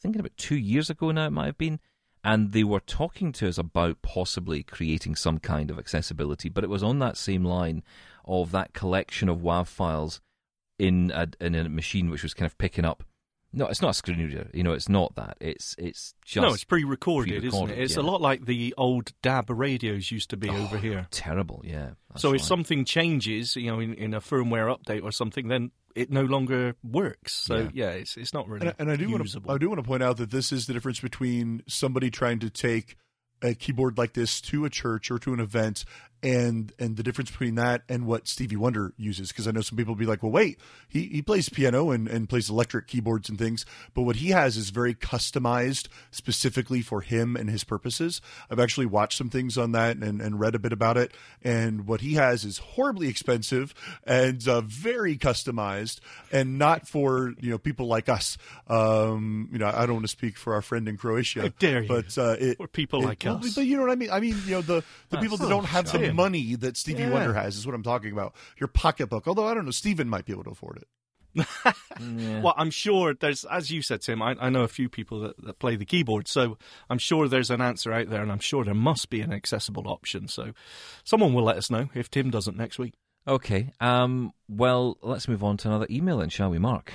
thinking 0.00 0.20
about 0.20 0.36
two 0.36 0.56
years 0.56 0.90
ago 0.90 1.10
now, 1.10 1.26
it 1.26 1.32
might 1.32 1.46
have 1.46 1.58
been. 1.58 1.80
And 2.24 2.52
they 2.52 2.64
were 2.64 2.80
talking 2.80 3.32
to 3.32 3.48
us 3.48 3.58
about 3.58 4.02
possibly 4.02 4.62
creating 4.62 5.14
some 5.14 5.38
kind 5.38 5.70
of 5.70 5.78
accessibility. 5.78 6.48
But 6.48 6.64
it 6.64 6.70
was 6.70 6.82
on 6.82 6.98
that 6.98 7.16
same 7.16 7.44
line 7.44 7.82
of 8.24 8.50
that 8.50 8.74
collection 8.74 9.28
of 9.28 9.38
WAV 9.38 9.66
files 9.66 10.20
in 10.78 11.10
a, 11.14 11.28
in 11.40 11.54
a 11.54 11.68
machine 11.68 12.10
which 12.10 12.22
was 12.22 12.34
kind 12.34 12.46
of 12.46 12.58
picking 12.58 12.84
up. 12.84 13.04
No, 13.52 13.66
it's 13.66 13.80
not 13.80 13.90
a 13.90 13.94
screen 13.94 14.18
reader. 14.18 14.50
You 14.52 14.62
know, 14.62 14.72
it's 14.72 14.88
not 14.88 15.14
that. 15.14 15.38
It's 15.40 15.74
it's 15.78 16.14
just 16.24 16.42
no, 16.42 16.52
it's 16.52 16.64
pre-recorded, 16.64 17.44
isn't 17.44 17.70
it? 17.70 17.78
It's 17.78 17.96
yeah. 17.96 18.02
a 18.02 18.04
lot 18.04 18.20
like 18.20 18.44
the 18.44 18.74
old 18.76 19.12
DAB 19.22 19.50
radios 19.50 20.10
used 20.10 20.30
to 20.30 20.36
be 20.36 20.50
over 20.50 20.76
oh, 20.76 20.80
here. 20.80 21.06
terrible. 21.10 21.62
Yeah. 21.64 21.90
that's 22.10 22.22
so 22.22 22.34
if 22.34 22.42
something 22.42 22.84
changes, 22.84 23.56
you 23.56 23.70
know, 23.70 23.80
in, 23.80 23.94
in 23.94 24.12
a 24.12 24.20
firmware 24.20 24.76
update 24.76 25.02
or 25.02 25.12
something, 25.12 25.48
then 25.48 25.70
it 25.94 26.10
no 26.10 26.22
longer 26.24 26.76
works. 26.82 27.32
So 27.32 27.56
Yeah. 27.56 27.70
yeah, 27.72 27.90
it's 27.90 28.16
it's 28.18 28.34
not 28.34 28.48
really 28.48 28.66
And, 28.66 28.76
and 28.78 28.90
I 28.90 28.96
do 28.96 29.10
want 29.10 29.26
to. 29.26 29.42
I 29.48 29.56
do 29.56 29.68
want 29.68 29.78
to 29.78 29.86
point 29.86 30.02
out 30.02 30.18
that 30.18 30.30
this 30.30 30.52
is 30.52 30.66
the 30.66 30.74
difference 30.74 31.00
between 31.00 31.62
somebody 31.66 32.10
trying 32.10 32.40
to 32.40 32.50
take 32.50 32.96
a 33.40 33.54
keyboard 33.54 33.96
like 33.96 34.12
this 34.12 34.40
to 34.42 34.64
a 34.64 34.70
church 34.70 35.10
or 35.10 35.18
to 35.20 35.32
an 35.32 35.40
event 35.40 35.84
and 36.22 36.72
and 36.78 36.96
the 36.96 37.02
difference 37.02 37.30
between 37.30 37.54
that 37.54 37.82
and 37.88 38.04
what 38.06 38.26
Stevie 38.26 38.56
Wonder 38.56 38.92
uses 38.96 39.28
because 39.28 39.46
I 39.46 39.52
know 39.52 39.60
some 39.60 39.76
people 39.76 39.94
will 39.94 39.98
be 40.00 40.06
like 40.06 40.22
well 40.22 40.32
wait 40.32 40.58
he, 40.88 41.02
he 41.06 41.22
plays 41.22 41.48
piano 41.48 41.90
and, 41.90 42.08
and 42.08 42.28
plays 42.28 42.50
electric 42.50 42.88
keyboards 42.88 43.28
and 43.28 43.38
things 43.38 43.64
but 43.94 44.02
what 44.02 44.16
he 44.16 44.30
has 44.30 44.56
is 44.56 44.70
very 44.70 44.94
customized 44.94 45.86
specifically 46.10 46.80
for 46.82 47.00
him 47.02 47.36
and 47.36 47.48
his 47.48 47.62
purposes 47.62 48.20
I've 48.50 48.58
actually 48.58 48.86
watched 48.86 49.16
some 49.16 49.30
things 49.30 49.56
on 49.56 49.72
that 49.72 49.96
and, 49.98 50.20
and 50.20 50.40
read 50.40 50.54
a 50.54 50.58
bit 50.58 50.72
about 50.72 50.96
it 50.96 51.12
and 51.42 51.86
what 51.86 52.00
he 52.00 52.14
has 52.14 52.44
is 52.44 52.58
horribly 52.58 53.08
expensive 53.08 53.72
and 54.04 54.46
uh, 54.48 54.60
very 54.62 55.16
customized 55.16 56.00
and 56.32 56.58
not 56.58 56.88
for 56.88 57.34
you 57.40 57.50
know 57.50 57.58
people 57.58 57.86
like 57.86 58.08
us 58.08 58.36
um, 58.68 59.48
you 59.52 59.58
know 59.58 59.68
I 59.72 59.86
don't 59.86 59.96
want 59.96 60.04
to 60.04 60.08
speak 60.10 60.36
for 60.36 60.54
our 60.54 60.62
friend 60.62 60.88
in 60.88 60.96
Croatia 60.96 61.42
How 61.42 61.48
dare 61.58 61.82
you. 61.82 61.88
but 61.88 62.16
uh, 62.18 62.36
it, 62.38 62.56
Or 62.58 62.66
people 62.66 63.02
it- 63.02 63.06
like 63.06 63.22
well, 63.24 63.36
us. 63.36 63.54
But 63.54 63.66
you 63.66 63.76
know 63.76 63.82
what 63.82 63.92
I 63.92 63.96
mean? 63.96 64.10
I 64.10 64.20
mean, 64.20 64.36
you 64.46 64.52
know, 64.52 64.62
the, 64.62 64.82
the 65.10 65.18
people 65.18 65.36
that 65.38 65.48
don't 65.48 65.64
have 65.64 65.90
the 65.90 66.07
Tim. 66.08 66.16
money 66.16 66.54
that 66.56 66.76
Stevie 66.76 67.02
Yeah. 67.02 67.10
Wonder 67.10 67.32
has 67.34 67.56
is 67.56 67.64
what 67.66 67.74
I'm 67.74 67.82
talking 67.82 68.12
about. 68.12 68.34
Your 68.58 68.68
pocketbook. 68.68 69.26
Although 69.28 69.46
I 69.46 69.54
don't 69.54 69.64
know, 69.64 69.70
Steven 69.70 70.08
might 70.08 70.24
be 70.26 70.32
able 70.32 70.44
to 70.44 70.50
afford 70.50 70.78
it. 70.78 70.88
Well, 72.00 72.54
I'm 72.56 72.70
sure 72.70 73.14
there's, 73.14 73.44
as 73.44 73.70
you 73.72 73.82
said, 73.82 74.02
Tim. 74.02 74.22
I, 74.22 74.36
I 74.40 74.50
know 74.50 74.62
a 74.62 74.68
few 74.68 74.88
people 74.88 75.20
that, 75.20 75.44
that 75.44 75.58
play 75.58 75.74
the 75.76 75.84
keyboard, 75.84 76.28
so 76.28 76.56
I'm 76.88 76.98
sure 76.98 77.26
there's 77.28 77.50
an 77.50 77.60
answer 77.60 77.92
out 77.92 78.08
there, 78.08 78.22
and 78.22 78.30
I'm 78.30 78.38
sure 78.38 78.64
there 78.64 78.72
must 78.74 79.10
be 79.10 79.20
an 79.20 79.32
accessible 79.32 79.88
option. 79.88 80.28
So, 80.28 80.52
someone 81.02 81.34
will 81.34 81.42
let 81.42 81.56
us 81.56 81.70
know 81.70 81.88
if 81.94 82.08
Tim 82.10 82.30
doesn't 82.30 82.56
next 82.56 82.78
week. 82.78 82.94
Okay. 83.26 83.72
Um. 83.80 84.32
Well, 84.48 84.96
let's 85.02 85.26
move 85.28 85.42
on 85.42 85.56
to 85.58 85.68
another 85.68 85.86
email, 85.90 86.18
then, 86.18 86.28
shall 86.28 86.50
we, 86.50 86.58
Mark? 86.58 86.92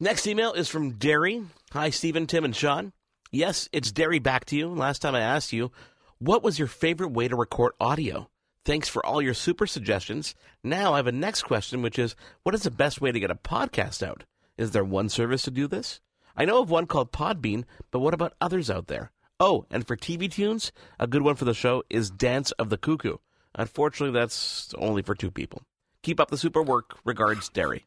Next 0.00 0.26
email 0.26 0.52
is 0.52 0.68
from 0.68 0.92
Derry. 0.92 1.42
Hi, 1.72 1.88
Steven, 1.90 2.26
Tim, 2.26 2.44
and 2.44 2.54
Shaun. 2.54 2.92
Yes, 3.30 3.68
it's 3.72 3.90
Derry 3.90 4.18
back 4.18 4.44
to 4.46 4.56
you. 4.56 4.68
Last 4.68 5.00
time 5.00 5.14
I 5.14 5.20
asked 5.20 5.52
you, 5.52 5.72
what 6.18 6.42
was 6.42 6.58
your 6.58 6.68
favorite 6.68 7.12
way 7.12 7.26
to 7.28 7.36
record 7.36 7.72
audio? 7.80 8.28
Thanks 8.64 8.88
for 8.88 9.04
all 9.04 9.20
your 9.20 9.34
super 9.34 9.66
suggestions. 9.66 10.34
Now 10.62 10.92
I 10.94 10.98
have 10.98 11.08
a 11.08 11.12
next 11.12 11.42
question, 11.42 11.82
which 11.82 11.98
is 11.98 12.14
what 12.44 12.54
is 12.54 12.62
the 12.62 12.70
best 12.70 13.00
way 13.00 13.10
to 13.10 13.18
get 13.18 13.30
a 13.30 13.34
podcast 13.34 14.06
out? 14.06 14.24
Is 14.56 14.70
there 14.70 14.84
one 14.84 15.08
service 15.08 15.42
to 15.42 15.50
do 15.50 15.66
this? 15.66 16.00
I 16.36 16.44
know 16.44 16.62
of 16.62 16.70
one 16.70 16.86
called 16.86 17.12
Podbean, 17.12 17.64
but 17.90 17.98
what 17.98 18.14
about 18.14 18.34
others 18.40 18.70
out 18.70 18.86
there? 18.86 19.10
Oh, 19.40 19.66
and 19.70 19.86
for 19.86 19.96
TV 19.96 20.30
tunes, 20.30 20.70
a 21.00 21.08
good 21.08 21.22
one 21.22 21.34
for 21.34 21.44
the 21.44 21.54
show 21.54 21.82
is 21.90 22.10
Dance 22.10 22.52
of 22.52 22.70
the 22.70 22.78
Cuckoo. 22.78 23.16
Unfortunately, 23.56 24.18
that's 24.18 24.72
only 24.78 25.02
for 25.02 25.16
two 25.16 25.30
people. 25.30 25.62
Keep 26.02 26.20
up 26.20 26.30
the 26.30 26.38
super 26.38 26.62
work. 26.62 26.98
Regards, 27.04 27.48
Derry. 27.48 27.86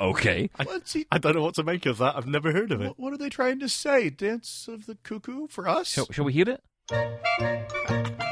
Okay. 0.00 0.48
What's 0.62 0.94
he, 0.94 1.06
I 1.12 1.18
don't 1.18 1.34
know 1.34 1.42
what 1.42 1.56
to 1.56 1.64
make 1.64 1.84
of 1.84 1.98
that. 1.98 2.16
I've 2.16 2.26
never 2.26 2.52
heard 2.52 2.72
of 2.72 2.80
it. 2.80 2.88
what, 2.88 2.98
what 2.98 3.12
are 3.12 3.18
they 3.18 3.28
trying 3.28 3.60
to 3.60 3.68
say? 3.68 4.08
Dance 4.10 4.68
of 4.68 4.86
the 4.86 4.94
cuckoo 5.02 5.48
for 5.48 5.68
us? 5.68 5.88
Shall, 5.88 6.06
shall 6.10 6.24
we 6.24 6.32
hear 6.32 6.48
it? 6.48 8.24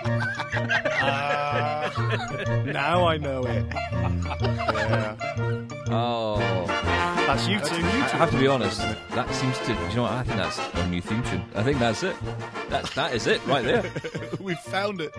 now 2.72 3.06
I 3.06 3.18
know 3.18 3.42
it. 3.44 3.66
Yeah. 3.72 5.16
Oh. 5.88 6.66
That's 7.26 7.48
you 7.48 7.58
two. 7.58 7.74
I 7.74 8.18
have 8.18 8.30
to 8.30 8.38
be 8.38 8.46
honest. 8.46 8.78
That 9.10 9.28
seems 9.34 9.58
to. 9.58 9.72
You 9.72 9.96
know 9.96 10.02
what? 10.02 10.12
I 10.12 10.22
think 10.22 10.36
that's 10.36 10.60
our 10.60 10.86
new 10.86 11.02
theme 11.02 11.24
tune. 11.24 11.42
I 11.56 11.64
think 11.64 11.80
that's 11.80 12.04
it. 12.04 12.14
That 12.68 12.84
that 12.94 13.14
is 13.14 13.26
it 13.26 13.44
right 13.46 13.64
there. 13.64 13.90
we 14.40 14.54
found 14.54 15.00
it. 15.00 15.12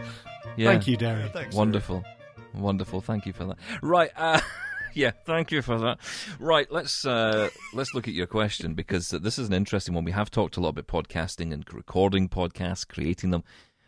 Yeah. 0.56 0.70
Thank 0.70 0.88
you, 0.88 0.98
Darren. 0.98 1.30
Thanks. 1.34 1.54
sir. 1.54 1.58
Wonderful, 1.58 2.06
wonderful. 2.54 3.02
Thank 3.02 3.26
you 3.26 3.34
for 3.34 3.44
that. 3.44 3.58
Right. 3.82 4.12
Uh, 4.16 4.40
yeah. 4.94 5.12
Thank 5.26 5.52
you 5.52 5.62
for 5.62 5.78
that. 5.80 5.98
Right. 6.40 6.72
Let's 6.72 7.06
uh, 7.06 7.50
let's 7.74 7.94
look 7.94 8.08
at 8.08 8.14
your 8.14 8.28
question 8.28 8.74
because 8.74 9.10
this 9.10 9.38
is 9.38 9.50
an 9.50 9.54
interesting 9.54 9.94
one. 9.94 10.06
We 10.06 10.14
have 10.14 10.32
talked 10.32 10.56
a 10.56 10.62
lot 10.62 10.70
about 10.70 10.88
podcasting 10.88 11.52
and 11.52 11.66
recording 11.74 12.30
podcasts, 12.30 12.88
creating 12.88 13.32
them, 13.32 13.44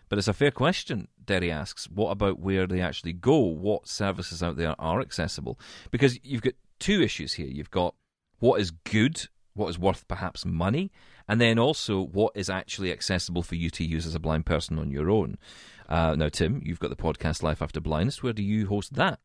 but 0.09 0.17
it's 0.17 0.27
a 0.27 0.33
fair 0.33 0.51
question. 0.51 1.07
Derry 1.23 1.51
asks, 1.51 1.89
what 1.89 2.09
about 2.09 2.39
where 2.39 2.67
they 2.67 2.81
actually 2.81 3.13
go? 3.13 3.37
What 3.37 3.87
services 3.87 4.43
out 4.43 4.57
there 4.57 4.75
are 4.79 4.99
accessible? 4.99 5.59
Because 5.91 6.19
you've 6.23 6.41
got 6.41 6.53
two 6.79 7.01
issues 7.01 7.33
here. 7.33 7.47
You've 7.47 7.71
got 7.71 7.95
what 8.39 8.59
is 8.59 8.71
good, 8.71 9.27
what 9.53 9.69
is 9.69 9.77
worth 9.77 10.07
perhaps 10.07 10.45
money, 10.45 10.91
and 11.27 11.39
then 11.39 11.59
also 11.59 12.01
what 12.01 12.33
is 12.35 12.49
actually 12.49 12.91
accessible 12.91 13.43
for 13.43 13.55
you 13.55 13.69
to 13.69 13.83
use 13.83 14.05
as 14.05 14.15
a 14.15 14.19
blind 14.19 14.45
person 14.45 14.79
on 14.79 14.91
your 14.91 15.09
own. 15.09 15.37
Uh, 15.87 16.15
now, 16.15 16.29
Tim, 16.29 16.61
you've 16.65 16.79
got 16.79 16.89
the 16.89 16.95
podcast 16.95 17.43
Life 17.43 17.61
After 17.61 17.79
Blindness. 17.79 18.23
Where 18.23 18.33
do 18.33 18.43
you 18.43 18.67
host 18.67 18.93
that? 18.95 19.19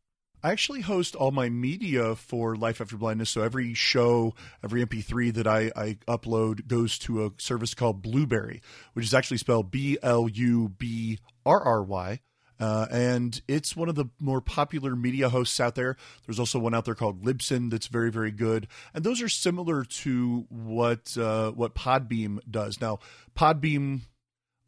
I 0.44 0.50
actually 0.50 0.82
host 0.82 1.16
all 1.16 1.30
my 1.30 1.48
media 1.48 2.14
for 2.14 2.54
Life 2.54 2.78
After 2.78 2.98
Blindness. 2.98 3.30
So 3.30 3.40
every 3.40 3.72
show, 3.72 4.34
every 4.62 4.84
MP3 4.84 5.32
that 5.32 5.46
I, 5.46 5.72
I 5.74 5.96
upload 6.06 6.66
goes 6.66 6.98
to 6.98 7.24
a 7.24 7.30
service 7.38 7.72
called 7.72 8.02
Blubrry, 8.02 8.60
which 8.92 9.06
is 9.06 9.14
actually 9.14 9.38
spelled 9.38 9.70
B 9.70 9.96
L 10.02 10.28
U 10.28 10.68
B 10.68 11.18
R 11.46 11.62
R 11.62 11.82
Y. 11.82 12.20
Uh, 12.60 12.86
and 12.90 13.40
it's 13.48 13.74
one 13.74 13.88
of 13.88 13.94
the 13.94 14.04
more 14.20 14.42
popular 14.42 14.94
media 14.94 15.30
hosts 15.30 15.58
out 15.60 15.76
there. 15.76 15.96
There's 16.26 16.38
also 16.38 16.58
one 16.58 16.74
out 16.74 16.84
there 16.84 16.94
called 16.94 17.24
Libsyn 17.24 17.70
that's 17.70 17.86
very, 17.86 18.10
very 18.10 18.30
good, 18.30 18.68
and 18.92 19.02
those 19.02 19.22
are 19.22 19.30
similar 19.30 19.82
to 19.82 20.44
what 20.50 21.16
uh, 21.16 21.52
what 21.52 21.74
Podbean 21.74 22.38
does. 22.48 22.82
Now, 22.82 22.98
Podbean 23.34 24.02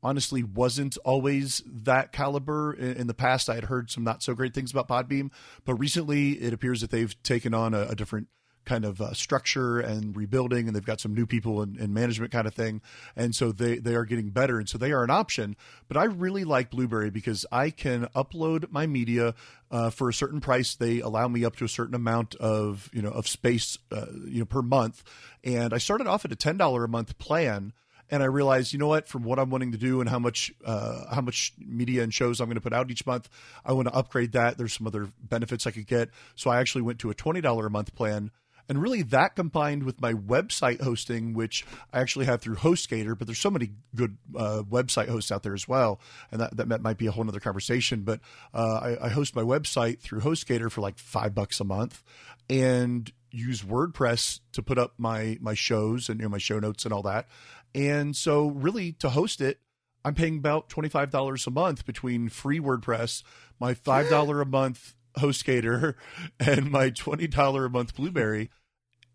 honestly 0.07 0.45
wasn't 0.45 0.97
always 1.05 1.63
that 1.67 2.13
caliber. 2.13 2.73
In, 2.73 3.09
the 3.09 3.15
past, 3.15 3.51
I 3.51 3.57
had 3.57 3.65
heard 3.65 3.91
some 3.91 4.05
not 4.05 4.23
so 4.23 4.35
great 4.35 4.55
things 4.55 4.71
about 4.71 4.87
Podbean, 4.87 5.31
but 5.65 5.75
recently 5.75 6.33
it 6.33 6.53
appears 6.53 6.81
that 6.81 6.93
they've 6.93 7.21
taken 7.25 7.53
on 7.53 7.75
a, 7.75 7.89
a 7.89 7.95
different 7.97 8.29
kind 8.65 8.85
of 8.85 9.01
uh, 9.01 9.13
structure 9.15 9.81
and 9.81 10.17
rebuilding, 10.17 10.67
and 10.67 10.77
they've 10.77 10.85
got 10.85 11.01
some 11.01 11.13
new 11.13 11.27
people 11.27 11.61
in, 11.63 11.77
in, 11.79 11.93
management 11.93 12.31
kind 12.31 12.47
of 12.47 12.55
thing, 12.55 12.83
and 13.17 13.35
so 13.35 13.51
they 13.51 13.79
they 13.79 13.95
are 13.95 14.05
getting 14.05 14.31
better, 14.31 14.59
and 14.59 14.69
so 14.69 14.79
they 14.79 14.93
are 14.93 15.03
an 15.03 15.11
option. 15.11 15.57
But 15.89 15.97
I 15.97 16.05
really 16.05 16.45
like 16.45 16.71
Blubrry 16.71 17.11
because 17.11 17.45
I 17.51 17.71
can 17.71 18.07
upload 18.15 18.71
my 18.71 18.87
media 18.87 19.35
uh, 19.71 19.91
for 19.91 20.09
a 20.09 20.15
certain 20.15 20.41
price. 20.41 20.75
They 20.77 21.01
allow 21.01 21.27
me 21.27 21.45
up 21.45 21.57
to 21.57 21.65
a 21.65 21.69
certain 21.69 21.95
amount 21.95 22.37
of 22.37 22.91
you 22.93 23.03
know 23.03 23.11
of 23.11 23.27
space 23.27 23.79
uh, 23.91 24.07
you 24.25 24.41
know 24.41 24.47
per 24.47 24.63
month, 24.63 25.03
and 25.43 25.73
I 25.73 25.79
started 25.79 26.07
off 26.07 26.25
at 26.25 26.33
a 26.33 26.37
ten 26.37 26.57
dollar 26.57 26.85
a 26.85 26.89
month 26.89 27.19
plan 27.19 27.73
and 28.11 28.23
I 28.23 28.27
realized, 28.27 28.73
you 28.73 28.79
know 28.79 28.89
what, 28.89 29.09
from 29.09 29.25
what 29.25 29.39
I'm 29.39 29.51
wanting 29.51 29.73
to 29.73 29.79
do 29.79 30.01
and 30.01 30.09
how 30.09 30.19
much 30.19 30.53
uh, 30.65 31.15
how 31.15 31.21
much 31.21 31.53
media 31.59 32.03
and 32.03 32.13
shows 32.13 32.41
I'm 32.41 32.47
going 32.47 32.57
to 32.57 32.61
put 32.61 32.73
out 32.73 32.91
each 32.91 33.07
month, 33.07 33.29
I 33.65 33.73
want 33.73 33.89
to 33.89 33.95
upgrade 33.95 34.33
that. 34.33 34.59
There's 34.59 34.73
some 34.73 34.87
other 34.87 35.09
benefits 35.21 35.67
I 35.67 35.71
could 35.71 35.87
get, 35.87 36.11
so 36.35 36.51
I 36.51 36.61
actually 36.61 36.83
went 36.83 36.99
to 37.01 37.11
a 37.11 37.15
twenty 37.15 37.41
dollar 37.41 37.67
a 37.67 37.71
month 37.71 37.95
plan. 37.95 38.31
And 38.69 38.83
really, 38.83 39.03
that 39.03 39.37
combined 39.37 39.85
with 39.85 40.01
my 40.01 40.13
website 40.13 40.81
hosting, 40.81 41.35
which 41.35 41.65
I 41.93 42.01
actually 42.01 42.27
have 42.27 42.41
through 42.41 42.57
HostGator, 42.57 43.17
but 43.17 43.29
there's 43.29 43.39
so 43.39 43.51
many 43.51 43.71
good 43.95 44.17
uh, 44.37 44.65
website 44.69 45.09
hosts 45.09 45.31
out 45.31 45.45
there 45.45 45.55
as 45.55 45.69
well, 45.69 46.01
and 46.33 46.41
that, 46.41 46.57
that 46.57 46.83
might 46.83 46.99
be 46.99 47.07
a 47.07 47.13
whole 47.13 47.29
other 47.29 47.39
conversation. 47.39 48.03
But 48.03 48.19
uh, 48.53 48.97
I, 48.99 49.07
I 49.07 49.09
host 49.11 49.37
my 49.37 49.43
website 49.43 50.01
through 50.01 50.21
HostGator 50.21 50.69
for 50.69 50.81
like 50.81 50.99
five 50.99 51.33
bucks 51.33 51.61
a 51.61 51.65
month, 51.65 52.03
and 52.51 53.13
use 53.31 53.63
WordPress 53.63 54.41
to 54.53 54.63
put 54.63 54.79
up 54.79 54.95
my 54.99 55.39
my 55.41 55.55
shows 55.55 56.09
and 56.09 56.19
you 56.19 56.25
know, 56.25 56.31
my 56.31 56.39
show 56.39 56.59
notes 56.59 56.85
and 56.85 56.93
all 56.93 57.03
that. 57.03 57.29
And 57.77 58.17
so, 58.17 58.47
really, 58.47 58.93
to 58.95 59.11
host 59.11 59.43
it, 59.43 59.61
I'm 60.05 60.15
paying 60.15 60.39
about 60.39 60.69
twenty 60.69 60.89
five 60.89 61.11
dollars 61.11 61.47
a 61.47 61.51
month 61.51 61.85
between 61.85 62.31
free 62.31 62.59
WordPress, 62.59 63.23
my 63.61 63.75
five 63.75 64.09
dollar 64.09 64.41
a 64.41 64.47
month 64.47 64.95
HostGator, 65.19 65.95
and 66.41 66.71
my 66.71 66.91
twenty 66.91 67.27
dollar 67.27 67.67
a 67.67 67.71
month 67.71 67.95
Blubrry. 67.95 68.51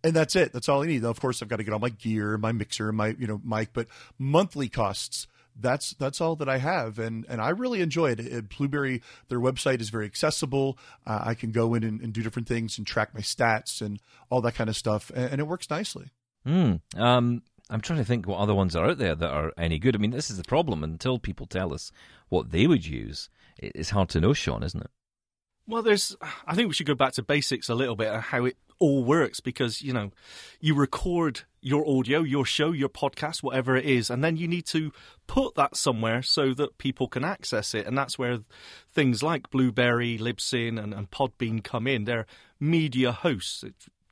And 0.04 0.16
that's 0.16 0.36
it. 0.36 0.54
That's 0.54 0.68
all 0.70 0.82
I 0.82 0.88
need. 0.88 1.04
Now, 1.04 1.10
of 1.10 1.20
course, 1.20 1.42
I've 1.42 1.48
got 1.48 1.58
to 1.58 1.64
get 1.64 1.74
all 1.74 1.80
my 1.80 1.90
gear, 1.90 2.38
my 2.38 2.52
mixer, 2.52 2.92
my 2.92 3.16
you 3.20 3.28
know 3.28 3.42
mic, 3.44 3.74
but 3.74 3.88
monthly 4.20 4.70
costs 4.70 5.28
that's 5.60 5.92
that's 5.96 6.22
all 6.22 6.36
that 6.38 6.48
I 6.48 6.58
have, 6.58 7.00
and 7.00 7.26
and 7.28 7.42
I 7.42 7.50
really 7.50 7.82
enjoy 7.82 8.12
it. 8.12 8.20
At 8.20 8.50
Blubrry, 8.50 9.02
their 9.28 9.40
website 9.40 9.82
is 9.82 9.90
very 9.90 10.06
accessible. 10.06 10.78
Uh, 11.06 11.22
I 11.24 11.34
can 11.34 11.52
go 11.52 11.74
in 11.74 11.84
and, 11.84 12.02
and, 12.02 12.14
do 12.14 12.24
different 12.24 12.48
things 12.48 12.78
and 12.78 12.88
track 12.88 13.14
my 13.14 13.22
stats 13.22 13.82
and 13.82 14.00
all 14.30 14.42
that 14.42 14.56
kind 14.56 14.70
of 14.70 14.76
stuff, 14.76 15.12
and, 15.14 15.34
and 15.34 15.40
it 15.42 15.48
works 15.48 15.70
nicely. 15.70 16.12
Mm. 16.46 16.82
Um, 16.98 17.44
I'm 17.72 17.82
trying 17.82 18.00
to 18.00 18.06
think 18.06 18.28
what 18.28 18.40
other 18.40 18.54
ones 18.54 18.76
are 18.76 18.90
out 18.90 18.98
there 18.98 19.16
that 19.16 19.32
are 19.32 19.54
any 19.58 19.80
good. 19.80 19.96
I 19.96 20.00
mean, 20.00 20.12
this 20.12 20.30
is 20.30 20.38
the 20.38 20.44
problem. 20.44 20.84
Until 20.84 21.18
people 21.18 21.46
tell 21.48 21.74
us 21.74 21.92
what 22.30 22.52
they 22.52 22.68
would 22.68 22.86
use, 22.86 23.30
it's 23.58 23.92
hard 23.92 24.10
to 24.10 24.20
know, 24.22 24.34
Shaun, 24.34 24.62
isn't 24.62 24.82
it? 24.84 24.92
Well, 25.68 25.82
there's. 25.82 26.16
I 26.46 26.54
think 26.54 26.68
we 26.68 26.74
should 26.74 26.88
go 26.88 26.96
back 26.96 27.14
to 27.14 27.24
basics 27.24 27.70
a 27.70 27.76
little 27.76 27.96
bit 27.96 28.10
and 28.10 28.22
how 28.22 28.46
it 28.46 28.58
all 28.78 29.04
works 29.04 29.40
because 29.40 29.82
you 29.82 29.94
know 29.94 30.12
you 30.60 30.76
record 30.76 31.42
your 31.62 31.88
audio, 31.88 32.22
your 32.22 32.46
show, 32.46 32.72
your 32.72 32.90
podcast, 32.90 33.44
whatever 33.44 33.78
it 33.78 33.86
is, 33.86 34.10
and 34.10 34.24
then 34.24 34.36
you 34.36 34.48
need 34.48 34.66
to 34.66 34.92
put 35.28 35.56
that 35.56 35.78
somewhere 35.78 36.24
so 36.24 36.54
that 36.56 36.78
people 36.80 37.08
can 37.08 37.24
access 37.24 37.74
it, 37.74 37.86
and 37.86 37.98
that's 37.98 38.20
where 38.20 38.40
things 38.92 39.24
like 39.24 39.50
Blubrry, 39.52 40.18
Libsyn, 40.18 40.82
and, 40.82 40.94
and 40.94 41.10
Podbean 41.12 41.64
come 41.64 41.88
in. 41.88 42.06
They're 42.06 42.26
media 42.60 43.12
hosts. 43.12 43.64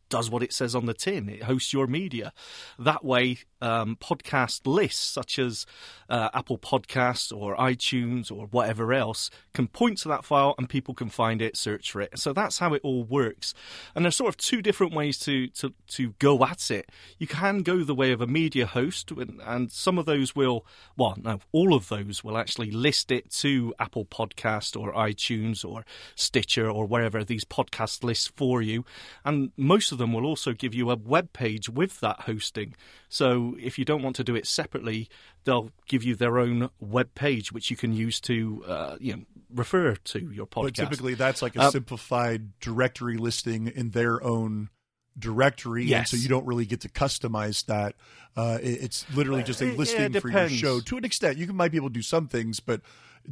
Does 0.09 0.29
what 0.29 0.43
it 0.43 0.53
says 0.53 0.75
on 0.75 0.85
the 0.85 0.93
tin. 0.93 1.29
It 1.29 1.43
hosts 1.43 1.73
your 1.73 1.87
media. 1.87 2.33
That 2.77 3.05
way, 3.05 3.39
um, 3.61 3.97
podcast 3.99 4.65
lists 4.65 5.03
such 5.03 5.37
as 5.37 5.65
uh, 6.09 6.29
Apple 6.33 6.57
Podcasts 6.57 7.35
or 7.35 7.55
iTunes 7.57 8.31
or 8.31 8.47
whatever 8.47 8.93
else 8.93 9.29
can 9.53 9.67
point 9.67 9.99
to 9.99 10.07
that 10.07 10.25
file 10.25 10.55
and 10.57 10.69
people 10.69 10.93
can 10.93 11.09
find 11.09 11.41
it, 11.41 11.57
search 11.57 11.91
for 11.91 12.01
it. 12.01 12.17
So 12.17 12.33
that's 12.33 12.59
how 12.59 12.73
it 12.73 12.81
all 12.83 13.03
works. 13.03 13.53
And 13.95 14.03
there's 14.03 14.15
sort 14.15 14.29
of 14.29 14.37
two 14.37 14.61
different 14.61 14.93
ways 14.93 15.19
to, 15.19 15.47
to, 15.47 15.73
to 15.89 16.13
go 16.19 16.43
at 16.43 16.71
it. 16.71 16.89
You 17.17 17.27
can 17.27 17.61
go 17.61 17.83
the 17.83 17.95
way 17.95 18.11
of 18.11 18.21
a 18.21 18.27
media 18.27 18.65
host, 18.65 19.11
and, 19.11 19.69
some 19.71 19.99
of 19.99 20.05
those 20.05 20.35
will, 20.35 20.65
well, 20.97 21.15
no, 21.21 21.39
all 21.51 21.73
of 21.73 21.89
those 21.89 22.23
will 22.23 22.37
actually 22.37 22.71
list 22.71 23.11
it 23.11 23.29
to 23.29 23.73
Apple 23.77 24.05
Podcast 24.05 24.79
or 24.79 24.93
iTunes 24.93 25.63
or 25.63 25.85
Stitcher 26.15 26.69
or 26.69 26.85
wherever 26.85 27.23
these 27.23 27.45
podcast 27.45 28.03
lists 28.03 28.31
for 28.35 28.61
you. 28.61 28.83
And 29.23 29.51
most 29.57 29.91
of 29.91 29.98
them 29.99 30.13
will 30.13 30.25
also 30.25 30.53
give 30.53 30.73
you 30.73 30.89
a 30.89 30.95
web 30.95 31.31
page 31.33 31.69
with 31.69 31.99
that 31.99 32.21
hosting. 32.21 32.73
So 33.07 33.55
if 33.59 33.77
you 33.77 33.85
don't 33.85 34.01
want 34.01 34.15
to 34.15 34.23
do 34.23 34.35
it 34.35 34.47
separately, 34.47 35.09
they'll 35.43 35.71
give 35.87 36.03
you 36.03 36.15
their 36.15 36.39
own 36.39 36.69
web 36.79 37.13
page 37.13 37.51
which 37.51 37.69
you 37.69 37.77
can 37.77 37.93
use 37.93 38.19
to 38.21 38.63
uh, 38.67 38.97
you 38.99 39.13
know 39.13 39.23
refer 39.53 39.95
to 39.95 40.19
your 40.19 40.47
podcast. 40.47 40.63
But 40.63 40.75
typically, 40.75 41.13
that's 41.13 41.41
like 41.41 41.55
a 41.55 41.65
um, 41.65 41.71
simplified 41.71 42.59
directory 42.59 43.17
listing 43.17 43.67
in 43.67 43.91
their 43.91 44.23
own 44.23 44.69
directory, 45.17 45.85
yes. 45.85 46.11
and 46.11 46.19
so 46.19 46.23
you 46.23 46.29
don't 46.29 46.45
really 46.45 46.65
get 46.65 46.81
to 46.81 46.89
customize 46.89 47.65
that. 47.65 47.95
Uh, 48.35 48.57
it's 48.61 49.05
literally 49.13 49.43
just 49.43 49.61
a 49.61 49.65
listing 49.65 50.13
for 50.19 50.29
your 50.29 50.49
show. 50.49 50.79
To 50.79 50.97
an 50.97 51.03
extent, 51.03 51.37
you 51.37 51.45
can, 51.45 51.55
might 51.55 51.71
be 51.71 51.77
able 51.77 51.89
to 51.89 51.93
do 51.93 52.01
some 52.01 52.27
things, 52.27 52.59
but 52.59 52.81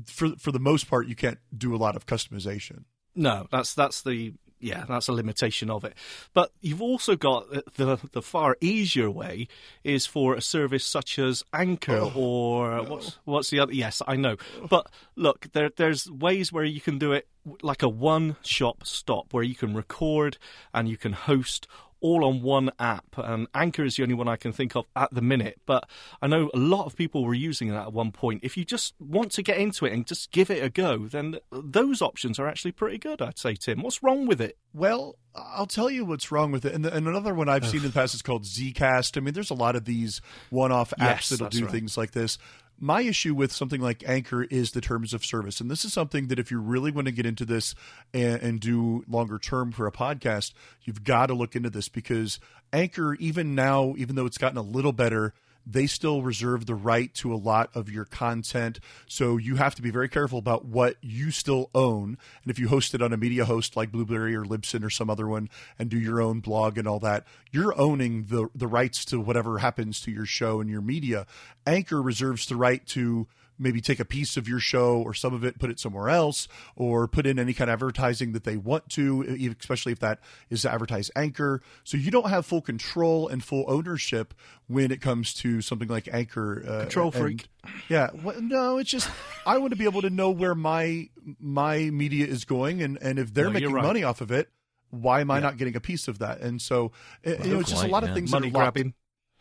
for 0.06 0.36
for 0.38 0.52
the 0.52 0.60
most 0.60 0.90
part, 0.90 1.08
you 1.08 1.16
can't 1.16 1.40
do 1.56 1.76
a 1.76 1.78
lot 1.78 1.96
of 1.96 2.06
customization. 2.06 2.84
No, 3.16 3.48
that's 3.52 3.74
that's 3.74 4.02
the 4.02 4.34
yeah, 4.60 4.86
that's 4.88 5.08
a 5.08 5.14
limitation 5.14 5.70
of 5.70 5.84
it. 5.84 5.94
But 6.34 6.52
you've 6.62 6.82
also 6.82 7.16
got 7.16 7.46
uh, 7.56 7.62
the 7.76 7.98
the 8.12 8.22
far 8.22 8.58
easier 8.62 9.10
way 9.10 9.48
is 9.84 10.06
for 10.06 10.34
a 10.34 10.42
service 10.42 10.86
such 10.86 11.20
as 11.20 11.44
Anchor 11.54 11.98
oh, 11.98 12.12
or 12.16 12.72
no. 12.78 12.84
what's 12.84 13.20
what's 13.26 13.50
the 13.50 13.60
other? 13.60 13.74
Yes, 13.74 14.02
I 14.08 14.16
know. 14.16 14.38
But 14.70 14.88
look, 15.16 15.52
there 15.54 15.70
there's 15.76 16.10
ways 16.10 16.52
where 16.52 16.64
you 16.64 16.82
can 16.82 16.98
do 16.98 17.12
it 17.14 17.28
like 17.62 17.84
a 17.84 17.90
one 17.90 18.36
shop 18.42 18.86
stop 18.86 19.34
where 19.34 19.44
you 19.44 19.56
can 19.56 19.74
record 19.74 20.38
and 20.74 20.90
you 20.90 20.98
can 20.98 21.14
host 21.14 21.68
all 22.02 22.26
on 22.26 22.42
one 22.42 22.72
app. 22.80 23.06
And 23.18 23.48
Anchor 23.54 23.84
is 23.84 23.96
the 23.96 24.04
only 24.04 24.16
one 24.16 24.28
I 24.28 24.36
can 24.36 24.52
think 24.52 24.76
of 24.76 24.86
at 24.96 25.14
the 25.14 25.22
minute. 25.22 25.60
But 25.66 25.90
I 26.22 26.28
know 26.28 26.50
a 26.54 26.58
lot 26.58 26.86
of 26.86 26.96
people 26.96 27.26
were 27.26 27.34
using 27.34 27.70
that 27.70 27.88
at 27.88 27.94
one 27.94 28.12
point. 28.12 28.44
If 28.44 28.58
you 28.58 28.66
just 28.66 28.94
want 29.00 29.32
to 29.34 29.44
get 29.44 29.58
into 29.58 29.86
it 29.86 29.94
and 29.94 30.06
just 30.06 30.32
give 30.32 30.50
it 30.50 30.64
a 30.64 30.70
go, 30.70 31.08
then 31.08 31.38
those 31.52 32.02
options 32.02 32.40
are 32.40 32.48
actually 32.48 32.72
pretty 32.72 32.98
good, 32.98 33.22
I'd 33.22 33.38
say, 33.38 33.56
Tim. 33.56 33.82
What's 33.82 34.04
wrong 34.04 34.26
with 34.26 34.42
it? 34.42 34.58
Well, 34.74 35.16
I'll 35.36 35.68
tell 35.68 35.90
you 35.90 36.06
what's 36.06 36.32
wrong 36.32 36.52
with 36.52 36.66
it. 36.66 36.74
And, 36.74 36.86
the, 36.86 36.94
and 36.94 37.08
another 37.08 37.34
one 37.34 37.50
I've 37.50 37.68
seen 37.68 37.82
in 37.82 37.88
the 37.88 37.94
past 37.94 38.16
is 38.16 38.22
called 38.22 38.44
Zcast. 38.44 39.18
I 39.18 39.20
mean, 39.22 39.34
there's 39.34 39.50
a 39.50 39.56
lot 39.56 39.76
of 39.76 39.86
these 39.86 40.22
one 40.50 40.72
off 40.72 40.92
apps 41.00 41.00
yes, 41.00 41.30
that'll 41.30 41.50
do 41.50 41.64
right. 41.64 41.72
things 41.72 41.98
like 41.98 42.12
this 42.12 42.38
my 42.80 43.02
issue 43.02 43.34
with 43.34 43.52
something 43.52 43.82
like 43.82 44.08
Anchor 44.08 44.44
is 44.44 44.72
the 44.72 44.82
terms 44.82 45.14
of 45.14 45.26
service. 45.26 45.60
And 45.60 45.70
this 45.70 45.84
is 45.84 45.94
something 45.94 46.28
that 46.28 46.40
if 46.40 46.52
you 46.52 46.60
really 46.60 46.92
want 46.92 47.08
to 47.08 47.12
get 47.12 47.26
into 47.26 47.46
this 47.46 47.74
and, 48.14 48.42
and 48.42 48.60
do 48.60 49.04
longer 49.08 49.40
term 49.40 49.72
for 49.72 49.88
a 49.88 49.92
podcast, 49.92 50.54
you've 50.84 51.04
got 51.04 51.28
to 51.28 51.34
look 51.34 51.56
into 51.56 51.70
this 51.70 51.90
because 51.90 52.40
Anchor, 52.72 53.16
even 53.16 53.56
now, 53.56 53.96
even 53.98 54.16
though 54.16 54.26
it's 54.26 54.38
gotten 54.38 54.58
a 54.58 54.62
little 54.62 54.94
better, 54.94 55.34
they 55.70 55.86
still 55.86 56.22
reserve 56.22 56.66
the 56.66 56.76
right 56.76 57.14
to 57.16 57.34
a 57.34 57.36
lot 57.36 57.70
of 57.76 57.90
your 57.90 58.06
content. 58.06 58.80
So 59.08 59.38
you 59.38 59.58
have 59.58 59.76
to 59.76 59.82
be 59.82 59.92
very 59.92 60.08
careful 60.08 60.40
about 60.40 60.66
what 60.66 60.96
you 61.02 61.32
still 61.32 61.70
own. 61.76 62.18
And 62.44 62.52
if 62.52 62.58
you 62.58 62.70
host 62.70 62.94
it 62.94 63.02
on 63.02 63.12
a 63.12 63.18
media 63.18 63.46
host 63.46 63.76
like 63.76 63.92
Blubrry 63.92 64.36
or 64.36 64.46
Libsyn 64.46 64.84
or 64.84 64.90
some 64.90 65.10
other 65.10 65.28
one 65.28 65.50
and 65.78 65.90
do 65.90 66.00
your 66.00 66.22
own 66.22 66.40
blog 66.40 66.78
and 66.78 66.88
all 66.88 67.00
that, 67.00 67.26
you're 67.52 67.80
owning 67.80 68.26
the 68.26 68.50
the 68.56 68.68
rights 68.68 69.04
to 69.06 69.20
whatever 69.20 69.58
happens 69.58 70.00
to 70.02 70.12
your 70.12 70.26
show 70.26 70.62
and 70.62 70.70
your 70.70 70.82
media. 70.82 71.26
Anchor 71.66 72.02
reserves 72.02 72.46
the 72.46 72.56
right 72.56 72.86
to 72.88 73.28
maybe 73.60 73.82
take 73.82 74.00
a 74.00 74.06
piece 74.06 74.38
of 74.38 74.48
your 74.48 74.60
show 74.60 75.02
or 75.02 75.14
some 75.14 75.34
of 75.34 75.44
it, 75.44 75.60
put 75.60 75.70
it 75.70 75.80
somewhere 75.80 76.10
else, 76.10 76.48
or 76.76 77.08
put 77.08 77.26
in 77.26 77.40
any 77.40 77.54
kind 77.54 77.70
of 77.70 77.74
advertising 77.74 78.34
that 78.34 78.44
they 78.44 78.58
want 78.58 78.90
to, 78.90 79.56
especially 79.60 79.92
if 79.92 80.00
that 80.00 80.20
is 80.50 80.62
to 80.64 80.72
advertise 80.72 81.12
Anchor. 81.16 81.62
So 81.84 81.98
you 81.98 82.12
don't 82.12 82.30
have 82.30 82.46
full 82.46 82.62
control 82.62 83.28
and 83.28 83.44
full 83.44 83.66
ownership 83.68 84.34
when 84.68 84.92
it 84.92 85.02
comes 85.02 85.34
to 85.36 85.62
something 85.62 85.88
like 85.88 86.08
Anchor. 86.12 86.64
Uh, 86.68 86.80
control 86.82 87.12
freak. 87.12 87.48
yeah. 87.90 88.10
Well, 88.14 88.42
no, 88.42 88.78
it's 88.78 88.90
just 88.90 89.10
I 89.46 89.58
want 89.58 89.72
to 89.72 89.78
be 89.78 89.86
able 89.86 90.02
to 90.02 90.10
know 90.10 90.30
where 90.30 90.56
my 90.56 91.10
my 91.40 91.90
media 91.90 92.26
is 92.26 92.46
going, 92.46 92.82
and 92.82 92.98
and 93.02 93.20
if 93.20 93.34
they're 93.34 93.46
no, 93.46 93.52
making 93.52 93.74
right. 93.74 93.84
money 93.84 94.04
off 94.04 94.22
of 94.22 94.32
it. 94.32 94.50
Why 94.90 95.20
am 95.20 95.30
I 95.30 95.36
yeah. 95.36 95.42
not 95.42 95.58
getting 95.58 95.76
a 95.76 95.82
piece 95.82 96.08
of 96.08 96.20
that? 96.20 96.40
And 96.40 96.62
so, 96.62 96.94
well, 97.26 97.36
you 97.46 97.54
know, 97.56 97.60
it's 97.60 97.70
just 97.70 97.84
a 97.84 97.88
lot 97.88 98.06
of 98.06 98.14
things. 98.14 98.32
Money 98.32 98.50
grabbing. 98.50 98.94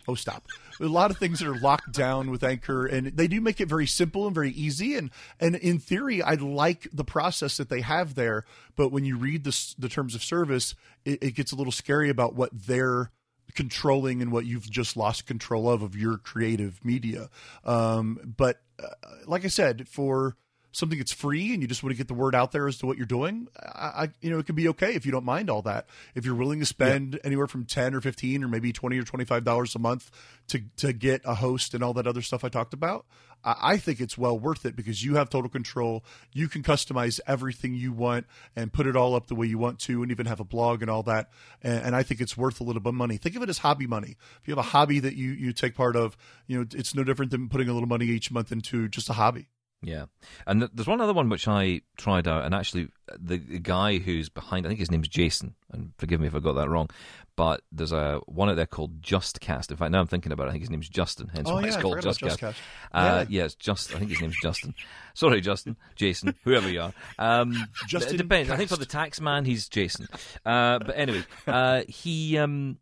Oh, 0.08 0.14
stop. 0.14 0.46
a 0.80 0.84
lot 0.84 1.10
of 1.10 1.18
things 1.18 1.40
that 1.40 1.48
are 1.48 1.58
locked 1.58 1.92
down 1.92 2.30
with 2.30 2.44
Anchor, 2.44 2.86
and 2.86 3.08
they 3.08 3.26
do 3.26 3.40
make 3.40 3.60
it 3.60 3.68
very 3.68 3.86
simple 3.86 4.26
and 4.26 4.34
very 4.34 4.50
easy. 4.50 4.94
And, 4.94 5.10
and 5.40 5.56
in 5.56 5.78
theory, 5.78 6.22
I 6.22 6.34
like 6.34 6.88
the 6.92 7.04
process 7.04 7.56
that 7.56 7.68
they 7.68 7.80
have 7.80 8.14
there. 8.14 8.44
But 8.76 8.92
when 8.92 9.04
you 9.04 9.16
read 9.16 9.44
the, 9.44 9.74
the 9.78 9.88
terms 9.88 10.14
of 10.14 10.22
service, 10.22 10.74
it, 11.04 11.22
it 11.22 11.34
gets 11.34 11.52
a 11.52 11.56
little 11.56 11.72
scary 11.72 12.08
about 12.08 12.34
what 12.34 12.50
they're 12.52 13.10
controlling 13.54 14.22
and 14.22 14.30
what 14.30 14.44
you've 14.44 14.70
just 14.70 14.96
lost 14.96 15.26
control 15.26 15.70
of, 15.70 15.82
of 15.82 15.96
your 15.96 16.18
creative 16.18 16.84
media. 16.84 17.30
Um, 17.64 18.34
but 18.36 18.60
uh, 18.82 18.88
like 19.26 19.44
I 19.44 19.48
said, 19.48 19.88
for 19.88 20.36
something 20.76 20.98
that's 20.98 21.12
free 21.12 21.52
and 21.52 21.62
you 21.62 21.68
just 21.68 21.82
want 21.82 21.92
to 21.92 21.96
get 21.96 22.08
the 22.08 22.14
word 22.14 22.34
out 22.34 22.52
there 22.52 22.68
as 22.68 22.76
to 22.78 22.86
what 22.86 22.96
you're 22.96 23.06
doing, 23.06 23.48
I, 23.58 24.04
I 24.04 24.08
you 24.20 24.30
know, 24.30 24.38
it 24.38 24.46
can 24.46 24.54
be 24.54 24.68
okay 24.68 24.94
if 24.94 25.06
you 25.06 25.12
don't 25.12 25.24
mind 25.24 25.48
all 25.48 25.62
that. 25.62 25.86
If 26.14 26.24
you're 26.24 26.34
willing 26.34 26.60
to 26.60 26.66
spend 26.66 27.14
yeah. 27.14 27.20
anywhere 27.24 27.46
from 27.46 27.64
10 27.64 27.94
or 27.94 28.00
15 28.00 28.44
or 28.44 28.48
maybe 28.48 28.72
20 28.72 28.98
or 28.98 29.02
$25 29.02 29.74
a 29.74 29.78
month 29.78 30.10
to, 30.48 30.60
to 30.76 30.92
get 30.92 31.22
a 31.24 31.36
host 31.36 31.74
and 31.74 31.82
all 31.82 31.94
that 31.94 32.06
other 32.06 32.22
stuff 32.22 32.44
I 32.44 32.48
talked 32.48 32.74
about, 32.74 33.06
I, 33.42 33.54
I 33.60 33.76
think 33.78 34.00
it's 34.00 34.18
well 34.18 34.38
worth 34.38 34.66
it 34.66 34.76
because 34.76 35.02
you 35.02 35.14
have 35.16 35.30
total 35.30 35.48
control. 35.48 36.04
You 36.32 36.48
can 36.48 36.62
customize 36.62 37.20
everything 37.26 37.74
you 37.74 37.92
want 37.92 38.26
and 38.54 38.72
put 38.72 38.86
it 38.86 38.96
all 38.96 39.14
up 39.14 39.28
the 39.28 39.34
way 39.34 39.46
you 39.46 39.58
want 39.58 39.78
to, 39.80 40.02
and 40.02 40.10
even 40.10 40.26
have 40.26 40.40
a 40.40 40.44
blog 40.44 40.82
and 40.82 40.90
all 40.90 41.02
that. 41.04 41.30
And, 41.62 41.86
and 41.86 41.96
I 41.96 42.02
think 42.02 42.20
it's 42.20 42.36
worth 42.36 42.60
a 42.60 42.64
little 42.64 42.82
bit 42.82 42.90
of 42.90 42.94
money. 42.94 43.16
Think 43.16 43.36
of 43.36 43.42
it 43.42 43.48
as 43.48 43.58
hobby 43.58 43.86
money. 43.86 44.16
If 44.40 44.46
you 44.46 44.52
have 44.52 44.64
a 44.64 44.68
hobby 44.68 45.00
that 45.00 45.16
you 45.16 45.30
you 45.30 45.52
take 45.52 45.74
part 45.74 45.96
of, 45.96 46.16
you 46.46 46.58
know, 46.58 46.66
it's 46.74 46.94
no 46.94 47.02
different 47.04 47.30
than 47.30 47.48
putting 47.48 47.68
a 47.68 47.72
little 47.72 47.88
money 47.88 48.06
each 48.06 48.30
month 48.30 48.52
into 48.52 48.88
just 48.88 49.08
a 49.08 49.14
hobby. 49.14 49.48
Yeah, 49.82 50.06
and 50.46 50.60
th- 50.62 50.70
there's 50.74 50.86
one 50.88 51.00
other 51.00 51.12
one 51.12 51.28
which 51.28 51.46
I 51.46 51.82
tried 51.96 52.26
out, 52.26 52.44
and 52.44 52.54
actually, 52.54 52.88
the, 53.18 53.36
the 53.36 53.58
guy 53.58 53.98
who's 53.98 54.28
behind, 54.28 54.66
I 54.66 54.68
think 54.70 54.80
his 54.80 54.90
name's 54.90 55.06
Jason, 55.08 55.54
and 55.70 55.92
forgive 55.98 56.20
me 56.20 56.26
if 56.26 56.34
I 56.34 56.38
got 56.40 56.54
that 56.54 56.68
wrong, 56.68 56.88
but 57.36 57.60
there's 57.70 57.92
a 57.92 58.20
one 58.26 58.48
out 58.48 58.56
there 58.56 58.66
called 58.66 59.00
JustCast. 59.02 59.70
In 59.70 59.76
fact, 59.76 59.92
now 59.92 60.00
I'm 60.00 60.06
thinking 60.06 60.32
about 60.32 60.46
it, 60.46 60.48
I 60.48 60.52
think 60.52 60.62
his 60.62 60.70
name's 60.70 60.88
Justin, 60.88 61.28
hence 61.32 61.48
Oh, 61.48 61.54
why 61.54 61.60
yeah, 61.60 61.66
it's 61.68 61.76
called 61.76 61.98
about 61.98 62.16
JustCast. 62.16 62.38
JustCast. 62.38 62.54
Uh, 62.92 63.24
Yeah. 63.28 63.38
yeah. 63.40 63.44
it's 63.44 63.54
just, 63.54 63.94
I 63.94 63.98
think 63.98 64.10
his 64.10 64.20
name's 64.20 64.40
Justin. 64.42 64.74
Sorry, 65.14 65.40
Justin, 65.42 65.76
Jason, 65.94 66.34
whoever 66.42 66.68
you 66.70 66.80
are. 66.80 66.92
Um, 67.18 67.54
Justin 67.86 68.14
it 68.14 68.18
depends. 68.18 68.50
I 68.50 68.56
think 68.56 68.70
for 68.70 68.76
the 68.76 68.86
tax 68.86 69.20
man, 69.20 69.44
he's 69.44 69.68
Jason. 69.68 70.08
Uh, 70.44 70.78
but 70.78 70.96
anyway, 70.96 71.22
uh, 71.46 71.82
he. 71.86 72.38
Um, 72.38 72.78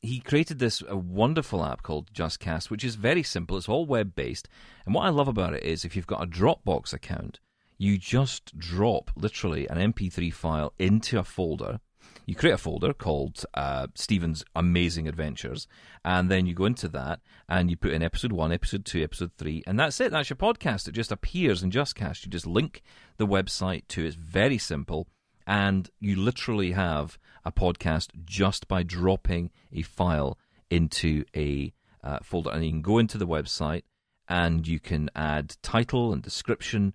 he 0.00 0.20
created 0.20 0.58
this 0.58 0.82
a 0.86 0.96
wonderful 0.96 1.64
app 1.64 1.82
called 1.82 2.12
JustCast, 2.12 2.70
which 2.70 2.84
is 2.84 2.94
very 2.94 3.22
simple. 3.22 3.56
It's 3.56 3.68
all 3.68 3.86
web 3.86 4.14
based, 4.14 4.48
and 4.86 4.94
what 4.94 5.04
I 5.04 5.10
love 5.10 5.28
about 5.28 5.54
it 5.54 5.64
is 5.64 5.84
if 5.84 5.96
you've 5.96 6.06
got 6.06 6.22
a 6.22 6.26
Dropbox 6.26 6.92
account, 6.92 7.40
you 7.76 7.98
just 7.98 8.56
drop 8.58 9.10
literally 9.16 9.68
an 9.68 9.92
MP3 9.92 10.32
file 10.32 10.72
into 10.78 11.18
a 11.18 11.24
folder. 11.24 11.80
You 12.26 12.34
create 12.34 12.52
a 12.52 12.58
folder 12.58 12.92
called 12.92 13.44
uh, 13.54 13.86
Steven's 13.94 14.44
Amazing 14.54 15.08
Adventures, 15.08 15.66
and 16.04 16.30
then 16.30 16.46
you 16.46 16.54
go 16.54 16.66
into 16.66 16.88
that 16.88 17.20
and 17.48 17.70
you 17.70 17.76
put 17.76 17.92
in 17.92 18.02
episode 18.02 18.32
one, 18.32 18.52
episode 18.52 18.84
two, 18.84 19.02
episode 19.02 19.32
three, 19.38 19.62
and 19.66 19.80
that's 19.80 20.00
it. 20.00 20.12
That's 20.12 20.28
your 20.28 20.36
podcast. 20.36 20.88
It 20.88 20.92
just 20.92 21.12
appears 21.12 21.62
in 21.62 21.70
JustCast. 21.70 22.24
You 22.24 22.30
just 22.30 22.46
link 22.46 22.82
the 23.16 23.26
website 23.26 23.84
to 23.88 24.04
it. 24.04 24.08
It's 24.08 24.16
very 24.16 24.58
simple 24.58 25.08
and 25.48 25.88
you 25.98 26.14
literally 26.14 26.72
have 26.72 27.18
a 27.48 27.52
podcast 27.52 28.08
just 28.24 28.68
by 28.68 28.82
dropping 28.82 29.50
a 29.72 29.82
file 29.82 30.38
into 30.70 31.24
a 31.34 31.72
uh, 32.04 32.18
folder. 32.22 32.50
And 32.50 32.64
you 32.64 32.70
can 32.70 32.82
go 32.82 32.98
into 32.98 33.18
the 33.18 33.26
website 33.26 33.82
and 34.28 34.66
you 34.68 34.78
can 34.78 35.10
add 35.16 35.56
title 35.62 36.12
and 36.12 36.22
description 36.22 36.94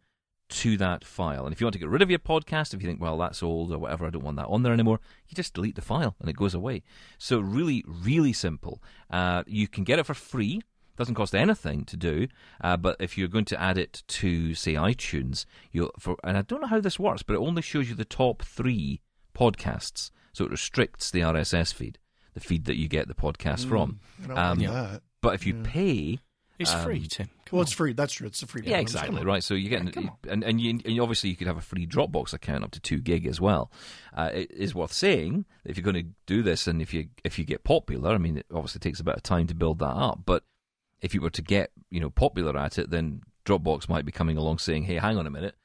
to 0.49 0.77
that 0.77 1.03
file. 1.03 1.45
And 1.45 1.53
if 1.53 1.59
you 1.59 1.65
want 1.65 1.73
to 1.73 1.79
get 1.79 1.89
rid 1.89 2.03
of 2.03 2.09
your 2.09 2.19
podcast, 2.19 2.73
if 2.73 2.81
you 2.81 2.87
think, 2.87 3.01
well, 3.01 3.17
that's 3.17 3.41
old 3.41 3.71
or 3.71 3.79
whatever, 3.79 4.05
I 4.05 4.11
don't 4.11 4.23
want 4.23 4.37
that 4.37 4.47
on 4.47 4.61
there 4.61 4.73
anymore, 4.73 4.99
you 5.27 5.35
just 5.35 5.55
delete 5.55 5.75
the 5.75 5.81
file 5.81 6.15
and 6.19 6.29
it 6.29 6.35
goes 6.35 6.53
away. 6.53 6.83
So, 7.17 7.39
really, 7.39 7.83
really 7.87 8.33
simple. 8.33 8.81
Uh, 9.09 9.43
you 9.47 9.67
can 9.67 9.83
get 9.83 9.99
it 9.99 10.05
for 10.05 10.13
free. 10.13 10.61
Doesn't 10.95 11.15
cost 11.15 11.33
anything 11.33 11.85
to 11.85 11.97
do, 11.97 12.27
uh, 12.61 12.77
but 12.77 12.97
if 12.99 13.17
you're 13.17 13.27
going 13.27 13.45
to 13.45 13.59
add 13.59 13.79
it 13.79 14.03
to, 14.09 14.53
say, 14.53 14.75
iTunes, 14.75 15.45
you'll 15.71 15.91
for 15.97 16.17
and 16.23 16.37
I 16.37 16.43
don't 16.43 16.61
know 16.61 16.67
how 16.67 16.81
this 16.81 16.99
works, 16.99 17.23
but 17.23 17.33
it 17.33 17.39
only 17.39 17.63
shows 17.63 17.89
you 17.89 17.95
the 17.95 18.05
top 18.05 18.43
three 18.43 19.01
podcasts, 19.33 20.11
so 20.33 20.45
it 20.45 20.51
restricts 20.51 21.11
the 21.11 21.21
RSS 21.21 21.73
feed, 21.73 21.99
the 22.33 22.39
feed 22.39 22.65
that 22.65 22.77
you 22.77 22.87
get 22.87 23.07
the 23.07 23.13
podcast 23.13 23.65
from. 23.67 23.99
Um, 24.29 24.59
like 24.59 24.69
that. 24.69 25.01
But 25.21 25.35
if 25.35 25.45
you 25.45 25.53
pay, 25.55 26.19
It's 26.59 26.71
Um, 26.73 26.83
free, 26.83 27.07
Tim. 27.07 27.27
Come 27.45 27.57
Well, 27.57 27.59
on. 27.61 27.63
it's 27.63 27.71
free. 27.73 27.93
That's 27.93 28.13
true. 28.13 28.27
It's 28.27 28.43
a 28.43 28.47
free. 28.47 28.61
yeah, 28.61 28.67
program. 28.73 28.81
exactly 28.81 29.23
right. 29.25 29.43
So 29.43 29.53
you 29.55 29.69
get 29.69 29.91
come 29.91 30.09
on. 30.09 30.17
and 30.29 30.43
and, 30.43 30.61
you, 30.61 30.79
and 30.85 30.99
obviously 30.99 31.31
you 31.31 31.35
could 31.35 31.47
have 31.47 31.57
a 31.57 31.61
free 31.61 31.87
Dropbox 31.87 32.31
account 32.31 32.63
up 32.63 32.71
to 32.71 32.79
two 32.79 32.99
gig 32.99 33.25
as 33.25 33.41
well. 33.41 33.71
Uh, 34.15 34.29
it 34.33 34.51
is 34.51 34.75
worth 34.75 34.93
saying 34.93 35.45
that 35.63 35.71
if 35.71 35.77
you're 35.77 35.83
going 35.91 36.05
to 36.05 36.11
do 36.27 36.43
this 36.43 36.67
and 36.67 36.79
if 36.81 36.93
you 36.93 37.07
if 37.23 37.39
you 37.39 37.43
get 37.45 37.63
popular, 37.63 38.11
I 38.11 38.17
mean, 38.19 38.37
it 38.37 38.45
obviously 38.53 38.79
takes 38.79 38.99
a 38.99 39.03
bit 39.03 39.15
of 39.15 39.23
time 39.23 39.47
to 39.47 39.55
build 39.55 39.79
that 39.79 39.85
up, 39.95 40.21
but 40.25 40.43
if 41.01 41.13
you 41.15 41.21
were 41.21 41.31
to 41.31 41.41
get 41.41 41.71
you 41.89 41.99
know 41.99 42.11
popular 42.11 42.55
at 42.57 42.77
it, 42.77 42.91
then 42.91 43.21
Dropbox 43.45 43.89
might 43.89 44.05
be 44.05 44.11
coming 44.11 44.37
along 44.37 44.59
saying, 44.59 44.83
"Hey, 44.83 44.95
hang 44.99 45.17
on 45.17 45.25
a 45.27 45.31
minute, 45.31 45.55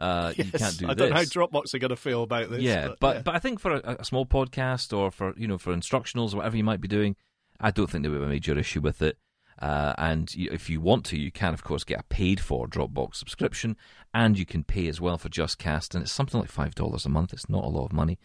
uh, 0.00 0.32
you 0.36 0.44
can't 0.44 0.78
do 0.78 0.86
I 0.86 0.94
this." 0.94 0.96
don't 0.96 1.10
know 1.10 1.16
how 1.16 1.22
Dropbox 1.22 1.74
are 1.74 1.78
going 1.78 1.90
to 1.90 1.96
feel 1.96 2.22
about 2.22 2.50
this. 2.50 2.60
yeah, 2.60 2.88
but 3.00 3.16
yeah. 3.16 3.22
but 3.22 3.34
I 3.34 3.38
think 3.38 3.60
for 3.60 3.72
a, 3.72 3.96
a 4.00 4.04
small 4.04 4.26
podcast 4.26 4.96
or 4.96 5.10
for 5.10 5.34
you 5.36 5.46
know 5.46 5.58
for 5.58 5.74
instructionals 5.74 6.32
or 6.32 6.38
whatever 6.38 6.56
you 6.56 6.64
might 6.64 6.80
be 6.80 6.88
doing, 6.88 7.16
I 7.60 7.70
don't 7.70 7.88
think 7.90 8.02
there 8.02 8.10
would 8.10 8.20
be 8.20 8.24
a 8.24 8.28
major 8.28 8.58
issue 8.58 8.80
with 8.80 9.02
it. 9.02 9.18
Uh, 9.60 9.92
and 9.98 10.34
you, 10.34 10.48
if 10.50 10.70
you 10.70 10.80
want 10.80 11.04
to, 11.04 11.18
you 11.18 11.30
can 11.30 11.52
of 11.52 11.62
course 11.62 11.84
get 11.84 12.00
a 12.00 12.04
paid 12.04 12.40
for 12.40 12.66
Dropbox 12.66 13.16
subscription, 13.16 13.76
and 14.14 14.38
you 14.38 14.46
can 14.46 14.64
pay 14.64 14.88
as 14.88 15.00
well 15.00 15.18
for 15.18 15.28
JustCast, 15.28 15.94
and 15.94 16.02
it's 16.02 16.12
something 16.12 16.40
like 16.40 16.50
five 16.50 16.74
dollars 16.74 17.04
a 17.04 17.10
month. 17.10 17.32
It's 17.34 17.48
not 17.48 17.64
a 17.64 17.68
lot 17.68 17.84
of 17.84 17.92
money, 17.92 18.18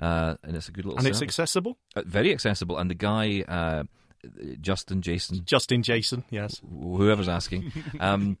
uh, 0.00 0.36
and 0.42 0.56
it's 0.56 0.68
a 0.68 0.72
good 0.72 0.86
little. 0.86 0.98
and 0.98 1.06
it's 1.06 1.20
accessible. 1.20 1.76
Uh, 1.94 2.02
very 2.06 2.32
accessible. 2.32 2.78
And 2.78 2.90
the 2.90 2.94
guy, 2.94 3.44
uh, 3.46 3.84
Justin, 4.60 5.02
Jason, 5.02 5.42
Justin 5.44 5.82
Jason, 5.82 6.24
yes. 6.30 6.62
whoever's 6.66 7.28
asking, 7.28 7.72
um, 8.00 8.38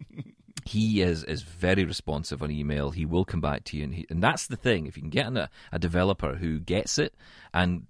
he 0.64 1.02
is 1.02 1.24
is 1.24 1.42
very 1.42 1.84
responsive 1.84 2.42
on 2.42 2.50
email. 2.50 2.90
He 2.90 3.04
will 3.04 3.24
come 3.24 3.40
back 3.40 3.64
to 3.64 3.76
you, 3.76 3.84
and 3.84 3.94
he, 3.94 4.06
and 4.10 4.22
that's 4.22 4.46
the 4.46 4.56
thing. 4.56 4.86
If 4.86 4.96
you 4.96 5.02
can 5.02 5.10
get 5.10 5.26
a, 5.26 5.50
a 5.72 5.78
developer 5.78 6.34
who 6.36 6.58
gets 6.58 6.98
it 6.98 7.14
and 7.52 7.86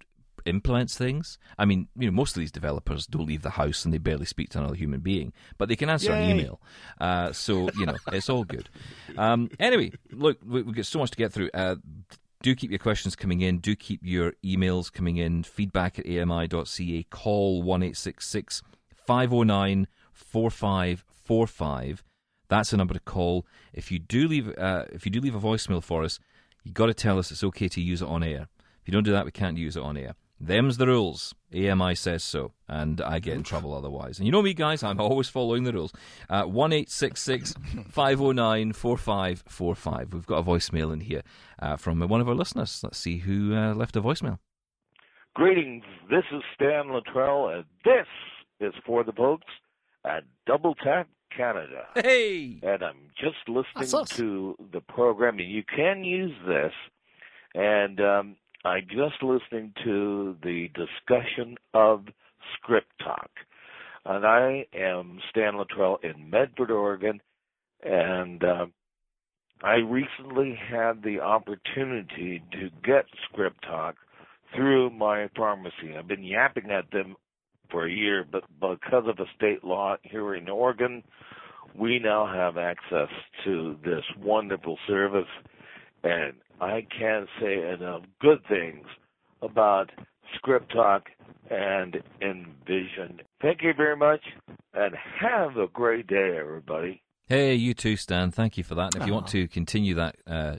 implements 0.47 0.97
things, 0.97 1.39
I 1.59 1.65
mean, 1.65 1.89
you 1.97 2.11
know, 2.11 2.15
most 2.15 2.37
of 2.37 2.41
these 2.41 2.53
developers 2.53 3.07
don't 3.07 3.27
leave 3.27 3.43
the 3.43 3.51
house 3.51 3.85
and 3.85 3.93
they 3.93 3.99
barely 3.99 4.25
speak 4.25 4.51
to 4.51 4.59
another 4.59 4.75
human 4.75 5.01
being, 5.01 5.33
but 5.59 5.69
they 5.69 5.77
can 5.77 5.91
answer 5.91 6.13
an 6.13 6.31
email. 6.31 6.61
Uh, 7.01 7.33
so 7.33 7.71
you 7.79 7.87
know, 7.87 7.97
it's 8.13 8.31
all 8.31 8.45
good. 8.45 8.69
Um, 9.17 9.51
anyway, 9.59 9.93
look, 10.11 10.39
we, 10.47 10.63
we've 10.63 10.77
got 10.77 10.87
so 10.87 10.99
much 10.99 11.11
to 11.11 11.17
get 11.17 11.33
through. 11.33 11.51
Uh, 11.53 11.77
do 12.43 12.55
keep 12.55 12.71
your 12.71 12.79
questions 12.79 13.15
coming 13.17 13.43
in. 13.43 13.59
Do 13.59 13.77
keep 13.77 14.01
your 14.03 14.33
emails 14.45 14.91
coming 14.91 15.19
in. 15.19 15.43
Feedback 15.43 15.99
at 15.99 16.07
ami.ca. 16.07 17.03
Call 17.11 17.63
1 17.63 17.93
509 17.93 19.87
4545. 20.13 22.05
That's 22.51 22.71
the 22.71 22.77
number 22.77 22.95
to 22.95 23.01
call. 23.01 23.47
If 23.73 23.91
you 23.91 23.99
do 23.99 24.29
leave, 24.29 24.49
uh, 24.59 24.85
if 24.93 25.07
you 25.07 25.11
do 25.13 25.21
leave 25.21 25.37
a 25.37 25.41
voicemail 25.41 25.83
for 25.83 26.03
us, 26.03 26.19
you've 26.65 26.75
got 26.75 26.87
to 26.87 26.95
tell 26.95 27.19
us 27.19 27.31
it's 27.31 27.45
okay 27.45 27.69
to 27.69 27.81
use 27.81 28.03
it 28.03 28.09
on 28.09 28.23
air. 28.23 28.49
If 28.83 28.89
you 28.89 28.93
don't 28.93 29.05
do 29.05 29.13
that, 29.13 29.25
we 29.25 29.31
can't 29.31 29.57
use 29.57 29.77
it 29.77 29.83
on 29.83 29.97
air. 29.97 30.15
Them's 30.43 30.79
the 30.79 30.87
rules. 30.87 31.35
AMI 31.55 31.95
says 31.95 32.25
so, 32.25 32.53
and 32.67 33.01
I 33.03 33.19
get 33.19 33.35
in 33.35 33.43
trouble 33.43 33.75
otherwise. 33.75 34.19
And 34.19 34.27
you 34.27 34.33
know 34.33 34.43
me, 34.43 34.55
guys, 34.55 34.83
I'm 34.83 34.99
always 35.01 35.29
following 35.29 35.65
the 35.65 35.73
rules. 35.73 35.93
Uh, 36.29 36.45
One 36.45 36.73
eight 36.73 36.91
six 36.91 37.23
six 37.23 37.55
five 37.89 38.19
zero 38.19 38.33
nine 38.33 38.73
four 38.73 38.97
five 38.97 39.45
four 39.47 39.75
five. 39.75 40.13
We've 40.13 40.27
got 40.27 40.39
a 40.39 40.43
voicemail 40.43 40.93
in 40.93 41.01
here 41.01 41.23
uh, 41.61 41.77
from 41.77 42.01
one 42.01 42.21
of 42.21 42.29
our 42.29 42.35
listeners. 42.35 42.81
Let's 42.83 42.99
see 42.99 43.19
who 43.19 43.55
uh, 43.55 43.75
left 43.75 43.97
a 43.97 44.03
voicemail. 44.03 44.39
Greetings. 45.35 45.85
This 46.11 46.25
is 46.33 46.43
Stan 46.55 46.93
Luttrell, 46.93 47.49
and 47.49 47.65
this 47.85 48.07
is 48.61 48.75
for 48.85 49.05
the 49.05 49.13
folks 49.13 49.47
at 50.05 50.25
Double 50.47 50.75
Tap 50.75 51.07
Canada. 51.35 51.87
Hey, 51.95 52.59
And 52.63 52.83
I'm 52.83 53.11
just 53.19 53.49
listening 53.49 53.85
to 54.17 54.57
the 54.73 54.81
program, 54.81 55.39
and 55.39 55.51
you 55.51 55.63
can 55.65 56.05
use 56.05 56.35
this. 56.47 56.73
And 57.55 58.01
um, 58.01 58.37
I'm 58.65 58.87
just 58.89 59.23
listening 59.23 59.73
to 59.85 60.37
the 60.43 60.69
discussion 60.75 61.57
of 61.75 62.05
Script 62.57 62.93
Talk. 63.03 63.31
And 64.05 64.27
I 64.27 64.67
am 64.75 65.19
Stan 65.31 65.57
Luttrell 65.57 65.99
in 66.03 66.31
Medford, 66.31 66.71
Oregon, 66.71 67.21
and 67.83 68.43
uh, 68.43 68.67
I 69.63 69.77
recently 69.77 70.59
had 70.71 71.03
the 71.03 71.21
opportunity 71.21 72.43
to 72.53 72.71
get 72.83 73.05
Script 73.31 73.63
Talk 73.63 73.97
through 74.55 74.91
my 74.91 75.29
pharmacy. 75.37 75.97
I've 75.99 76.09
been 76.09 76.25
yapping 76.25 76.71
at 76.71 76.91
them 76.91 77.17
for 77.71 77.87
a 77.87 77.91
year, 77.91 78.25
but 78.31 78.45
because 78.61 79.05
of 79.07 79.19
a 79.19 79.27
state 79.37 79.65
law 79.65 79.97
here 80.03 80.35
in 80.35 80.49
Oregon, 80.49 81.03
we 81.75 81.99
now 81.99 82.27
have 82.27 82.57
access 82.57 83.09
to 83.45 83.77
this 83.85 84.05
wonderful 84.19 84.79
service, 84.87 85.29
and 86.03 86.35
I 86.61 86.87
can't 86.99 87.29
say 87.41 87.69
enough 87.73 88.03
good 88.21 88.41
things 88.49 88.87
about 89.43 89.91
Script 90.37 90.73
Talk 90.73 91.05
and 91.51 92.03
Envision. 92.21 93.21
Thank 93.41 93.63
you 93.63 93.73
very 93.77 93.97
much, 93.97 94.21
and 94.75 94.95
have 95.21 95.57
a 95.57 95.67
great 95.69 96.07
day, 96.07 96.37
everybody. 96.39 97.03
Hey, 97.29 97.55
you 97.55 97.75
too, 97.75 97.97
Stan. 97.97 98.33
Thank 98.33 98.59
you 98.59 98.65
for 98.65 98.75
that. 98.75 98.95
And 98.95 99.03
if 99.03 99.07
you 99.07 99.15
want 99.15 99.29
to 99.29 99.47
continue 99.47 99.95
that 99.95 100.17
uh, 100.27 100.57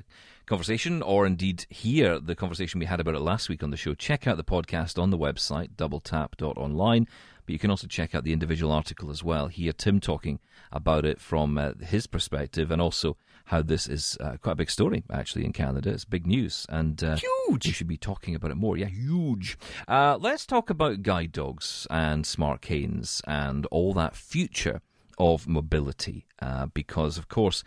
conversation, 0.51 1.01
or 1.01 1.25
indeed 1.25 1.65
hear 1.69 2.19
the 2.19 2.35
conversation 2.35 2.77
we 2.81 2.85
had 2.85 2.99
about 2.99 3.15
it 3.15 3.21
last 3.21 3.47
week 3.47 3.63
on 3.63 3.71
the 3.71 3.77
show, 3.77 3.93
check 3.93 4.27
out 4.27 4.35
the 4.35 4.43
podcast 4.43 5.01
on 5.01 5.09
the 5.09 5.17
website, 5.17 5.69
doubletap.online. 5.77 7.07
But 7.45 7.53
you 7.53 7.57
can 7.57 7.69
also 7.69 7.87
check 7.87 8.13
out 8.13 8.25
the 8.25 8.33
individual 8.33 8.69
article 8.69 9.09
as 9.11 9.23
well. 9.23 9.47
Hear 9.47 9.71
Tim 9.71 10.01
talking 10.01 10.41
about 10.69 11.05
it 11.05 11.21
from 11.21 11.57
uh, 11.57 11.75
his 11.75 12.05
perspective 12.05 12.69
and 12.69 12.81
also 12.81 13.15
how 13.45 13.61
this 13.61 13.87
is 13.87 14.17
uh, 14.19 14.35
quite 14.41 14.51
a 14.51 14.55
big 14.55 14.69
story, 14.69 15.05
actually, 15.09 15.45
in 15.45 15.53
Canada. 15.53 15.89
It's 15.89 16.03
big 16.03 16.27
news. 16.27 16.65
And 16.67 17.01
uh, 17.01 17.15
Huge. 17.15 17.67
we 17.67 17.71
should 17.71 17.87
be 17.87 17.95
talking 17.95 18.35
about 18.35 18.51
it 18.51 18.55
more. 18.55 18.75
Yeah, 18.75 18.87
huge. 18.87 19.57
Uh, 19.87 20.17
let's 20.19 20.45
talk 20.45 20.69
about 20.69 21.01
guide 21.01 21.31
dogs 21.31 21.87
and 21.89 22.25
smart 22.25 22.59
canes 22.59 23.21
and 23.25 23.65
all 23.67 23.93
that 23.93 24.17
future 24.17 24.81
of 25.17 25.47
mobility, 25.47 26.25
uh, 26.41 26.65
because 26.65 27.17
of 27.17 27.29
course 27.29 27.63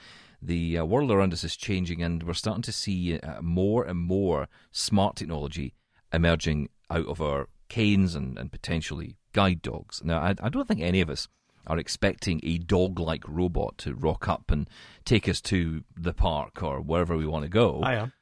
the 0.47 0.79
uh, 0.79 0.85
world 0.85 1.11
around 1.11 1.33
us 1.33 1.45
is 1.45 1.57
changing, 1.57 2.03
and 2.03 2.23
we're 2.23 2.35
starting 2.35 2.63
to 2.63 2.73
see 2.73 3.19
uh, 3.19 3.41
more 3.41 3.85
and 3.85 3.99
more 3.99 4.49
smart 4.71 5.17
technology 5.17 5.75
emerging 6.13 6.69
out 6.91 7.07
of 7.07 7.21
our 7.21 7.49
canes 7.69 8.15
and, 8.15 8.39
and 8.39 8.53
potentially 8.53 9.17
guide 9.33 9.63
dogs. 9.63 10.03
Now, 10.05 10.19
I, 10.21 10.35
I 10.43 10.49
don't 10.49 10.69
think 10.69 10.81
any 10.81 11.01
of 11.01 11.11
us 11.11 11.29
are 11.67 11.79
expecting 11.79 12.41
a 12.43 12.59
dog-like 12.59 13.25
robot 13.27 13.79
to 13.79 13.95
rock 13.95 14.29
up 14.29 14.51
and 14.51 14.69
take 15.05 15.29
us 15.29 15.41
to 15.41 15.83
the 15.97 16.13
park 16.13 16.63
or 16.63 16.81
wherever 16.81 17.17
we 17.17 17.27
want 17.27 17.45
to 17.45 17.49
go. 17.49 17.81
I 17.83 17.95
am. 17.95 18.13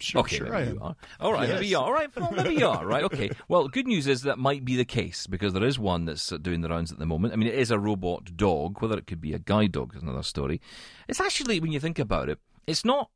Sure, 0.00 0.20
okay, 0.20 0.36
sure 0.36 0.54
I 0.54 0.64
you 0.64 0.70
am. 0.70 0.82
are. 0.82 0.96
All 1.20 1.32
right, 1.32 1.48
maybe 1.48 1.66
you 1.66 1.78
are. 1.78 1.84
All 1.84 1.92
right, 1.92 2.14
well, 2.16 2.32
maybe 2.32 2.54
you 2.54 2.66
are. 2.66 2.86
Right, 2.86 3.04
okay. 3.04 3.30
Well, 3.48 3.68
good 3.68 3.86
news 3.86 4.06
is 4.06 4.22
that 4.22 4.38
might 4.38 4.64
be 4.64 4.76
the 4.76 4.84
case 4.84 5.26
because 5.26 5.52
there 5.52 5.64
is 5.64 5.78
one 5.78 6.04
that's 6.04 6.32
uh, 6.32 6.38
doing 6.38 6.60
the 6.60 6.68
rounds 6.68 6.92
at 6.92 6.98
the 6.98 7.06
moment. 7.06 7.32
I 7.32 7.36
mean, 7.36 7.48
it 7.48 7.54
is 7.54 7.70
a 7.70 7.78
robot 7.78 8.36
dog. 8.36 8.80
Whether 8.80 8.98
it 8.98 9.06
could 9.06 9.20
be 9.20 9.32
a 9.32 9.38
guide 9.38 9.72
dog 9.72 9.94
is 9.96 10.02
another 10.02 10.22
story. 10.22 10.60
It's 11.08 11.20
actually, 11.20 11.60
when 11.60 11.72
you 11.72 11.80
think 11.80 11.98
about 11.98 12.28
it, 12.28 12.38
it's 12.66 12.84
not 12.84 13.10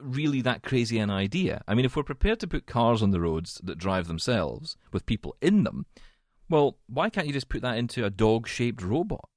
really 0.00 0.42
that 0.42 0.62
crazy 0.62 0.98
an 0.98 1.10
idea. 1.10 1.62
I 1.66 1.74
mean, 1.74 1.84
if 1.84 1.96
we're 1.96 2.02
prepared 2.02 2.40
to 2.40 2.46
put 2.46 2.66
cars 2.66 3.02
on 3.02 3.10
the 3.10 3.20
roads 3.20 3.60
that 3.64 3.78
drive 3.78 4.08
themselves 4.08 4.76
with 4.92 5.06
people 5.06 5.36
in 5.40 5.64
them, 5.64 5.86
well, 6.48 6.78
why 6.86 7.10
can't 7.10 7.26
you 7.26 7.32
just 7.32 7.48
put 7.48 7.62
that 7.62 7.78
into 7.78 8.04
a 8.04 8.10
dog-shaped 8.10 8.82
robot? 8.82 9.28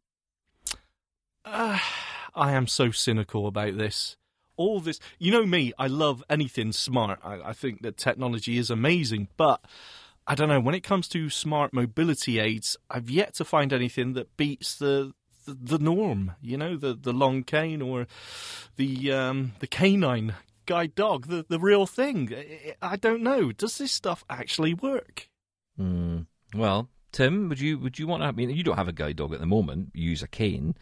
Uh, 1.46 1.80
I 2.36 2.52
am 2.52 2.68
so 2.68 2.92
cynical 2.92 3.48
about 3.48 3.78
this. 3.78 4.16
All 4.60 4.82
this, 4.82 5.00
you 5.20 5.32
know 5.32 5.46
me, 5.46 5.72
I 5.80 5.88
love 5.88 6.22
anything 6.30 6.74
smart. 6.74 7.22
I, 7.24 7.40
I 7.42 7.54
think 7.54 7.82
that 7.84 7.96
technology 7.96 8.58
is 8.58 8.70
amazing, 8.70 9.30
but 9.38 9.64
I 10.28 10.36
don't 10.36 10.50
know. 10.50 10.60
When 10.60 10.76
it 10.76 10.84
comes 10.84 11.08
to 11.10 11.30
smart 11.30 11.72
mobility 11.72 12.40
aids, 12.40 12.76
I've 12.92 13.10
yet 13.10 13.36
to 13.36 13.46
find 13.46 13.72
anything 13.72 14.14
that 14.14 14.36
beats 14.36 14.76
the 14.76 15.14
the, 15.48 15.80
norm. 15.80 16.34
You 16.42 16.58
know, 16.58 16.76
the 16.76 16.94
the 16.94 17.14
long 17.14 17.44
cane 17.44 17.82
or 17.82 18.06
the 18.76 19.14
um, 19.14 19.54
the 19.60 19.68
canine 19.68 20.36
guide 20.66 20.94
dog, 20.94 21.28
the 21.28 21.46
the 21.48 21.58
real 21.58 21.86
thing. 21.86 22.36
I, 22.82 22.98
don't 22.98 23.24
know. 23.24 23.54
Does 23.54 23.78
this 23.78 23.94
stuff 23.94 24.26
actually 24.30 24.74
work? 24.74 25.30
Hmm. 25.78 26.24
Well, 26.54 26.90
Tim, 27.14 27.48
would 27.48 27.62
you 27.62 27.80
would 27.80 27.98
you 27.98 28.08
want? 28.08 28.24
To? 28.24 28.28
I 28.28 28.32
mean, 28.34 28.50
you 28.50 28.64
don't 28.64 28.78
have 28.78 28.90
a 28.90 28.94
guide 28.94 29.16
dog 29.16 29.34
at 29.34 29.40
the 29.40 29.46
moment. 29.46 29.92
You 29.94 30.10
use 30.10 30.22
a 30.22 30.28
cane. 30.28 30.76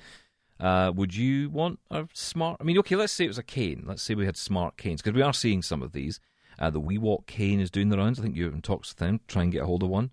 Uh, 0.59 0.91
would 0.95 1.15
you 1.15 1.49
want 1.49 1.79
a 1.91 2.07
smart? 2.13 2.57
I 2.59 2.63
mean, 2.63 2.77
okay, 2.79 2.95
let's 2.95 3.13
say 3.13 3.25
it 3.25 3.29
was 3.29 3.37
a 3.37 3.43
cane. 3.43 3.83
Let's 3.85 4.01
say 4.01 4.15
we 4.15 4.25
had 4.25 4.37
smart 4.37 4.77
canes 4.77 5.01
because 5.01 5.15
we 5.15 5.21
are 5.21 5.33
seeing 5.33 5.61
some 5.61 5.81
of 5.81 5.91
these. 5.91 6.19
Uh, 6.59 6.69
the 6.71 6.81
WeWalk 6.81 7.27
cane 7.27 7.59
is 7.59 7.69
doing 7.69 7.89
the 7.89 7.97
rounds. 7.97 8.19
I 8.19 8.23
think 8.23 8.35
you're 8.35 8.51
in 8.51 8.61
talks 8.61 8.89
with 8.89 8.97
them. 8.97 9.19
Try 9.27 9.43
and 9.43 9.51
get 9.51 9.61
a 9.61 9.65
hold 9.65 9.83
of 9.83 9.89
one. 9.89 10.11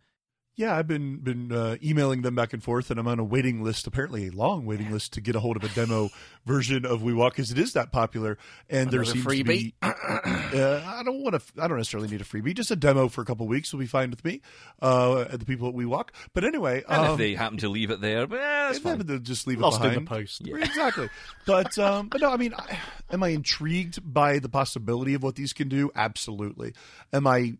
Yeah, 0.56 0.76
I've 0.76 0.86
been 0.86 1.16
been 1.16 1.50
uh, 1.50 1.76
emailing 1.82 2.22
them 2.22 2.36
back 2.36 2.52
and 2.52 2.62
forth, 2.62 2.90
and 2.90 3.00
I'm 3.00 3.08
on 3.08 3.18
a 3.18 3.24
waiting 3.24 3.64
list. 3.64 3.88
Apparently, 3.88 4.28
a 4.28 4.30
long 4.30 4.66
waiting 4.66 4.92
list 4.92 5.14
to 5.14 5.20
get 5.20 5.34
a 5.34 5.40
hold 5.40 5.56
of 5.56 5.64
a 5.64 5.68
demo 5.74 6.10
version 6.46 6.84
of 6.86 7.00
WeWalk 7.00 7.30
because 7.30 7.50
it 7.50 7.58
is 7.58 7.72
that 7.72 7.90
popular. 7.90 8.38
And 8.70 8.88
there 8.90 9.00
Another 9.02 9.20
seems 9.20 9.38
to 9.38 9.44
be. 9.44 9.74
uh, 9.82 9.90
I 10.86 11.02
don't 11.04 11.24
want 11.24 11.34
to. 11.34 11.62
I 11.62 11.66
don't 11.66 11.78
necessarily 11.78 12.08
need 12.08 12.20
a 12.20 12.24
freebie. 12.24 12.54
Just 12.54 12.70
a 12.70 12.76
demo 12.76 13.08
for 13.08 13.20
a 13.20 13.24
couple 13.24 13.46
of 13.46 13.50
weeks 13.50 13.72
will 13.72 13.80
be 13.80 13.86
fine 13.86 14.10
with 14.10 14.24
me. 14.24 14.42
Uh, 14.80 15.24
the 15.36 15.44
people 15.44 15.68
at 15.68 15.74
WeWalk, 15.74 16.10
But 16.34 16.44
anyway, 16.44 16.84
And 16.88 17.04
if 17.04 17.10
um, 17.10 17.18
they 17.18 17.34
happen 17.34 17.58
to 17.58 17.68
leave 17.68 17.90
it 17.90 18.00
there, 18.00 18.28
but 18.28 18.36
yeah, 18.36 18.66
that's 18.66 18.76
if 18.78 18.84
they 18.84 18.90
fine. 18.90 18.98
happen 19.00 19.14
to 19.14 19.20
just 19.20 19.48
leave 19.48 19.58
Lost 19.58 19.80
it 19.80 19.86
in 19.86 20.04
behind. 20.04 20.06
the 20.06 20.10
post. 20.10 20.42
Exactly. 20.46 21.08
But 21.46 21.76
um, 21.78 22.08
but 22.08 22.20
no, 22.20 22.30
I 22.30 22.36
mean, 22.36 22.54
I, 22.56 22.78
am 23.10 23.24
I 23.24 23.28
intrigued 23.28 23.98
by 24.04 24.38
the 24.38 24.48
possibility 24.48 25.14
of 25.14 25.22
what 25.24 25.34
these 25.34 25.52
can 25.52 25.68
do? 25.68 25.90
Absolutely. 25.96 26.74
Am 27.12 27.26
I 27.26 27.54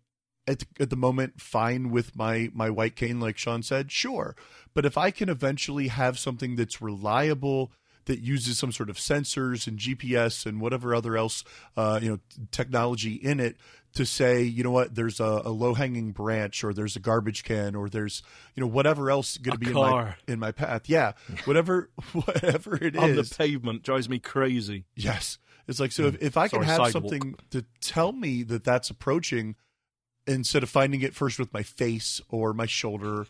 at 0.47 0.61
the, 0.61 0.67
at 0.81 0.91
the 0.91 0.97
moment 0.97 1.41
fine 1.41 1.91
with 1.91 2.17
my 2.17 2.51
my 2.53 2.71
white 2.71 2.97
cane, 2.97 3.21
like 3.21 3.39
Shaun 3.39 3.63
said? 3.63 3.91
Sure. 3.91 4.37
But 4.75 4.85
if 4.85 4.99
I 4.99 5.11
can 5.11 5.29
eventually 5.29 5.89
have 5.89 6.19
something 6.19 6.57
that's 6.57 6.81
reliable. 6.81 7.73
That 8.07 8.21
uses 8.21 8.59
some 8.59 8.71
sort 8.71 8.91
of 8.91 8.99
sensors 8.99 9.67
and 9.67 9.79
GPS 9.79 10.45
and 10.45 10.61
whatever 10.61 10.95
other 10.95 11.17
else, 11.17 11.43
uh, 11.75 12.01
you 12.03 12.11
know, 12.11 12.19
technology 12.51 13.15
in 13.15 13.41
it 13.41 13.57
to 13.95 14.05
say, 14.05 14.43
you 14.43 14.63
know 14.65 14.71
what, 14.71 14.95
there's 14.95 15.21
a, 15.21 15.43
a 15.45 15.51
low 15.51 15.75
hanging 15.75 16.13
branch 16.13 16.65
or 16.65 16.75
there's 16.75 16.97
a 16.97 17.01
garbage 17.01 17.45
can 17.45 17.75
or 17.75 17.89
there's, 17.89 18.23
you 18.55 18.61
know, 18.61 18.67
whatever 18.67 19.11
else 19.11 19.39
going 19.39 19.59
to 19.59 19.59
be 19.59 19.69
in 19.69 19.75
my 19.75 20.15
in 20.27 20.39
my 20.39 20.53
path. 20.53 20.89
Yeah, 20.89 21.13
whatever 21.45 21.91
whatever 22.13 22.77
it 22.77 22.95
is. 22.97 23.03
On 23.03 23.17
the 23.17 23.35
pavement 23.39 23.83
drives 23.83 24.09
me 24.09 24.19
crazy. 24.19 24.85
Yes. 24.95 25.39
It's 25.67 25.81
like, 25.81 25.93
so 25.93 26.09
if, 26.09 26.21
if 26.21 26.37
I 26.37 26.49
can 26.49 26.63
have 26.63 26.77
sidewalk. 26.77 26.93
something 26.93 27.37
to 27.51 27.65
tell 27.81 28.13
me 28.13 28.43
that 28.43 28.65
that's 28.65 28.91
approaching 28.91 29.55
instead 30.27 30.63
of 30.63 30.71
finding 30.71 31.03
it 31.03 31.15
first 31.15 31.39
with 31.39 31.53
my 31.53 31.63
face 31.63 32.21
or 32.31 32.55
my 32.55 32.67
shoulder 32.67 33.27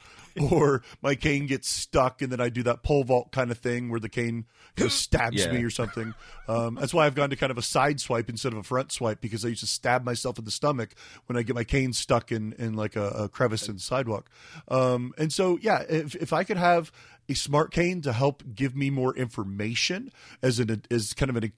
or 0.51 0.83
my 1.03 1.15
cane 1.15 1.47
gets 1.47 1.69
stuck 1.69 2.23
and 2.23 2.31
then 2.31 2.41
I 2.41 2.49
do 2.49 2.63
that 2.65 2.83
pole 2.83 3.03
vault 3.05 3.33
kind 3.33 3.51
of 3.51 3.59
thing 3.59 3.89
where 3.91 3.99
the 4.01 4.09
cane 4.09 4.45
know, 4.79 4.89
stabs 4.89 5.37
Yeah. 5.45 5.53
me 5.53 5.63
or 5.65 5.71
something. 5.71 6.15
Um, 6.49 6.77
that's 6.77 6.95
why 6.95 7.07
I've 7.07 7.15
gone 7.15 7.31
to 7.31 7.37
kind 7.37 7.51
of 7.51 7.59
a 7.59 7.63
side 7.63 8.01
swipe 8.01 8.29
instead 8.29 8.53
of 8.53 8.59
a 8.59 8.63
front 8.63 8.93
swipe 8.93 9.21
because 9.21 9.45
I 9.45 9.49
used 9.49 9.61
to 9.61 9.67
stab 9.67 10.05
myself 10.05 10.39
in 10.39 10.45
the 10.45 10.51
stomach 10.51 10.95
when 11.27 11.37
I 11.37 11.43
get 11.43 11.55
my 11.57 11.65
cane 11.65 11.93
stuck 11.93 12.31
in, 12.31 12.53
in 12.59 12.75
like 12.75 12.95
a, 12.97 13.09
a 13.09 13.29
crevice 13.29 13.69
in 13.69 13.75
the 13.77 13.81
sidewalk. 13.81 14.31
Um, 14.69 15.15
and 15.19 15.33
so, 15.33 15.59
yeah, 15.63 15.83
if, 15.89 16.15
if 16.17 16.33
I 16.33 16.45
could 16.45 16.57
have 16.59 16.93
a 17.29 17.35
smart 17.35 17.71
cane 17.73 18.03
to 18.03 18.13
help 18.13 18.43
give 18.55 18.77
me 18.77 18.91
more 18.91 19.17
information 19.17 20.13
as 20.43 20.59
an 20.61 20.83
as 20.91 21.15
kind 21.15 21.31
of 21.31 21.37
an 21.37 21.53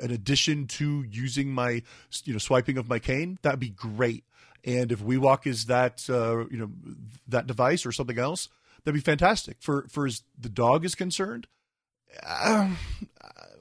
an 0.00 0.12
addition 0.12 0.66
to 0.68 1.02
using 1.10 1.48
my 1.52 1.82
you 2.24 2.32
know 2.32 2.38
swiping 2.38 2.78
of 2.78 2.88
my 2.88 3.00
cane, 3.00 3.36
that'd 3.42 3.58
be 3.58 3.70
great. 3.70 4.24
And 4.64 4.92
if 4.92 5.00
WeWalk 5.00 5.46
is 5.46 5.66
that 5.66 6.08
uh, 6.08 6.46
you 6.48 6.58
know 6.58 6.70
that 7.26 7.46
device 7.46 7.84
or 7.84 7.92
something 7.92 8.18
else, 8.18 8.48
that'd 8.84 8.94
be 8.94 9.04
fantastic. 9.04 9.56
For 9.60 9.86
for 9.88 10.06
as 10.06 10.22
the 10.38 10.48
dog 10.48 10.84
is 10.84 10.94
concerned, 10.94 11.46
um, 12.26 12.78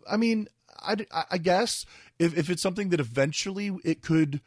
I 0.10 0.18
mean, 0.18 0.48
I, 0.80 0.98
I 1.32 1.38
guess 1.38 1.86
if 2.20 2.38
if 2.38 2.50
it's 2.50 2.62
something 2.62 2.90
that 2.90 3.00
eventually 3.00 3.72
it 3.84 4.02
could 4.02 4.42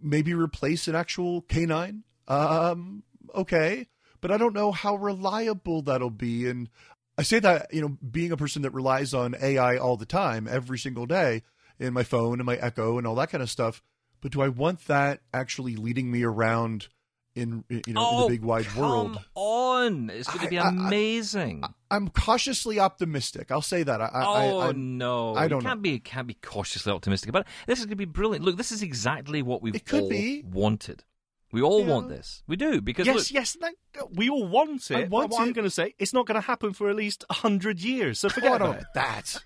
maybe 0.00 0.34
replace 0.34 0.88
an 0.88 0.94
actual 0.94 1.42
canine, 1.42 2.04
um, 2.28 3.02
okay. 3.34 3.86
But 4.20 4.30
I 4.32 4.36
don't 4.36 4.54
know 4.54 4.72
how 4.72 4.96
reliable 4.96 5.82
that'll 5.82 6.10
be. 6.10 6.48
And 6.48 6.68
I 7.16 7.22
say 7.22 7.38
that, 7.38 7.72
you 7.72 7.80
know, 7.80 7.96
being 8.10 8.32
a 8.32 8.36
person 8.36 8.62
that 8.62 8.74
relies 8.74 9.14
on 9.14 9.36
AI 9.40 9.76
all 9.76 9.96
the 9.96 10.06
time, 10.06 10.48
every 10.48 10.78
single 10.78 11.06
day, 11.06 11.42
in 11.78 11.92
my 11.92 12.02
phone 12.02 12.40
and 12.40 12.46
my 12.46 12.56
Echo 12.56 12.98
and 12.98 13.06
all 13.06 13.14
that 13.16 13.30
kind 13.30 13.42
of 13.42 13.50
stuff. 13.50 13.82
But 14.20 14.32
do 14.32 14.40
I 14.42 14.48
want 14.48 14.86
that 14.86 15.20
actually 15.32 15.76
leading 15.76 16.10
me 16.10 16.22
around 16.24 16.88
in 17.34 17.62
you 17.68 17.76
know 17.76 17.82
in 17.86 17.94
the 17.94 18.00
oh, 18.24 18.28
big 18.28 18.42
wide 18.42 18.72
world? 18.74 19.18
Oh, 19.36 19.84
on! 19.84 20.10
It's 20.10 20.26
going 20.28 20.44
to 20.44 20.50
be 20.50 20.58
I- 20.58 20.64
I- 20.64 20.66
I- 20.66 20.70
amazing. 20.70 21.62
I'm 21.90 22.08
cautiously 22.08 22.80
optimistic. 22.80 23.50
I'll 23.52 23.62
say 23.62 23.82
that. 23.84 24.00
I, 24.00 24.06
I, 24.06 24.24
oh 24.48 24.58
I, 24.58 24.66
I'm- 24.66 24.98
no! 24.98 25.34
I 25.36 25.46
don't 25.48 25.62
can't 25.62 25.78
know. 25.78 25.82
be 25.82 25.98
can't 26.00 26.26
be 26.26 26.34
cautiously 26.34 26.92
optimistic 26.92 27.28
about 27.28 27.42
it. 27.42 27.46
This 27.66 27.78
is 27.78 27.84
going 27.84 27.90
to 27.90 27.96
be 27.96 28.04
brilliant. 28.06 28.44
Look, 28.44 28.56
this 28.56 28.72
is 28.72 28.82
exactly 28.82 29.42
what 29.42 29.62
we've 29.62 29.82
could 29.84 30.02
all 30.02 30.08
be. 30.08 30.42
wanted. 30.50 31.04
We 31.50 31.62
all 31.62 31.80
Yeah. 31.80 31.86
want 31.94 32.08
this. 32.10 32.42
We 32.46 32.56
do 32.56 32.82
because 32.82 33.06
yes, 33.06 33.16
look, 33.16 33.30
yes, 33.30 33.56
no, 33.58 33.68
no, 33.96 34.08
we 34.12 34.28
all 34.28 34.46
want 34.46 34.90
it. 34.90 35.08
Want 35.08 35.30
what 35.30 35.40
I'm 35.40 35.52
going 35.54 35.64
to 35.64 35.70
say, 35.70 35.94
it's 35.98 36.12
not 36.12 36.26
going 36.26 36.34
to 36.38 36.46
happen 36.46 36.74
for 36.74 36.90
at 36.90 36.96
least 36.96 37.24
hundred 37.30 37.80
years. 37.82 38.18
So 38.18 38.28
forget 38.28 38.50
Oh, 38.50 38.54
I 38.54 38.58
don't 38.58 38.68
about 38.70 38.80
it. 38.82 38.86
that. 38.94 39.36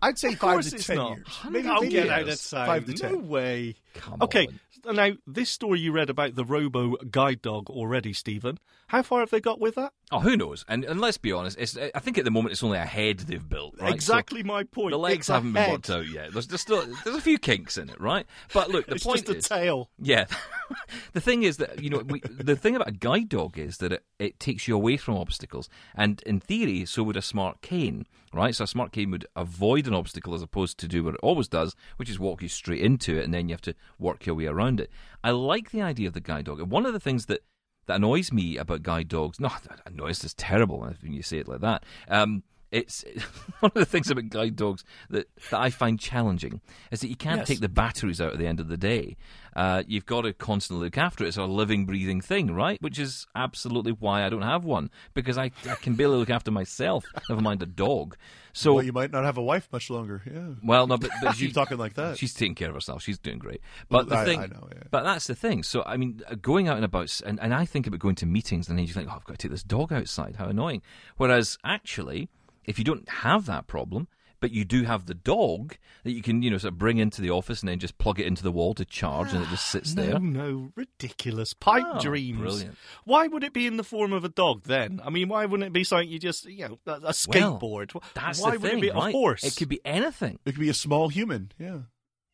I'd 0.00 0.18
say 0.18 0.34
five 0.36 0.62
to 0.62 0.70
ten 0.70 0.96
not. 0.96 1.10
years. 1.16 1.26
Maybe 1.50 1.68
I'll 1.68 1.80
maybe 1.82 1.92
get 1.92 2.06
years. 2.06 2.10
out 2.10 2.28
of 2.28 2.50
time. 2.50 2.66
Five 2.84 2.94
to 2.94 3.10
No 3.10 3.18
way. 3.18 3.74
Come 3.94 4.22
okay, 4.22 4.48
on. 4.86 4.96
now 4.96 5.10
this 5.26 5.50
story 5.50 5.80
you 5.80 5.92
read 5.92 6.10
about 6.10 6.34
the 6.34 6.44
Robo 6.44 6.96
Guide 7.10 7.40
Dog 7.42 7.70
already, 7.70 8.12
Steven. 8.12 8.58
How 8.88 9.02
far 9.02 9.20
have 9.20 9.30
they 9.30 9.40
got 9.40 9.60
with 9.60 9.76
that? 9.76 9.92
Oh, 10.12 10.20
who 10.20 10.36
knows? 10.36 10.64
And 10.68 10.84
and 10.84 11.00
let's 11.00 11.16
be 11.16 11.32
honest, 11.32 11.58
it's, 11.58 11.76
I 11.76 11.98
think 12.00 12.18
at 12.18 12.24
the 12.24 12.30
moment 12.30 12.52
it's 12.52 12.62
only 12.62 12.78
a 12.78 12.84
head 12.84 13.20
they've 13.20 13.48
built. 13.48 13.74
Right? 13.80 13.90
So 13.90 13.94
exactly 13.94 14.42
my 14.42 14.64
point. 14.64 14.90
the 14.90 14.98
legs 14.98 15.20
It's 15.20 15.28
haven't 15.28 15.52
been 15.52 15.70
worked 15.70 15.90
out 15.90 16.06
yet. 16.08 16.32
There's, 16.32 16.46
there's 16.48 16.60
still 16.60 16.84
there's 17.04 17.16
a 17.16 17.20
few 17.20 17.38
kinks 17.38 17.78
in 17.78 17.88
it, 17.88 18.00
right? 18.00 18.26
But 18.52 18.70
look, 18.70 18.86
the 18.86 18.96
It's 18.96 19.04
point 19.04 19.26
just 19.26 19.30
a 19.30 19.36
is, 19.38 19.48
tail. 19.48 19.90
Yeah. 19.98 20.26
the 21.12 21.20
thing 21.20 21.42
is 21.42 21.56
that, 21.58 21.82
you 21.82 21.90
know, 21.90 21.98
we, 21.98 22.20
the 22.20 22.56
thing 22.56 22.76
about 22.76 22.88
a 22.88 22.92
guide 22.92 23.28
dog 23.28 23.58
is 23.58 23.78
that 23.78 23.92
it, 23.92 24.04
it 24.18 24.38
takes 24.38 24.68
you 24.68 24.74
away 24.74 24.96
from 24.96 25.16
obstacles. 25.16 25.68
And 25.94 26.22
in 26.26 26.40
theory, 26.40 26.84
so 26.84 27.02
would 27.02 27.16
a 27.16 27.22
smart 27.22 27.62
cane, 27.62 28.06
right? 28.32 28.54
So 28.54 28.64
a 28.64 28.68
smart 28.68 28.92
cane 28.92 29.10
would 29.10 29.26
avoid 29.34 29.86
an 29.86 29.94
obstacle 29.94 30.34
as 30.34 30.42
opposed 30.42 30.78
to 30.78 30.88
do 30.88 31.04
what 31.04 31.14
it 31.14 31.20
always 31.22 31.48
does, 31.48 31.74
which 31.96 32.10
is 32.10 32.18
walk 32.18 32.42
you 32.42 32.48
straight 32.48 32.82
into 32.82 33.18
it 33.18 33.24
and 33.24 33.32
then 33.32 33.48
you 33.48 33.54
have 33.54 33.62
to 33.62 33.74
work 33.98 34.26
your 34.26 34.34
way 34.34 34.46
around 34.46 34.80
it. 34.80 34.90
I 35.22 35.30
like 35.30 35.70
the 35.70 35.82
idea 35.82 36.08
of 36.08 36.14
the 36.14 36.20
guide 36.20 36.46
dog. 36.46 36.60
And 36.60 36.70
one 36.70 36.86
of 36.86 36.92
the 36.92 37.00
things 37.00 37.26
that, 37.26 37.42
that 37.86 37.96
annoys 37.96 38.32
me 38.32 38.56
about 38.56 38.82
guide 38.82 39.08
dogs, 39.08 39.40
no, 39.40 39.50
annoys 39.86 40.24
is 40.24 40.34
terrible 40.34 40.80
when 40.80 41.12
you 41.12 41.22
say 41.22 41.38
it 41.38 41.48
like 41.48 41.60
that. 41.60 41.84
Um, 42.08 42.42
it's 42.74 43.04
one 43.60 43.70
of 43.74 43.78
the 43.78 43.84
things 43.86 44.10
about 44.10 44.28
guide 44.28 44.56
dogs 44.56 44.84
that, 45.10 45.28
that 45.50 45.60
I 45.60 45.70
find 45.70 45.98
challenging 45.98 46.60
is 46.90 47.00
that 47.00 47.08
you 47.08 47.16
can't 47.16 47.38
Yes. 47.38 47.48
take 47.48 47.60
the 47.60 47.68
batteries 47.68 48.20
out 48.20 48.32
at 48.32 48.38
the 48.38 48.46
end 48.46 48.60
of 48.60 48.68
the 48.68 48.76
day. 48.76 49.16
Uh, 49.56 49.84
you've 49.86 50.06
got 50.06 50.22
to 50.22 50.32
constantly 50.32 50.86
look 50.86 50.98
after 50.98 51.24
it. 51.24 51.28
It's 51.28 51.36
a 51.36 51.44
living, 51.44 51.86
breathing 51.86 52.20
thing, 52.20 52.52
right? 52.52 52.82
Which 52.82 52.98
is 52.98 53.26
absolutely 53.36 53.92
why 53.92 54.24
I 54.24 54.28
don't 54.28 54.42
have 54.42 54.64
one 54.64 54.90
because 55.14 55.38
I, 55.38 55.52
I 55.68 55.76
can 55.76 55.94
barely 55.94 56.16
look 56.16 56.30
after 56.30 56.50
myself. 56.50 57.04
Never 57.28 57.40
mind 57.40 57.62
a 57.62 57.66
dog. 57.66 58.16
So 58.52 58.74
well, 58.74 58.84
you 58.84 58.92
might 58.92 59.12
not 59.12 59.24
have 59.24 59.36
a 59.38 59.42
wife 59.42 59.68
much 59.72 59.90
longer. 59.90 60.22
Yeah. 60.32 60.54
well, 60.62 60.86
no, 60.88 60.96
but, 60.96 61.10
but 61.22 61.30
Keep 61.36 61.48
she- 61.48 61.52
talking 61.52 61.78
like 61.78 61.94
that. 61.94 62.18
She's 62.18 62.34
taking 62.34 62.54
care 62.56 62.68
of 62.68 62.74
herself. 62.74 63.02
She's 63.02 63.18
doing 63.18 63.38
great. 63.38 63.60
But 63.88 64.08
the 64.08 64.16
I- 64.18 64.24
thing, 64.24 64.40
I 64.40 64.46
know, 64.46 64.68
yeah. 64.72 64.82
but 64.90 65.04
that's 65.04 65.28
the 65.28 65.34
thing. 65.36 65.62
So 65.62 65.84
I 65.86 65.96
mean, 65.96 66.20
going 66.42 66.66
out 66.66 66.76
and 66.76 66.84
about, 66.84 67.20
and, 67.24 67.38
and 67.40 67.54
I 67.54 67.64
think 67.64 67.86
about 67.86 68.00
going 68.00 68.14
to 68.16 68.26
meetings, 68.26 68.68
and 68.68 68.76
then 68.76 68.84
you 68.86 68.92
think, 68.92 69.08
oh, 69.08 69.14
I've 69.16 69.24
got 69.24 69.38
to 69.38 69.42
take 69.48 69.52
this 69.52 69.62
dog 69.62 69.92
outside. 69.92 70.36
How 70.36 70.46
annoying. 70.46 70.82
Whereas 71.16 71.58
actually, 71.64 72.28
if 72.64 72.78
you 72.78 72.84
don't 72.84 73.08
have 73.08 73.46
that 73.46 73.66
problem, 73.66 74.08
but 74.40 74.50
you 74.50 74.64
do 74.64 74.82
have 74.82 75.06
the 75.06 75.14
dog 75.14 75.76
that 76.02 76.10
you 76.12 76.20
can, 76.20 76.42
you 76.42 76.50
know, 76.50 76.58
sort 76.58 76.74
of 76.74 76.78
bring 76.78 76.98
into 76.98 77.22
the 77.22 77.30
office 77.30 77.60
and 77.60 77.68
then 77.68 77.78
just 77.78 77.96
plug 77.96 78.20
it 78.20 78.26
into 78.26 78.42
the 78.42 78.52
wall 78.52 78.74
to 78.74 78.84
charge, 78.84 79.32
and 79.32 79.42
it 79.42 79.48
just 79.48 79.70
sits 79.70 79.94
no, 79.96 80.02
there. 80.02 80.18
no, 80.20 80.70
ridiculous 80.76 81.54
pipe 81.54 81.84
Oh, 81.86 82.00
dreams. 82.00 82.38
brilliant. 82.38 82.76
Why 83.04 83.26
would 83.26 83.42
it 83.42 83.54
be 83.54 83.66
in 83.66 83.78
the 83.78 83.84
form 83.84 84.12
of 84.12 84.22
a 84.24 84.28
dog 84.28 84.64
then? 84.64 85.00
I 85.02 85.08
mean, 85.08 85.28
why 85.28 85.46
wouldn't 85.46 85.66
it 85.66 85.72
be 85.72 85.84
something 85.84 86.08
you 86.10 86.18
just, 86.18 86.44
you 86.44 86.68
know, 86.68 86.78
a, 86.86 86.90
a 86.92 87.00
Well, 87.00 87.12
skateboard? 87.12 87.98
That's 88.14 88.40
why 88.40 88.50
the 88.52 88.58
would 88.58 88.68
thing, 88.70 88.78
it 88.78 88.82
be 88.82 88.90
right? 88.90 89.08
a 89.14 89.16
horse? 89.16 89.44
It 89.44 89.56
could 89.56 89.68
be 89.70 89.80
anything. 89.84 90.38
It 90.44 90.52
could 90.52 90.60
be 90.60 90.68
a 90.68 90.74
small 90.74 91.08
human. 91.08 91.52
Yeah. 91.58 91.78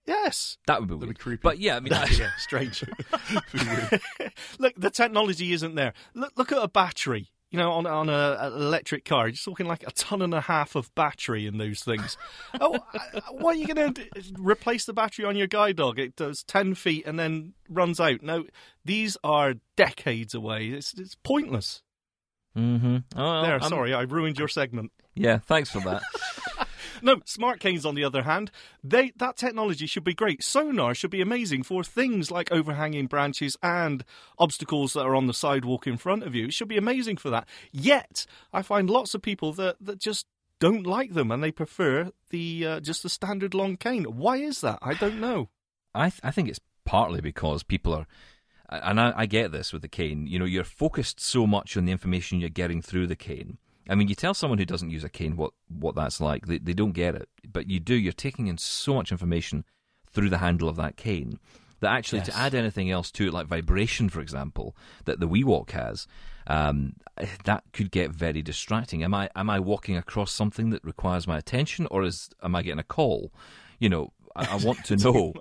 yes. 0.05 0.59
That 0.67 0.81
would 0.81 0.89
be 0.89 0.95
That'd 0.95 1.01
be 1.01 1.07
weird. 1.07 1.19
creepy. 1.21 1.41
But 1.45 1.59
yeah, 1.61 1.77
I 1.77 1.81
mean, 1.81 1.93
I- 1.93 2.07
yeah, 2.07 2.31
strange. 2.39 2.83
look, 4.59 4.75
the 4.77 4.91
technology 4.93 5.53
isn't 5.53 5.75
there. 5.77 5.93
Look, 6.15 6.33
look 6.37 6.51
at 6.53 6.59
a 6.59 6.69
battery. 6.69 7.31
You 7.51 7.59
know, 7.59 7.73
on 7.73 7.87
on 7.87 8.09
a, 8.09 8.37
an 8.41 8.53
electric 8.53 9.05
car, 9.05 9.27
you're 9.27 9.35
talking 9.35 9.67
like 9.67 9.83
a 9.85 9.91
ton 9.91 10.23
and 10.23 10.33
a 10.33 10.41
half 10.41 10.77
of 10.77 10.95
battery 10.95 11.47
in 11.47 11.59
those 11.59 11.81
things. 11.81 12.17
oh, 12.61 12.79
uh, 12.95 13.21
what 13.33 13.57
are 13.57 13.59
you 13.59 13.67
going 13.67 13.93
to 13.95 14.05
replace 14.39 14.85
the 14.85 14.93
battery 14.93 15.25
on 15.25 15.35
your 15.37 15.49
guide 15.49 15.75
dog? 15.77 15.99
It 15.99 16.15
does 16.15 16.45
ten 16.45 16.77
feet 16.77 17.07
and 17.07 17.19
then 17.19 17.55
runs 17.69 17.99
out. 17.99 18.23
No, 18.23 18.45
these 18.85 19.17
are 19.25 19.55
decades 19.77 20.33
away. 20.33 20.69
It's 20.69 20.95
it's 20.95 21.17
pointless. 21.25 21.83
mm-hmm. 22.57 22.99
Oh, 23.17 23.43
there, 23.43 23.61
I'm- 23.61 23.69
sorry, 23.69 23.95
I 23.95 24.03
ruined 24.03 24.39
your 24.39 24.49
segment. 24.49 24.93
Yeah, 25.17 25.39
thanks 25.39 25.71
for 25.71 25.81
that. 25.81 26.03
No, 27.03 27.21
smart 27.25 27.61
canes, 27.61 27.87
on 27.87 27.95
the 27.95 28.05
other 28.05 28.23
hand, 28.23 28.51
they 28.83 29.13
that 29.17 29.37
technology 29.37 29.87
should 29.87 30.05
be 30.05 30.15
great. 30.15 30.43
Sonar 30.43 30.95
should 30.95 31.11
be 31.11 31.21
amazing 31.21 31.63
for 31.63 31.85
things 31.85 32.31
like 32.31 32.53
overhanging 32.53 33.07
branches 33.07 33.57
and 33.63 34.05
obstacles 34.39 34.93
that 34.93 35.03
are 35.07 35.15
on 35.15 35.27
the 35.27 35.35
sidewalk 35.35 35.87
in 35.87 35.97
front 35.97 36.23
of 36.23 36.35
you. 36.35 36.47
It 36.47 36.55
should 36.55 36.69
be 36.69 36.79
amazing 36.79 37.17
for 37.17 37.31
that. 37.31 37.49
Yet, 37.73 38.27
I 38.53 38.63
find 38.63 38.89
lots 38.89 39.15
of 39.15 39.23
people 39.23 39.53
that, 39.55 39.77
that 39.81 39.99
just 39.99 40.27
don't 40.59 40.87
like 40.87 41.15
them 41.15 41.31
and 41.31 41.43
they 41.43 41.51
prefer 41.51 42.13
the 42.31 42.67
uh, 42.67 42.81
just 42.81 43.03
the 43.03 43.09
standard 43.09 43.55
long 43.55 43.77
cane. 43.77 44.05
Why 44.05 44.37
is 44.37 44.61
that? 44.61 44.79
I 44.83 44.95
don't 44.95 45.21
know. 45.21 45.49
I 45.95 46.11
th- 46.11 46.21
I 46.23 46.31
think 46.31 46.49
it's 46.49 46.61
partly 46.85 47.21
because 47.21 47.63
people 47.63 47.95
are, 47.95 48.07
and 48.69 49.01
I, 49.01 49.13
I 49.17 49.27
get 49.27 49.53
this 49.53 49.73
with 49.73 49.83
the 49.83 49.89
cane. 49.89 50.27
You 50.27 50.39
know, 50.39 50.45
you're 50.45 50.65
focused 50.65 51.21
so 51.21 51.47
much 51.47 51.77
on 51.77 51.87
the 51.87 51.93
information 51.93 52.41
you're 52.41 52.51
getting 52.51 52.83
through 52.83 53.07
the 53.07 53.17
cane. 53.17 53.59
I 53.89 53.95
mean, 53.95 54.09
you 54.09 54.15
tell 54.15 54.35
someone 54.35 54.59
who 54.59 54.65
doesn't 54.65 54.91
use 54.91 55.05
a 55.05 55.09
cane 55.09 55.37
what 55.37 55.53
what 55.69 55.95
that's 55.95 56.21
like, 56.21 56.47
they 56.47 56.59
they 56.59 56.75
don't 56.75 56.93
get 56.93 57.15
it. 57.15 57.29
But 57.51 57.69
you 57.69 57.81
do. 57.81 57.95
You're 57.95 58.13
taking 58.13 58.47
in 58.47 58.59
so 58.59 58.95
much 58.95 59.11
information 59.11 59.65
through 60.13 60.29
the 60.29 60.39
handle 60.39 60.69
of 60.69 60.77
that 60.77 60.97
cane 60.97 61.39
that 61.81 61.93
actually 61.93 62.21
to 62.23 62.37
add 62.37 62.55
anything 62.55 62.91
else 62.91 63.11
to 63.13 63.29
it, 63.29 63.33
like 63.33 63.47
vibration, 63.47 64.09
for 64.09 64.21
example, 64.21 64.77
that 65.07 65.19
the 65.19 65.29
WeWalk 65.29 65.71
has, 65.71 66.07
um, 66.47 66.95
that 67.45 67.65
could 67.73 67.91
get 67.91 68.11
very 68.11 68.43
distracting. 68.43 69.03
Am 69.03 69.15
I 69.15 69.31
am 69.35 69.51
I 69.51 69.61
walking 69.61 69.97
across 69.97 70.33
something 70.33 70.71
that 70.71 70.85
requires 70.85 71.27
my 71.27 71.39
attention, 71.39 71.87
or 71.91 72.05
is 72.05 72.31
am 72.43 72.55
I 72.55 72.63
getting 72.63 72.79
a 72.79 72.85
call? 72.85 73.33
You 73.79 73.89
know, 73.89 74.13
I, 74.37 74.47
I 74.53 74.57
want 74.57 74.85
to 74.87 74.97
know 75.05 75.35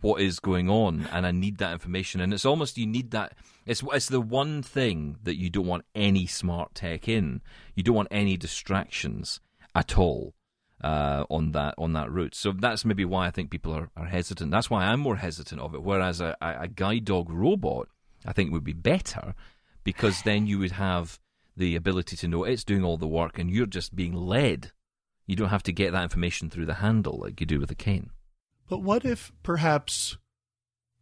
what 0.00 0.20
is 0.20 0.40
going 0.40 0.68
on, 0.68 1.08
and 1.12 1.26
I 1.26 1.30
need 1.30 1.58
that 1.58 1.72
information. 1.72 2.20
And 2.20 2.32
it's 2.32 2.44
almost 2.44 2.78
you 2.78 2.86
need 2.86 3.10
that. 3.12 3.34
It's 3.66 3.82
it's 3.92 4.08
the 4.08 4.20
one 4.20 4.62
thing 4.62 5.16
that 5.22 5.36
you 5.36 5.50
don't 5.50 5.66
want 5.66 5.84
any 5.94 6.26
smart 6.26 6.74
tech 6.74 7.08
in. 7.08 7.42
You 7.74 7.82
don't 7.82 7.96
want 7.96 8.08
any 8.10 8.36
distractions 8.36 9.40
at 9.74 9.98
all 9.98 10.34
uh, 10.82 11.24
on 11.30 11.52
that 11.52 11.74
on 11.78 11.92
that 11.92 12.10
route. 12.10 12.34
So 12.34 12.52
that's 12.52 12.84
maybe 12.84 13.04
why 13.04 13.26
I 13.26 13.30
think 13.30 13.50
people 13.50 13.72
are, 13.72 13.90
are 13.96 14.06
hesitant. 14.06 14.50
That's 14.50 14.70
why 14.70 14.84
I'm 14.84 15.00
more 15.00 15.16
hesitant 15.16 15.60
of 15.60 15.74
it. 15.74 15.82
Whereas 15.82 16.20
a, 16.20 16.36
a, 16.40 16.62
a 16.62 16.68
guide 16.68 17.04
dog 17.04 17.30
robot, 17.30 17.88
I 18.26 18.32
think 18.32 18.52
would 18.52 18.64
be 18.64 18.72
better 18.72 19.34
because 19.84 20.22
then 20.22 20.46
you 20.46 20.58
would 20.58 20.72
have 20.72 21.18
the 21.56 21.76
ability 21.76 22.16
to 22.16 22.28
know 22.28 22.44
it's 22.44 22.64
doing 22.64 22.84
all 22.84 22.96
the 22.96 23.06
work 23.06 23.38
and 23.38 23.50
you're 23.50 23.66
just 23.66 23.94
being 23.94 24.14
led. 24.14 24.72
You 25.26 25.36
don't 25.36 25.50
have 25.50 25.62
to 25.64 25.72
get 25.72 25.92
that 25.92 26.02
information 26.02 26.50
through 26.50 26.66
the 26.66 26.74
handle 26.74 27.18
like 27.18 27.40
you 27.40 27.46
do 27.46 27.60
with 27.60 27.70
a 27.70 27.76
cane. 27.76 28.10
But 28.72 28.80
what 28.80 29.04
if 29.04 29.32
perhaps 29.42 30.16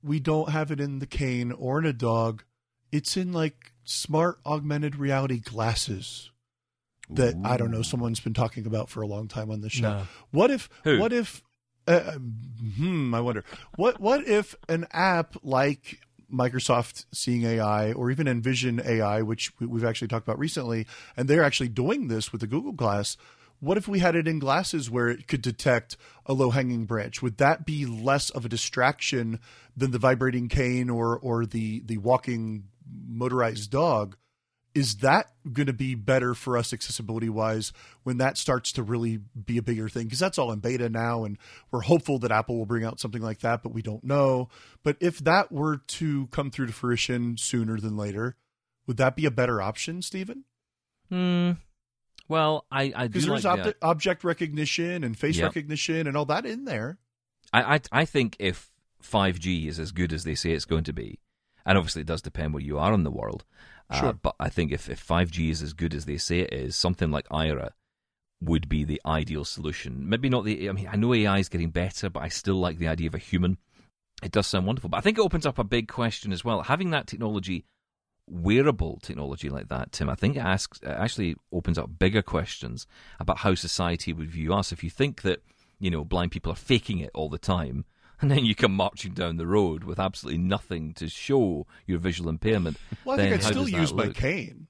we 0.02 0.18
don't 0.18 0.48
have 0.48 0.72
it 0.72 0.80
in 0.80 0.98
the 0.98 1.06
cane 1.06 1.52
or 1.52 1.78
in 1.78 1.86
a 1.86 1.92
dog? 1.92 2.42
It's 2.90 3.16
in 3.16 3.32
like 3.32 3.70
smart 3.84 4.40
augmented 4.44 4.96
reality 4.96 5.38
glasses 5.38 6.32
that 7.10 7.36
I 7.44 7.56
don't 7.56 7.70
know 7.70 7.82
someone's 7.82 8.18
been 8.18 8.34
talking 8.34 8.66
about 8.66 8.88
for 8.88 9.02
a 9.02 9.06
long 9.06 9.28
time 9.28 9.52
on 9.52 9.60
the 9.60 9.70
show. 9.70 9.82
No. 9.82 10.02
What 10.32 10.50
if 10.50 10.68
Who? 10.82 10.98
what 10.98 11.12
if 11.12 11.44
uh, 11.86 12.14
hmm 12.76 13.14
I 13.14 13.20
wonder. 13.20 13.44
What 13.76 14.00
what 14.00 14.26
if 14.26 14.56
an 14.68 14.88
app 14.90 15.36
like 15.44 16.00
Microsoft 16.28 17.04
Seeing 17.12 17.44
AI 17.44 17.92
or 17.92 18.10
even 18.10 18.26
Envision 18.26 18.82
AI, 18.84 19.22
which 19.22 19.52
we've 19.60 19.84
actually 19.84 20.08
talked 20.08 20.26
about 20.26 20.40
recently, 20.40 20.88
and 21.16 21.28
they're 21.28 21.44
actually 21.44 21.68
doing 21.68 22.08
this 22.08 22.32
with 22.32 22.40
the 22.40 22.48
Google 22.48 22.72
Glass. 22.72 23.16
What 23.60 23.76
if 23.76 23.86
we 23.86 23.98
had 23.98 24.16
it 24.16 24.26
in 24.26 24.38
glasses 24.38 24.90
where 24.90 25.08
it 25.08 25.28
could 25.28 25.42
detect 25.42 25.96
a 26.24 26.32
low 26.32 26.50
hanging 26.50 26.86
branch? 26.86 27.20
Would 27.20 27.36
that 27.36 27.66
be 27.66 27.84
less 27.84 28.30
of 28.30 28.44
a 28.44 28.48
distraction 28.48 29.38
than 29.76 29.90
the 29.90 29.98
vibrating 29.98 30.48
cane 30.48 30.88
or 30.90 31.18
or 31.18 31.46
the 31.46 31.80
the 31.80 31.98
walking 31.98 32.64
motorized 33.06 33.70
dog? 33.70 34.16
Is 34.72 34.98
that 34.98 35.32
going 35.52 35.66
to 35.66 35.72
be 35.72 35.96
better 35.96 36.32
for 36.32 36.56
us 36.56 36.72
accessibility 36.72 37.28
wise 37.28 37.72
when 38.04 38.18
that 38.18 38.38
starts 38.38 38.70
to 38.72 38.84
really 38.84 39.18
be 39.18 39.58
a 39.58 39.62
bigger 39.62 39.88
thing? 39.88 40.04
Because 40.04 40.20
that's 40.20 40.38
all 40.38 40.52
in 40.52 40.60
beta 40.60 40.88
now, 40.88 41.24
and 41.24 41.36
we're 41.72 41.80
hopeful 41.80 42.20
that 42.20 42.30
Apple 42.30 42.56
will 42.56 42.66
bring 42.66 42.84
out 42.84 43.00
something 43.00 43.20
like 43.20 43.40
that, 43.40 43.64
but 43.64 43.74
we 43.74 43.82
don't 43.82 44.04
know. 44.04 44.48
But 44.84 44.96
if 45.00 45.18
that 45.18 45.50
were 45.50 45.78
to 45.78 46.28
come 46.28 46.52
through 46.52 46.66
to 46.66 46.72
fruition 46.72 47.36
sooner 47.36 47.80
than 47.80 47.96
later, 47.96 48.36
would 48.86 48.96
that 48.98 49.16
be 49.16 49.26
a 49.26 49.30
better 49.30 49.60
option, 49.60 50.02
Steven? 50.02 50.44
Hmm. 51.08 51.52
Well, 52.30 52.64
I, 52.70 52.92
I 52.96 53.06
do 53.08 53.20
Because 53.20 53.28
like 53.28 53.42
there's 53.42 53.66
ob- 53.66 53.74
object 53.82 54.24
recognition 54.24 55.04
and 55.04 55.18
face 55.18 55.36
Yep. 55.36 55.44
recognition 55.48 56.06
and 56.06 56.16
all 56.16 56.24
that 56.26 56.46
in 56.46 56.64
there. 56.64 56.96
I, 57.52 57.74
I 57.76 57.80
I 57.92 58.04
think 58.04 58.36
if 58.38 58.70
5G 59.02 59.66
is 59.66 59.78
as 59.78 59.92
good 59.92 60.12
as 60.12 60.24
they 60.24 60.34
say 60.36 60.52
it's 60.52 60.64
going 60.64 60.84
to 60.84 60.92
be, 60.92 61.18
and 61.66 61.76
obviously 61.76 62.02
it 62.02 62.06
does 62.06 62.22
depend 62.22 62.54
where 62.54 62.62
you 62.62 62.78
are 62.78 62.94
in 62.94 63.02
the 63.04 63.10
world, 63.10 63.44
uh, 63.90 64.00
Sure. 64.00 64.12
but 64.12 64.36
I 64.38 64.48
think 64.48 64.70
if, 64.72 64.88
if 64.88 65.04
5G 65.06 65.50
is 65.50 65.60
as 65.60 65.72
good 65.72 65.92
as 65.92 66.04
they 66.04 66.16
say 66.16 66.38
it 66.40 66.52
is, 66.52 66.76
something 66.76 67.10
like 67.10 67.28
Aira 67.28 67.70
would 68.40 68.68
be 68.68 68.84
the 68.84 69.00
ideal 69.04 69.44
solution. 69.44 70.08
Maybe 70.08 70.28
not 70.28 70.44
the. 70.44 70.68
I 70.68 70.72
mean, 70.72 70.88
I 70.90 70.96
know 70.96 71.12
AI 71.12 71.38
is 71.40 71.48
getting 71.48 71.70
better, 71.70 72.08
but 72.08 72.22
I 72.22 72.28
still 72.28 72.54
like 72.54 72.78
the 72.78 72.88
idea 72.88 73.08
of 73.08 73.14
a 73.14 73.18
human. 73.18 73.58
It 74.22 74.30
does 74.32 74.46
sound 74.46 74.66
wonderful, 74.66 74.88
but 74.90 74.98
I 74.98 75.00
think 75.00 75.18
it 75.18 75.22
opens 75.22 75.46
up 75.46 75.58
a 75.58 75.64
big 75.64 75.88
question 75.88 76.32
as 76.32 76.44
well. 76.44 76.62
Having 76.62 76.90
that 76.90 77.06
technology, 77.06 77.64
wearable 78.30 78.98
technology 79.02 79.48
like 79.48 79.68
that, 79.68 79.92
Tim, 79.92 80.08
I 80.08 80.14
think 80.14 80.36
it 80.36 80.40
asks 80.40 80.78
it 80.82 80.88
actually 80.88 81.36
opens 81.52 81.78
up 81.78 81.98
bigger 81.98 82.22
questions 82.22 82.86
about 83.18 83.38
how 83.38 83.54
society 83.54 84.12
would 84.12 84.30
view 84.30 84.54
us. 84.54 84.72
If 84.72 84.82
you 84.84 84.90
think 84.90 85.22
that 85.22 85.42
you 85.78 85.90
know 85.90 86.04
blind 86.04 86.30
people 86.32 86.52
are 86.52 86.56
faking 86.56 86.98
it 86.98 87.10
all 87.14 87.28
the 87.28 87.38
time, 87.38 87.84
and 88.20 88.30
then 88.30 88.44
you 88.44 88.54
come 88.54 88.74
marching 88.74 89.12
down 89.12 89.36
the 89.36 89.46
road 89.46 89.84
with 89.84 89.98
absolutely 89.98 90.38
nothing 90.38 90.94
to 90.94 91.08
show 91.08 91.66
your 91.86 91.98
visual 91.98 92.28
impairment, 92.30 92.76
Well, 93.04 93.18
I 93.18 93.22
think 93.22 93.34
I'd 93.34 93.42
still 93.42 93.68
use 93.68 93.92
my 93.92 94.08
cane. 94.08 94.66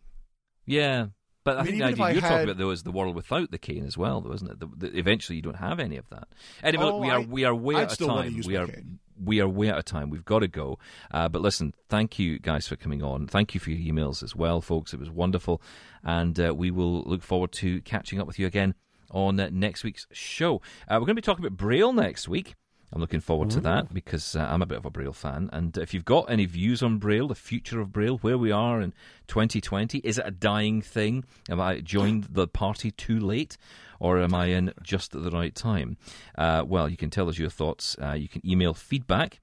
Yeah. 0.67 1.07
But 1.43 1.57
I, 1.57 1.61
I 1.61 1.63
mean, 1.65 1.73
think 1.73 1.97
the 1.97 2.03
idea 2.05 2.13
you're 2.13 2.21
talking 2.21 2.45
about 2.45 2.59
though 2.59 2.71
is 2.71 2.83
the 2.83 2.93
world 2.93 3.17
without 3.17 3.51
the 3.51 3.57
cane 3.59 3.87
as 3.87 3.97
well, 3.97 4.21
though, 4.21 4.33
isn't 4.35 4.51
it? 4.51 4.61
The, 4.61 4.67
the, 4.77 4.99
eventually, 4.99 5.37
you 5.37 5.43
don't 5.43 5.57
have 5.57 5.81
any 5.81 5.97
of 5.97 6.07
that. 6.11 6.29
Anyway, 6.63 6.85
look, 6.85 6.95
Oh, 6.95 6.99
we 6.99 7.09
are 7.11 7.21
I- 7.21 7.25
we 7.25 7.45
are 7.45 7.55
way 7.55 7.77
I'd 7.77 7.85
out 7.85 8.01
of 8.01 8.07
time. 8.07 8.35
use 8.37 8.47
We 8.47 8.55
my 8.55 8.61
are 8.63 8.67
cane. 8.67 8.99
We 9.23 9.41
are 9.41 9.49
way 9.49 9.71
out 9.71 9.79
of 9.79 9.85
time. 9.85 10.11
We've 10.11 10.25
got 10.25 10.41
to 10.41 10.49
go. 10.49 10.79
Uh, 11.11 11.29
but 11.29 11.43
listen, 11.43 11.75
thank 11.89 12.19
you 12.19 12.39
guys 12.39 12.67
for 12.67 12.77
coming 12.77 13.03
on. 13.03 13.27
Thank 13.27 13.55
you 13.55 13.61
for 13.61 13.71
your 13.71 13.95
emails 13.95 14.23
as 14.23 14.35
well, 14.35 14.61
folks. 14.61 14.93
It 14.93 15.01
was 15.01 15.11
wonderful, 15.11 15.61
and 16.03 16.39
uh, 16.39 16.55
we 16.55 16.71
will 16.71 17.03
look 17.03 17.23
forward 17.23 17.53
to 17.53 17.81
catching 17.83 18.21
up 18.21 18.27
with 18.27 18.39
you 18.39 18.47
again 18.47 18.75
on 19.11 19.39
uh, 19.41 19.49
next 19.53 19.85
week's 19.85 20.07
show. 20.13 20.57
Uh, 20.89 20.95
we're 20.95 21.01
going 21.01 21.09
to 21.09 21.15
be 21.15 21.23
talking 21.23 21.45
about 21.45 21.57
Braille 21.57 21.93
next 21.93 22.29
week. 22.29 22.55
I'm 22.93 23.01
looking 23.01 23.21
forward 23.21 23.51
to 23.51 23.61
that 23.61 23.95
because 23.95 24.35
uh, 24.35 24.41
I'm 24.51 24.63
a 24.63 24.67
bit 24.67 24.79
of 24.79 24.85
a 24.85 24.91
Braille 24.91 25.13
fan. 25.13 25.49
And 25.53 25.77
if 25.79 25.95
you've 25.95 26.05
got 26.05 26.29
any 26.29 26.45
views 26.45 26.83
on 26.83 26.99
Braille, 26.99 27.29
the 27.29 27.37
future 27.37 27.81
of 27.81 27.93
Braille, 27.93 28.19
where 28.19 28.37
we 28.37 28.51
are 28.51 28.81
in 28.81 28.93
2020, 29.29 29.99
is 29.99 30.19
it 30.19 30.27
a 30.27 30.33
dying 30.33 30.83
thing? 30.83 31.25
Have 31.49 31.61
I 31.61 31.81
joined 31.81 32.25
the 32.25 32.49
party 32.49 32.91
too 32.91 33.21
late? 33.21 33.57
Or 34.01 34.19
am 34.21 34.35
I 34.35 34.47
in 34.47 34.73
just 34.83 35.15
at 35.15 35.23
the 35.23 35.31
right 35.31 35.55
time? 35.55 35.99
Uh, 36.37 36.65
well, 36.67 36.89
you 36.89 36.97
can 36.97 37.11
tell 37.11 37.29
us 37.29 37.39
your 37.39 37.51
thoughts. 37.51 37.97
Uh, 38.03 38.13
you 38.13 38.29
can 38.29 38.45
email 38.45 38.75
feedback 38.75 39.41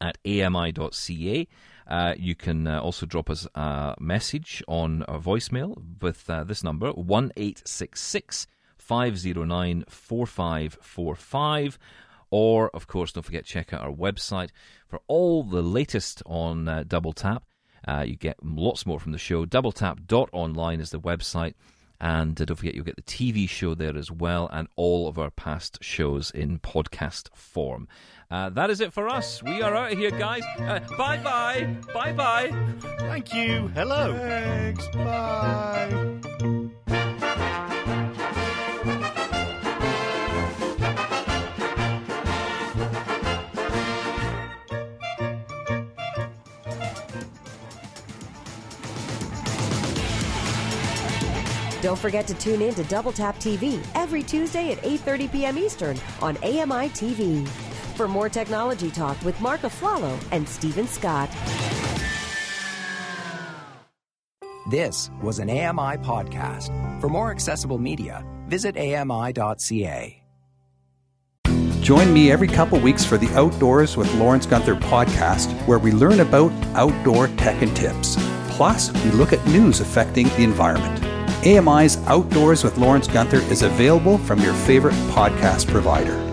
at 0.00 0.18
ami.ca. 0.24 1.48
Uh, 1.88 2.14
you 2.16 2.34
can 2.36 2.66
uh, 2.68 2.80
also 2.80 3.04
drop 3.04 3.28
us 3.28 3.48
a 3.54 3.96
message 3.98 4.62
on 4.68 5.02
our 5.04 5.18
voicemail 5.18 5.82
with 6.00 6.30
uh, 6.30 6.44
this 6.44 6.62
number, 6.62 6.92
1866 6.92 8.46
509 8.78 9.84
4545. 9.88 11.78
Or, 12.30 12.70
of 12.70 12.86
course, 12.86 13.12
don't 13.12 13.24
forget, 13.24 13.44
check 13.44 13.72
out 13.72 13.82
our 13.82 13.92
website 13.92 14.50
for 14.88 15.00
all 15.08 15.42
the 15.42 15.62
latest 15.62 16.22
on 16.26 16.68
uh, 16.68 16.84
Double 16.86 17.12
Tap. 17.12 17.44
Uh, 17.86 18.04
you 18.06 18.16
get 18.16 18.36
lots 18.42 18.86
more 18.86 19.00
from 19.00 19.12
the 19.12 19.18
show. 19.18 19.46
Doubletap.online 19.46 20.80
is 20.80 20.90
the 20.90 21.00
website. 21.00 21.54
And 22.00 22.40
uh, 22.40 22.46
don't 22.46 22.56
forget, 22.56 22.74
you'll 22.74 22.84
get 22.84 22.96
the 22.96 23.02
TV 23.02 23.46
show 23.48 23.74
there 23.74 23.96
as 23.96 24.10
well, 24.10 24.48
and 24.50 24.68
all 24.76 25.06
of 25.06 25.18
our 25.18 25.30
past 25.30 25.78
shows 25.82 26.30
in 26.30 26.58
podcast 26.58 27.28
form. 27.34 27.88
Uh, 28.30 28.48
that 28.50 28.70
is 28.70 28.80
it 28.80 28.92
for 28.92 29.08
us. 29.08 29.42
We 29.42 29.60
are 29.60 29.74
out 29.74 29.92
of 29.92 29.98
here, 29.98 30.10
guys. 30.10 30.42
Uh, 30.58 30.80
bye 30.96 31.18
bye. 31.18 31.76
Bye 31.92 32.12
bye. 32.12 32.54
Thank 33.00 33.34
you. 33.34 33.68
Hello. 33.74 34.14
Thanks. 34.14 34.88
Bye. 34.88 36.56
Don't 51.82 51.98
forget 51.98 52.26
to 52.26 52.34
tune 52.34 52.60
in 52.60 52.74
to 52.74 52.84
Double 52.84 53.12
Tap 53.12 53.36
TV 53.36 53.84
every 53.94 54.22
Tuesday 54.22 54.72
at 54.72 54.78
8:30 54.82 55.32
p.m. 55.32 55.58
Eastern 55.58 55.98
on 56.20 56.36
AMI 56.38 56.88
TV. 56.90 57.46
For 57.96 58.06
more 58.08 58.28
technology 58.28 58.90
talk 58.90 59.22
with 59.24 59.38
Mark 59.40 59.60
Aflalo 59.62 60.18
and 60.30 60.48
Steven 60.48 60.86
Scott. 60.86 61.30
This 64.70 65.10
was 65.22 65.38
an 65.38 65.50
AMI 65.50 65.96
podcast. 65.98 66.70
For 67.00 67.08
more 67.08 67.30
accessible 67.30 67.78
media, 67.78 68.24
visit 68.46 68.76
ami.ca. 68.76 70.22
Join 71.80 72.12
me 72.12 72.30
every 72.30 72.46
couple 72.46 72.78
weeks 72.78 73.04
for 73.04 73.16
the 73.18 73.28
Outdoors 73.34 73.96
with 73.96 74.14
Lawrence 74.14 74.46
Gunther 74.46 74.76
podcast, 74.76 75.50
where 75.66 75.78
we 75.78 75.90
learn 75.90 76.20
about 76.20 76.52
outdoor 76.74 77.28
tech 77.28 77.62
and 77.62 77.74
tips. 77.74 78.16
Plus, 78.50 78.92
we 79.02 79.10
look 79.12 79.32
at 79.32 79.44
news 79.46 79.80
affecting 79.80 80.28
the 80.28 80.44
environment. 80.44 81.09
AMI's 81.44 81.96
Outdoors 82.06 82.64
with 82.64 82.78
Lawrence 82.78 83.08
Gunther 83.08 83.40
is 83.50 83.62
available 83.62 84.18
from 84.18 84.40
your 84.40 84.54
favorite 84.54 84.94
podcast 85.10 85.68
provider. 85.68 86.29